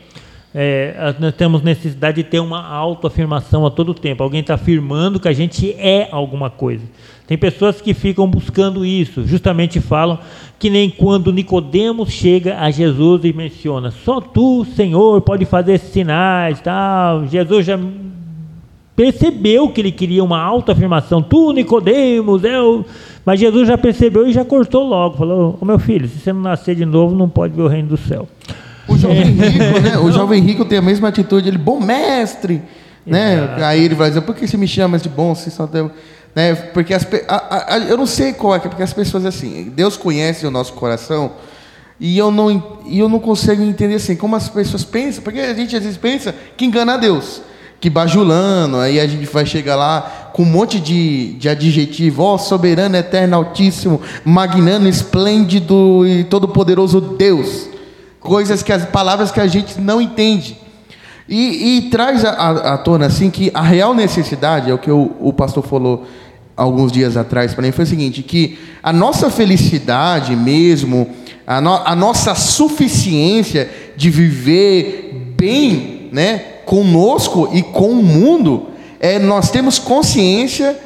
É, 0.56 1.14
nós 1.18 1.34
temos 1.34 1.62
necessidade 1.62 2.22
de 2.22 2.28
ter 2.28 2.38
uma 2.38 2.64
autoafirmação 2.64 3.66
a 3.66 3.70
todo 3.70 3.92
tempo. 3.92 4.22
Alguém 4.22 4.40
está 4.40 4.54
afirmando 4.54 5.18
que 5.18 5.26
a 5.26 5.32
gente 5.32 5.72
é 5.72 6.08
alguma 6.12 6.48
coisa. 6.48 6.84
Tem 7.26 7.36
pessoas 7.36 7.80
que 7.80 7.92
ficam 7.92 8.26
buscando 8.28 8.86
isso, 8.86 9.26
justamente 9.26 9.80
falam 9.80 10.18
que 10.58 10.70
nem 10.70 10.88
quando 10.88 11.32
Nicodemos 11.32 12.10
chega 12.10 12.58
a 12.58 12.70
Jesus 12.70 13.24
e 13.24 13.32
menciona: 13.32 13.90
"Só 13.90 14.20
tu, 14.20 14.64
Senhor, 14.64 15.20
pode 15.22 15.44
fazer 15.44 15.78
sinais", 15.78 16.60
tal. 16.60 17.26
Jesus 17.26 17.66
já 17.66 17.76
percebeu 18.96 19.68
que 19.68 19.80
ele 19.80 19.92
queria 19.92 20.22
uma 20.22 20.40
autoafirmação. 20.40 21.22
Tu, 21.22 21.52
Nicodemos, 21.52 22.44
eu. 22.44 22.84
Mas 23.24 23.40
Jesus 23.40 23.66
já 23.66 23.78
percebeu 23.78 24.26
e 24.26 24.32
já 24.32 24.44
cortou 24.44 24.84
logo. 24.84 25.16
Falou: 25.16 25.58
Ô 25.60 25.64
meu 25.64 25.78
filho, 25.78 26.08
se 26.08 26.18
você 26.18 26.32
não 26.32 26.42
nascer 26.42 26.74
de 26.74 26.84
novo, 26.84 27.14
não 27.14 27.28
pode 27.28 27.54
ver 27.54 27.62
o 27.62 27.68
reino 27.68 27.88
do 27.88 27.96
céu. 27.96 28.28
O 28.86 28.96
jovem 28.98 29.24
rico, 29.24 29.80
né? 29.80 29.98
O 29.98 30.12
jovem 30.12 30.42
rico 30.42 30.64
tem 30.64 30.78
a 30.78 30.82
mesma 30.82 31.08
atitude, 31.08 31.48
ele, 31.48 31.58
bom 31.58 31.80
mestre, 31.80 32.62
né? 33.06 33.56
Aí 33.64 33.84
ele 33.84 33.94
vai 33.94 34.08
dizer, 34.08 34.20
por 34.20 34.34
que 34.34 34.46
você 34.46 34.56
me 34.56 34.68
chama 34.68 34.98
de 34.98 35.08
bom? 35.08 35.34
Se 35.34 35.50
só 35.50 35.66
tem... 35.66 35.90
né? 36.34 36.54
Porque 36.54 36.92
as, 36.92 37.06
a, 37.28 37.74
a, 37.74 37.78
eu 37.78 37.96
não 37.96 38.06
sei 38.06 38.32
qual 38.32 38.54
é, 38.54 38.58
porque 38.58 38.82
as 38.82 38.92
pessoas 38.92 39.24
assim, 39.24 39.72
Deus 39.74 39.96
conhece 39.96 40.46
o 40.46 40.50
nosso 40.50 40.74
coração 40.74 41.32
e 41.98 42.18
eu 42.18 42.30
não 42.30 42.80
e 42.86 42.98
eu 42.98 43.08
não 43.08 43.18
consigo 43.18 43.62
entender 43.62 43.94
assim 43.94 44.16
como 44.16 44.36
as 44.36 44.48
pessoas 44.48 44.84
pensam, 44.84 45.22
porque 45.22 45.40
a 45.40 45.54
gente 45.54 45.76
às 45.76 45.82
vezes 45.82 45.98
pensa 45.98 46.34
que 46.56 46.64
engana 46.64 46.94
a 46.94 46.96
Deus, 46.96 47.40
que 47.84 47.90
bajulando, 47.90 48.78
aí 48.78 48.98
a 48.98 49.06
gente 49.06 49.26
vai 49.26 49.44
chegar 49.44 49.76
lá 49.76 50.30
com 50.32 50.42
um 50.42 50.46
monte 50.46 50.80
de, 50.80 51.34
de 51.34 51.50
adjetivo, 51.50 52.22
ó, 52.22 52.34
oh, 52.34 52.38
soberano, 52.38 52.96
eterno, 52.96 53.36
altíssimo, 53.36 54.00
magnânimo, 54.24 54.88
esplêndido 54.88 56.02
e 56.06 56.24
todo 56.24 56.48
poderoso 56.48 56.98
Deus 56.98 57.68
coisas 58.18 58.62
que 58.62 58.72
as 58.72 58.86
palavras 58.86 59.30
que 59.30 59.38
a 59.38 59.46
gente 59.46 59.78
não 59.78 60.00
entende. 60.00 60.56
E, 61.28 61.76
e 61.76 61.90
traz 61.90 62.24
à 62.24 62.78
tona 62.78 63.04
assim 63.04 63.28
que 63.28 63.50
a 63.52 63.60
real 63.60 63.92
necessidade, 63.92 64.70
é 64.70 64.74
o 64.74 64.78
que 64.78 64.90
o, 64.90 65.12
o 65.20 65.30
pastor 65.30 65.62
falou 65.62 66.06
alguns 66.56 66.90
dias 66.90 67.18
atrás 67.18 67.52
para 67.52 67.62
mim, 67.62 67.70
foi 67.70 67.84
o 67.84 67.88
seguinte: 67.88 68.22
que 68.22 68.58
a 68.82 68.94
nossa 68.94 69.28
felicidade 69.28 70.34
mesmo, 70.34 71.06
a, 71.46 71.60
no, 71.60 71.74
a 71.84 71.94
nossa 71.94 72.34
suficiência 72.34 73.70
de 73.94 74.08
viver 74.08 75.34
bem 75.36 76.08
né, 76.10 76.53
conosco 76.64 77.50
e 77.52 77.62
com 77.62 77.90
o 77.90 78.02
mundo, 78.02 78.68
é 79.00 79.18
nós 79.18 79.50
temos 79.50 79.78
consciência 79.78 80.78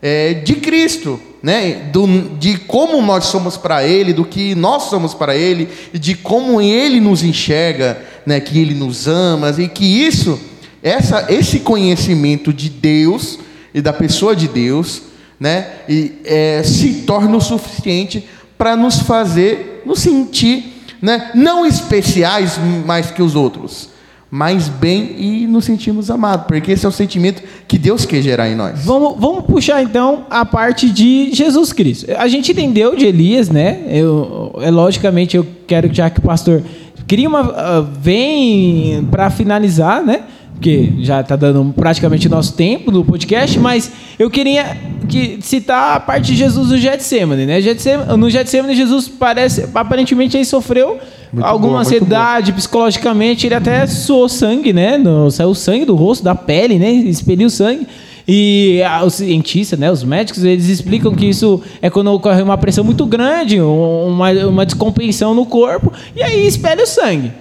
é, 0.00 0.34
de 0.34 0.54
Cristo 0.54 1.20
né, 1.42 1.88
do, 1.92 2.06
de 2.38 2.58
como 2.58 3.00
nós 3.00 3.26
somos 3.26 3.56
para 3.56 3.84
Ele, 3.84 4.12
do 4.12 4.24
que 4.24 4.54
nós 4.54 4.84
somos 4.84 5.14
para 5.14 5.36
Ele, 5.36 5.68
de 5.92 6.14
como 6.14 6.60
Ele 6.60 7.00
nos 7.00 7.22
enxerga, 7.22 8.00
né, 8.26 8.40
que 8.40 8.58
Ele 8.58 8.74
nos 8.74 9.06
ama, 9.06 9.54
e 9.58 9.68
que 9.68 9.84
isso, 9.84 10.38
essa, 10.82 11.26
esse 11.28 11.60
conhecimento 11.60 12.52
de 12.52 12.68
Deus 12.68 13.38
e 13.72 13.80
da 13.80 13.92
pessoa 13.92 14.34
de 14.34 14.48
Deus, 14.48 15.02
né, 15.38 15.68
e, 15.88 16.12
é, 16.24 16.62
se 16.64 17.02
torna 17.06 17.36
o 17.36 17.40
suficiente 17.40 18.28
para 18.56 18.76
nos 18.76 19.00
fazer 19.00 19.82
nos 19.86 20.00
sentir, 20.00 20.82
né, 21.00 21.30
não 21.34 21.64
especiais 21.64 22.58
mais 22.84 23.10
que 23.10 23.22
os 23.22 23.36
outros, 23.36 23.90
mais 24.30 24.68
bem 24.68 25.14
e 25.18 25.46
nos 25.46 25.64
sentimos 25.64 26.10
amados, 26.10 26.46
porque 26.46 26.72
esse 26.72 26.84
é 26.84 26.88
o 26.88 26.92
sentimento 26.92 27.42
que 27.66 27.78
Deus 27.78 28.04
quer 28.04 28.20
gerar 28.20 28.48
em 28.48 28.54
nós. 28.54 28.84
Vamos, 28.84 29.18
vamos 29.18 29.44
puxar 29.44 29.82
então 29.82 30.26
a 30.28 30.44
parte 30.44 30.90
de 30.90 31.30
Jesus 31.32 31.72
Cristo. 31.72 32.06
A 32.16 32.28
gente 32.28 32.52
entendeu 32.52 32.94
de 32.94 33.06
Elias, 33.06 33.48
né? 33.48 33.84
Eu, 33.88 34.54
é, 34.60 34.70
logicamente 34.70 35.36
eu 35.36 35.46
quero 35.66 35.92
já 35.92 36.10
que 36.10 36.18
o 36.18 36.22
pastor 36.22 36.62
queria 37.06 37.26
uma 37.26 37.40
uh, 37.42 37.88
vem 38.00 39.08
para 39.10 39.30
finalizar, 39.30 40.04
né? 40.04 40.24
Porque 40.52 40.92
já 40.98 41.20
está 41.20 41.36
dando 41.36 41.72
praticamente 41.72 42.28
nosso 42.28 42.52
tempo 42.52 42.90
no 42.90 43.04
podcast, 43.04 43.58
mas 43.58 43.90
eu 44.18 44.28
queria 44.28 44.76
que 45.08 45.38
citar 45.40 45.96
a 45.96 46.00
parte 46.00 46.26
de 46.26 46.36
Jesus 46.36 46.68
no 46.68 46.76
Getsemane, 46.76 47.46
né? 47.46 47.62
Getsemane, 47.62 48.16
no 48.18 48.28
Getsemane 48.28 48.76
Jesus 48.76 49.08
parece 49.08 49.68
aparentemente 49.72 50.36
ele 50.36 50.44
sofreu 50.44 50.98
muito 51.32 51.44
alguma 51.44 51.70
boa, 51.70 51.80
ansiedade 51.80 52.52
psicologicamente, 52.52 53.46
ele 53.46 53.54
até 53.54 53.86
suou 53.86 54.28
sangue, 54.28 54.72
né? 54.72 54.96
No, 54.96 55.30
saiu 55.30 55.54
sangue 55.54 55.84
do 55.84 55.94
rosto, 55.94 56.24
da 56.24 56.34
pele, 56.34 56.78
né? 56.78 56.90
Expeliu 56.90 57.50
sangue. 57.50 57.86
E 58.30 58.82
os 59.06 59.14
cientistas, 59.14 59.78
né, 59.78 59.90
os 59.90 60.04
médicos, 60.04 60.44
eles 60.44 60.68
explicam 60.68 61.14
que 61.14 61.24
isso 61.24 61.62
é 61.80 61.88
quando 61.88 62.12
ocorre 62.12 62.42
uma 62.42 62.58
pressão 62.58 62.84
muito 62.84 63.06
grande, 63.06 63.58
uma, 63.58 64.30
uma 64.46 64.66
descompensação 64.66 65.34
no 65.34 65.46
corpo, 65.46 65.90
e 66.14 66.22
aí 66.22 66.46
espelha 66.46 66.84
o 66.84 66.86
sangue. 66.86 67.32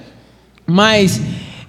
Mas 0.65 1.19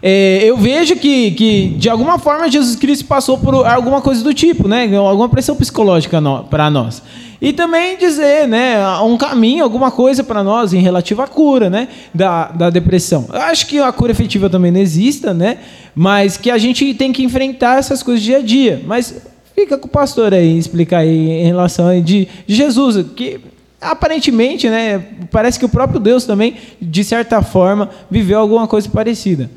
é, 0.00 0.44
eu 0.44 0.56
vejo 0.56 0.96
que, 0.96 1.32
que, 1.32 1.68
de 1.76 1.90
alguma 1.90 2.18
forma, 2.18 2.50
Jesus 2.50 2.76
Cristo 2.76 3.04
passou 3.04 3.36
por 3.38 3.66
alguma 3.66 4.00
coisa 4.00 4.22
do 4.22 4.32
tipo, 4.32 4.68
né? 4.68 4.94
Alguma 4.96 5.28
pressão 5.28 5.56
psicológica 5.56 6.20
para 6.48 6.70
nós. 6.70 7.02
E 7.40 7.52
também 7.52 7.96
dizer, 7.96 8.48
né, 8.48 8.84
um 9.00 9.16
caminho, 9.16 9.62
alguma 9.62 9.92
coisa 9.92 10.24
para 10.24 10.42
nós 10.42 10.72
em 10.72 10.80
relativo 10.80 11.22
à 11.22 11.26
cura, 11.28 11.70
né, 11.70 11.86
da, 12.12 12.48
da 12.48 12.68
depressão. 12.68 13.26
Eu 13.32 13.40
acho 13.42 13.68
que 13.68 13.78
a 13.78 13.92
cura 13.92 14.10
efetiva 14.10 14.50
também 14.50 14.72
não 14.72 14.80
exista, 14.80 15.32
né, 15.32 15.58
mas 15.94 16.36
que 16.36 16.50
a 16.50 16.58
gente 16.58 16.92
tem 16.94 17.12
que 17.12 17.22
enfrentar 17.22 17.78
essas 17.78 18.02
coisas 18.02 18.24
dia 18.24 18.38
a 18.38 18.42
dia. 18.42 18.82
Mas 18.84 19.22
fica 19.54 19.78
com 19.78 19.86
o 19.86 19.90
pastor 19.90 20.34
aí 20.34 20.58
explicar 20.58 20.98
aí 20.98 21.30
em 21.30 21.46
relação 21.46 22.00
de, 22.00 22.26
de 22.44 22.54
Jesus, 22.56 23.06
que 23.14 23.40
aparentemente, 23.80 24.68
né, 24.68 25.00
parece 25.30 25.60
que 25.60 25.64
o 25.64 25.68
próprio 25.68 26.00
Deus 26.00 26.24
também, 26.24 26.56
de 26.82 27.04
certa 27.04 27.40
forma, 27.40 27.88
viveu 28.10 28.40
alguma 28.40 28.66
coisa 28.66 28.88
parecida. 28.88 29.48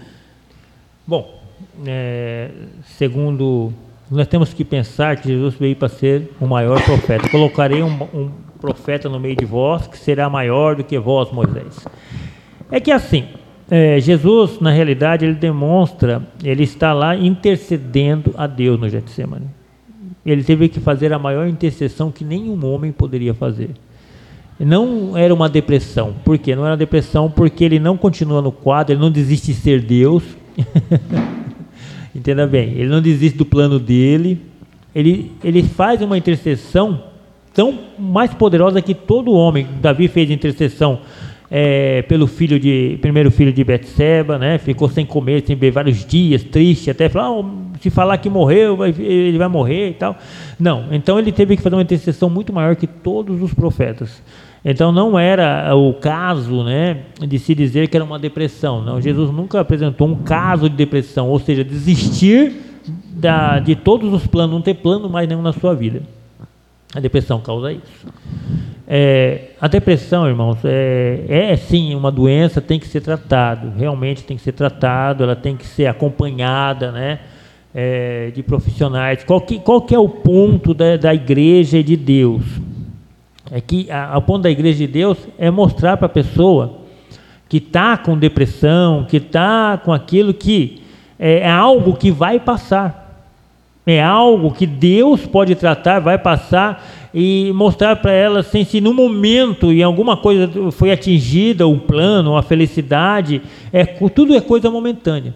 Bom, 1.05 1.41
é, 1.85 2.49
segundo 2.97 3.73
nós 4.09 4.27
temos 4.27 4.53
que 4.53 4.65
pensar 4.65 5.15
que 5.15 5.29
Jesus 5.29 5.55
veio 5.55 5.75
para 5.75 5.87
ser 5.87 6.29
o 6.39 6.45
maior 6.45 6.83
profeta. 6.83 7.29
Colocarei 7.29 7.81
um, 7.81 8.03
um, 8.13 8.29
profeta 8.59 9.07
no 9.07 9.19
meio 9.19 9.37
de 9.37 9.45
vós 9.45 9.87
que 9.87 9.97
será 9.97 10.29
maior 10.29 10.75
do 10.75 10.83
que 10.83 10.99
vós, 10.99 11.31
Moisés. 11.31 11.87
É 12.69 12.79
que 12.79 12.91
assim, 12.91 13.25
é, 13.69 14.01
Jesus, 14.01 14.59
na 14.59 14.69
realidade, 14.69 15.25
ele 15.25 15.33
demonstra, 15.33 16.21
ele 16.43 16.63
está 16.63 16.93
lá 16.93 17.15
intercedendo 17.15 18.33
a 18.37 18.45
Deus 18.45 18.77
no 18.77 18.89
Getsemane. 18.89 19.47
Ele 20.25 20.43
teve 20.43 20.67
que 20.67 20.81
fazer 20.81 21.13
a 21.13 21.17
maior 21.17 21.47
intercessão 21.47 22.11
que 22.11 22.25
nenhum 22.25 22.63
homem 22.65 22.91
poderia 22.91 23.33
fazer. 23.33 23.71
Não 24.59 25.17
era 25.17 25.33
uma 25.33 25.47
depressão. 25.47 26.13
Por 26.23 26.37
quê? 26.37 26.53
Não 26.53 26.65
era 26.65 26.75
depressão 26.75 27.31
porque 27.31 27.63
ele 27.63 27.79
não 27.79 27.97
continua 27.97 28.41
no 28.41 28.51
quadro, 28.51 28.93
ele 28.93 29.01
não 29.01 29.09
desiste 29.09 29.53
de 29.53 29.59
ser 29.59 29.81
Deus. 29.81 30.23
Entenda 32.15 32.45
bem, 32.45 32.73
ele 32.73 32.89
não 32.89 33.01
desiste 33.01 33.37
do 33.37 33.45
plano 33.45 33.79
dele, 33.79 34.41
ele, 34.93 35.31
ele 35.43 35.63
faz 35.63 36.01
uma 36.01 36.17
intercessão 36.17 37.03
tão 37.53 37.79
mais 37.97 38.33
poderosa 38.33 38.81
que 38.81 38.93
todo 38.93 39.31
homem. 39.31 39.67
Davi 39.81 40.07
fez 40.07 40.29
intercessão 40.29 40.99
é, 41.49 42.01
pelo 42.03 42.27
filho 42.27 42.57
de 42.57 42.97
primeiro 43.01 43.29
filho 43.29 43.51
de 43.51 43.63
Betseba, 43.63 44.37
né? 44.37 44.57
Ficou 44.57 44.89
sem 44.89 45.05
comer, 45.05 45.43
sem 45.45 45.55
beber 45.55 45.71
vários 45.71 46.05
dias, 46.05 46.43
triste, 46.43 46.89
até 46.89 47.09
falar, 47.09 47.31
oh, 47.31 47.45
se 47.81 47.89
falar 47.89 48.17
que 48.17 48.29
morreu, 48.29 48.77
vai, 48.77 48.95
ele 48.97 49.37
vai 49.37 49.49
morrer 49.49 49.89
e 49.89 49.93
tal. 49.93 50.17
Não, 50.57 50.85
então 50.91 51.19
ele 51.19 51.31
teve 51.31 51.57
que 51.57 51.61
fazer 51.61 51.75
uma 51.75 51.81
intercessão 51.81 52.29
muito 52.29 52.53
maior 52.53 52.75
que 52.75 52.87
todos 52.87 53.41
os 53.41 53.53
profetas. 53.53 54.21
Então 54.63 54.91
não 54.91 55.17
era 55.17 55.75
o 55.75 55.93
caso 55.93 56.63
né, 56.63 57.01
de 57.19 57.39
se 57.39 57.55
dizer 57.55 57.87
que 57.87 57.97
era 57.97 58.03
uma 58.05 58.19
depressão. 58.19 58.81
Não, 58.81 59.01
Jesus 59.01 59.31
nunca 59.31 59.59
apresentou 59.59 60.07
um 60.07 60.15
caso 60.15 60.69
de 60.69 60.75
depressão, 60.75 61.29
ou 61.29 61.39
seja, 61.39 61.63
desistir 61.63 62.53
da, 63.11 63.59
de 63.59 63.75
todos 63.75 64.13
os 64.13 64.27
planos, 64.27 64.53
não 64.53 64.61
ter 64.61 64.75
plano 64.75 65.09
mais 65.09 65.27
nenhum 65.27 65.41
na 65.41 65.53
sua 65.53 65.73
vida. 65.73 66.03
A 66.93 66.99
depressão 66.99 67.39
causa 67.39 67.71
isso. 67.71 68.07
É, 68.87 69.51
a 69.59 69.67
depressão, 69.67 70.27
irmãos, 70.27 70.57
é, 70.65 71.23
é 71.27 71.55
sim 71.55 71.95
uma 71.95 72.11
doença, 72.11 72.59
tem 72.59 72.77
que 72.77 72.87
ser 72.87 73.01
tratado, 73.01 73.71
realmente 73.77 74.23
tem 74.23 74.35
que 74.35 74.43
ser 74.43 74.51
tratado, 74.51 75.23
ela 75.23 75.35
tem 75.35 75.55
que 75.55 75.65
ser 75.65 75.87
acompanhada, 75.87 76.91
né? 76.91 77.19
É, 77.73 78.31
de 78.35 78.43
profissionais. 78.43 79.23
Qual 79.23 79.39
que, 79.39 79.57
qual 79.59 79.81
que 79.81 79.95
é 79.95 79.99
o 79.99 80.09
ponto 80.09 80.73
da, 80.73 80.97
da 80.97 81.15
igreja 81.15 81.77
e 81.77 81.83
de 81.83 81.95
Deus? 81.95 82.43
É 83.51 83.59
que 83.59 83.91
a 83.91 84.19
ponto 84.21 84.43
da 84.43 84.49
igreja 84.49 84.79
de 84.79 84.87
Deus 84.87 85.17
é 85.37 85.51
mostrar 85.51 85.97
para 85.97 86.05
a 86.05 86.09
pessoa 86.09 86.77
que 87.49 87.57
está 87.57 87.97
com 87.97 88.17
depressão, 88.17 89.03
que 89.03 89.17
está 89.17 89.77
com 89.83 89.91
aquilo 89.91 90.33
que 90.33 90.81
é, 91.19 91.39
é 91.39 91.49
algo 91.49 91.93
que 91.97 92.09
vai 92.09 92.39
passar. 92.39 93.01
É 93.85 94.01
algo 94.01 94.51
que 94.51 94.65
Deus 94.65 95.25
pode 95.25 95.55
tratar, 95.55 95.99
vai 95.99 96.17
passar 96.17 96.87
e 97.13 97.51
mostrar 97.53 97.97
para 97.97 98.13
ela 98.13 98.39
assim, 98.39 98.63
se 98.63 98.79
no 98.79 98.93
momento 98.93 99.69
em 99.69 99.83
alguma 99.83 100.15
coisa 100.15 100.49
foi 100.71 100.91
atingida 100.91 101.67
o 101.67 101.77
plano, 101.77 102.37
a 102.37 102.43
felicidade, 102.43 103.41
é 103.73 103.83
tudo 103.83 104.33
é 104.33 104.39
coisa 104.39 104.71
momentânea. 104.71 105.33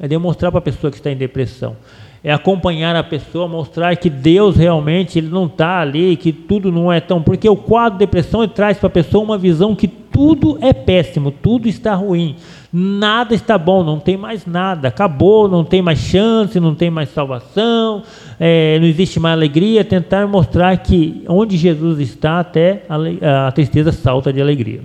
É 0.00 0.08
demonstrar 0.08 0.50
para 0.50 0.58
a 0.58 0.62
pessoa 0.62 0.90
que 0.90 0.96
está 0.96 1.10
em 1.10 1.16
depressão 1.16 1.76
é 2.24 2.32
acompanhar 2.32 2.94
a 2.94 3.02
pessoa, 3.02 3.48
mostrar 3.48 3.96
que 3.96 4.08
Deus 4.08 4.56
realmente 4.56 5.18
ele 5.18 5.28
não 5.28 5.46
está 5.46 5.80
ali, 5.80 6.16
que 6.16 6.32
tudo 6.32 6.70
não 6.70 6.92
é 6.92 7.00
tão. 7.00 7.20
Porque 7.20 7.48
o 7.48 7.56
quadro 7.56 7.98
de 7.98 8.06
depressão 8.06 8.46
traz 8.46 8.78
para 8.78 8.86
a 8.86 8.90
pessoa 8.90 9.24
uma 9.24 9.36
visão 9.36 9.74
que 9.74 9.88
tudo 9.88 10.56
é 10.60 10.72
péssimo, 10.72 11.32
tudo 11.32 11.68
está 11.68 11.94
ruim, 11.94 12.36
nada 12.72 13.34
está 13.34 13.58
bom, 13.58 13.82
não 13.82 13.98
tem 13.98 14.16
mais 14.16 14.46
nada, 14.46 14.88
acabou, 14.88 15.48
não 15.48 15.64
tem 15.64 15.82
mais 15.82 15.98
chance, 15.98 16.60
não 16.60 16.74
tem 16.74 16.90
mais 16.90 17.08
salvação, 17.08 18.04
é, 18.38 18.78
não 18.78 18.86
existe 18.86 19.18
mais 19.18 19.32
alegria. 19.32 19.84
Tentar 19.84 20.28
mostrar 20.28 20.76
que 20.76 21.24
onde 21.26 21.56
Jesus 21.56 21.98
está, 21.98 22.38
até 22.38 22.84
a, 22.88 23.48
a 23.48 23.52
tristeza 23.52 23.90
salta 23.90 24.32
de 24.32 24.40
alegria. 24.40 24.82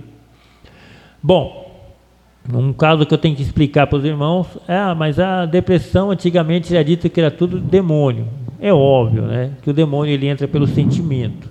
Bom, 1.22 1.67
Um 2.52 2.72
caso 2.72 3.04
que 3.04 3.12
eu 3.12 3.18
tenho 3.18 3.36
que 3.36 3.42
explicar 3.42 3.86
para 3.86 3.98
os 3.98 4.04
irmãos 4.04 4.46
é, 4.66 4.74
ah, 4.74 4.94
mas 4.94 5.18
a 5.18 5.44
depressão 5.44 6.10
antigamente 6.10 6.74
era 6.74 6.82
dito 6.82 7.10
que 7.10 7.20
era 7.20 7.30
tudo 7.30 7.60
demônio. 7.60 8.26
É 8.60 8.72
óbvio, 8.72 9.22
né? 9.22 9.50
Que 9.62 9.70
o 9.70 9.72
demônio 9.72 10.12
ele 10.12 10.26
entra 10.26 10.48
pelo 10.48 10.66
sentimento. 10.66 11.50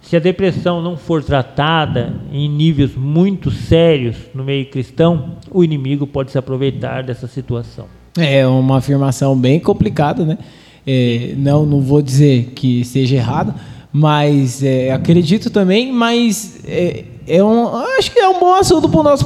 Se 0.00 0.14
a 0.14 0.20
depressão 0.20 0.80
não 0.80 0.96
for 0.96 1.22
tratada 1.22 2.14
em 2.32 2.48
níveis 2.48 2.94
muito 2.94 3.50
sérios 3.50 4.16
no 4.32 4.44
meio 4.44 4.64
cristão, 4.66 5.32
o 5.50 5.64
inimigo 5.64 6.06
pode 6.06 6.30
se 6.30 6.38
aproveitar 6.38 7.02
dessa 7.02 7.26
situação. 7.26 7.86
É 8.16 8.46
uma 8.46 8.78
afirmação 8.78 9.36
bem 9.36 9.58
complicada, 9.58 10.24
né? 10.24 10.38
É, 10.86 11.34
não, 11.36 11.66
não 11.66 11.80
vou 11.80 12.00
dizer 12.00 12.52
que 12.54 12.84
seja 12.84 13.16
errado, 13.16 13.52
mas 13.98 14.62
é, 14.62 14.92
acredito 14.92 15.48
também, 15.48 15.90
mas 15.90 16.56
é, 16.68 17.04
é 17.26 17.42
um, 17.42 17.74
acho 17.98 18.12
que 18.12 18.18
é 18.18 18.28
um 18.28 18.38
bom 18.38 18.52
assunto 18.52 18.90
para 18.90 19.00
o 19.00 19.02
nosso 19.02 19.24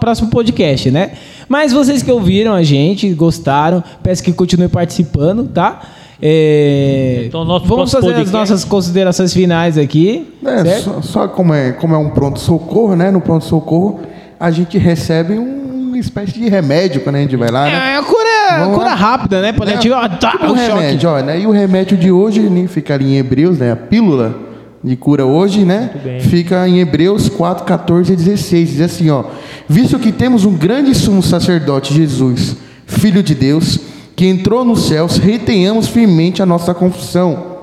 próximo 0.00 0.30
podcast, 0.30 0.90
né? 0.90 1.12
Mas 1.48 1.72
vocês 1.72 2.02
que 2.02 2.10
ouviram 2.10 2.52
a 2.54 2.64
gente, 2.64 3.08
gostaram, 3.14 3.84
peço 4.02 4.20
que 4.20 4.32
continuem 4.32 4.68
participando, 4.68 5.46
tá? 5.46 5.80
É, 6.20 7.26
então, 7.26 7.44
vamos 7.44 7.92
fazer 7.92 8.06
podcast... 8.06 8.22
as 8.22 8.32
nossas 8.32 8.64
considerações 8.64 9.32
finais 9.32 9.78
aqui. 9.78 10.26
É, 10.44 10.80
só, 10.80 11.00
só, 11.00 11.28
como, 11.28 11.54
é, 11.54 11.70
como 11.70 11.94
é 11.94 11.98
um 11.98 12.10
pronto-socorro, 12.10 12.96
né? 12.96 13.12
No 13.12 13.20
pronto-socorro, 13.20 14.00
a 14.40 14.50
gente 14.50 14.76
recebe 14.76 15.38
um, 15.38 15.90
uma 15.90 15.98
espécie 15.98 16.32
de 16.32 16.48
remédio 16.48 17.00
quando 17.02 17.14
a 17.14 17.20
gente 17.20 17.36
vai 17.36 17.50
lá. 17.50 17.66
Né? 17.66 17.92
É, 17.92 17.96
a 17.96 18.02
cura, 18.02 18.33
é 18.44 18.74
cura 18.74 18.94
rápida, 18.94 19.40
né? 19.40 19.52
Paliativa, 19.52 19.96
é, 19.96 20.08
tá, 20.08 20.32
tipo 20.32 20.46
um 20.46 20.52
remédio, 20.52 21.10
ó, 21.10 21.20
né? 21.20 21.40
E 21.40 21.46
o 21.46 21.50
remédio 21.50 21.96
de 21.96 22.10
hoje, 22.10 22.40
né, 22.40 22.66
fica 22.66 22.94
ali 22.94 23.14
em 23.14 23.16
Hebreus, 23.18 23.58
né? 23.58 23.72
A 23.72 23.76
pílula 23.76 24.34
de 24.82 24.96
cura 24.96 25.24
hoje, 25.24 25.64
né? 25.64 25.90
Fica 26.28 26.68
em 26.68 26.78
Hebreus 26.78 27.28
4, 27.28 27.64
14 27.64 28.12
e 28.12 28.16
16. 28.16 28.68
Diz 28.68 28.80
assim, 28.82 29.10
ó. 29.10 29.24
Visto 29.66 29.98
que 29.98 30.12
temos 30.12 30.44
um 30.44 30.54
grande 30.54 30.94
sumo 30.94 31.22
sacerdote, 31.22 31.94
Jesus, 31.94 32.56
Filho 32.86 33.22
de 33.22 33.34
Deus, 33.34 33.80
que 34.14 34.26
entrou 34.26 34.64
nos 34.64 34.86
céus, 34.88 35.16
retenhamos 35.16 35.88
firmemente 35.88 36.42
a 36.42 36.46
nossa 36.46 36.74
confissão. 36.74 37.54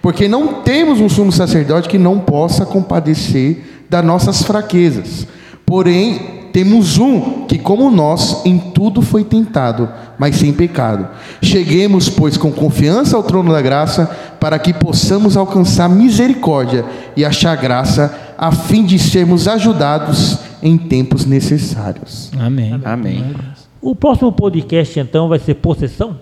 Porque 0.00 0.26
não 0.26 0.54
temos 0.62 1.00
um 1.00 1.08
sumo 1.08 1.30
sacerdote 1.30 1.88
que 1.88 1.98
não 1.98 2.18
possa 2.18 2.64
compadecer 2.64 3.58
das 3.88 4.04
nossas 4.04 4.42
fraquezas. 4.42 5.26
Porém, 5.66 6.41
temos 6.52 6.98
um 6.98 7.46
que, 7.46 7.58
como 7.58 7.90
nós, 7.90 8.44
em 8.44 8.58
tudo 8.58 9.00
foi 9.00 9.24
tentado, 9.24 9.88
mas 10.18 10.36
sem 10.36 10.52
pecado. 10.52 11.08
Cheguemos, 11.40 12.08
pois, 12.08 12.36
com 12.36 12.52
confiança 12.52 13.16
ao 13.16 13.22
trono 13.22 13.52
da 13.52 13.62
graça, 13.62 14.06
para 14.38 14.58
que 14.58 14.72
possamos 14.72 15.36
alcançar 15.36 15.88
misericórdia 15.88 16.84
e 17.16 17.24
achar 17.24 17.56
graça, 17.56 18.14
a 18.36 18.52
fim 18.52 18.84
de 18.84 18.98
sermos 18.98 19.48
ajudados 19.48 20.38
em 20.62 20.76
tempos 20.76 21.24
necessários. 21.24 22.30
Amém. 22.38 22.80
Amém. 22.84 23.34
O 23.80 23.94
próximo 23.94 24.30
podcast, 24.30 24.98
então, 25.00 25.28
vai 25.28 25.38
ser 25.38 25.54
possessão? 25.54 26.16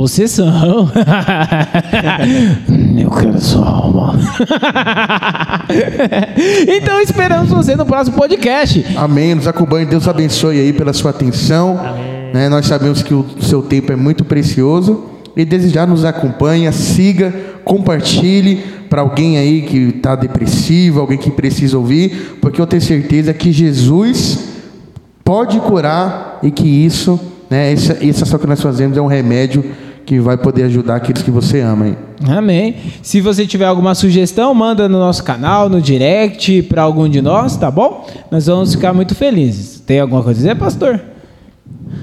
Possessão. 0.00 0.90
Eu 2.98 3.10
quero 3.10 3.38
sua 3.38 3.68
alma. 3.68 4.18
então 6.66 7.02
esperamos 7.02 7.50
você 7.50 7.76
no 7.76 7.84
próximo 7.84 8.16
podcast. 8.16 8.82
Amém. 8.96 9.34
Nos 9.34 9.46
acompanhe. 9.46 9.84
Deus 9.84 10.08
abençoe 10.08 10.58
aí 10.58 10.72
pela 10.72 10.94
sua 10.94 11.10
atenção. 11.10 11.78
Amém. 11.78 12.32
Né, 12.32 12.48
nós 12.48 12.64
sabemos 12.64 13.02
que 13.02 13.12
o 13.12 13.26
seu 13.42 13.60
tempo 13.60 13.92
é 13.92 13.96
muito 13.96 14.24
precioso. 14.24 15.04
E 15.36 15.44
desejar 15.44 15.86
nos 15.86 16.06
acompanha, 16.06 16.72
siga, 16.72 17.34
compartilhe 17.62 18.64
para 18.88 19.02
alguém 19.02 19.36
aí 19.36 19.60
que 19.60 19.96
está 19.96 20.16
depressivo, 20.16 20.98
alguém 21.00 21.18
que 21.18 21.30
precisa 21.30 21.76
ouvir, 21.76 22.38
porque 22.40 22.58
eu 22.58 22.66
tenho 22.66 22.80
certeza 22.80 23.34
que 23.34 23.52
Jesus 23.52 24.38
pode 25.22 25.60
curar 25.60 26.38
e 26.42 26.50
que 26.50 26.66
isso, 26.66 27.20
né, 27.50 27.70
essa, 27.70 27.98
essa 28.02 28.24
ação 28.24 28.38
que 28.38 28.46
nós 28.46 28.62
fazemos 28.62 28.96
é 28.96 29.00
um 29.02 29.06
remédio 29.06 29.62
que 30.10 30.18
vai 30.18 30.36
poder 30.36 30.64
ajudar 30.64 30.96
aqueles 30.96 31.22
que 31.22 31.30
você 31.30 31.60
ama. 31.60 31.86
Hein? 31.86 31.96
Amém. 32.26 32.74
Se 33.00 33.20
você 33.20 33.46
tiver 33.46 33.66
alguma 33.66 33.94
sugestão, 33.94 34.52
manda 34.52 34.88
no 34.88 34.98
nosso 34.98 35.22
canal, 35.22 35.68
no 35.68 35.80
direct, 35.80 36.62
para 36.62 36.82
algum 36.82 37.08
de 37.08 37.22
nós, 37.22 37.56
tá 37.56 37.70
bom? 37.70 38.08
Nós 38.28 38.46
vamos 38.46 38.74
ficar 38.74 38.92
muito 38.92 39.14
felizes. 39.14 39.78
Tem 39.78 40.00
alguma 40.00 40.20
coisa 40.20 40.40
a 40.40 40.42
dizer, 40.42 40.56
pastor? 40.56 41.00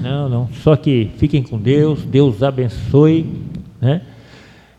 Não, 0.00 0.26
não. 0.26 0.48
Só 0.62 0.74
que 0.74 1.10
fiquem 1.18 1.42
com 1.42 1.58
Deus, 1.58 2.00
Deus 2.02 2.42
abençoe, 2.42 3.26
né? 3.78 4.00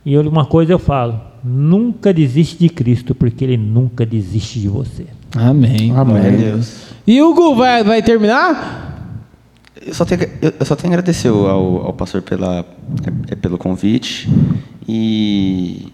E 0.03 0.17
uma 0.17 0.47
coisa 0.47 0.73
eu 0.73 0.79
falo: 0.79 1.21
nunca 1.43 2.11
desiste 2.11 2.57
de 2.57 2.67
Cristo, 2.67 3.13
porque 3.13 3.43
Ele 3.43 3.57
nunca 3.57 4.07
desiste 4.07 4.59
de 4.59 4.67
você. 4.67 5.05
Amém. 5.37 5.93
Amém. 5.95 6.35
Deus. 6.35 6.87
E 7.05 7.21
Hugo, 7.21 7.53
vai, 7.53 7.83
vai 7.83 8.01
terminar? 8.01 8.88
Eu 9.85 9.93
só 9.93 10.05
tenho, 10.05 10.21
eu 10.41 10.65
só 10.65 10.75
tenho 10.75 10.91
a 10.91 10.95
agradecer 10.95 11.29
ao, 11.29 11.85
ao 11.85 11.93
pastor 11.93 12.21
pela, 12.21 12.65
é, 13.29 13.35
pelo 13.35 13.57
convite 13.57 14.29
e, 14.87 15.87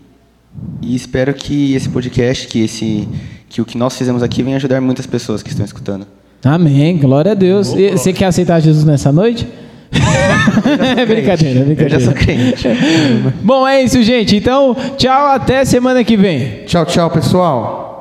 e 0.82 0.96
espero 0.96 1.34
que 1.34 1.76
esse 1.76 1.90
podcast, 1.90 2.48
que, 2.48 2.64
esse, 2.64 3.08
que 3.48 3.62
o 3.62 3.66
que 3.66 3.78
nós 3.78 3.98
fizemos 3.98 4.24
aqui 4.24 4.42
venha 4.42 4.58
ajudar 4.58 4.82
muitas 4.82 5.06
pessoas 5.06 5.44
que 5.44 5.50
estão 5.50 5.66
escutando. 5.66 6.08
Amém, 6.44 6.98
glória 6.98 7.32
a 7.32 7.36
Deus. 7.36 7.74
E, 7.74 7.92
você 7.92 8.12
quer 8.14 8.26
aceitar 8.26 8.60
Jesus 8.60 8.84
nessa 8.84 9.12
noite? 9.12 9.48
é 10.98 11.06
brincadeira, 11.06 11.60
é 11.60 11.64
brincadeira. 11.64 11.96
Eu 11.96 12.00
já 12.00 12.06
sou 12.06 12.14
crente. 12.14 12.68
Bom, 13.42 13.68
é 13.68 13.84
isso, 13.84 14.02
gente. 14.04 14.36
Então, 14.36 14.76
tchau, 14.98 15.28
até 15.28 15.64
semana 15.64 16.04
que 16.04 16.18
vem. 16.18 16.64
Tchau, 16.66 16.86
tchau, 16.86 17.10
pessoal. 17.10 17.95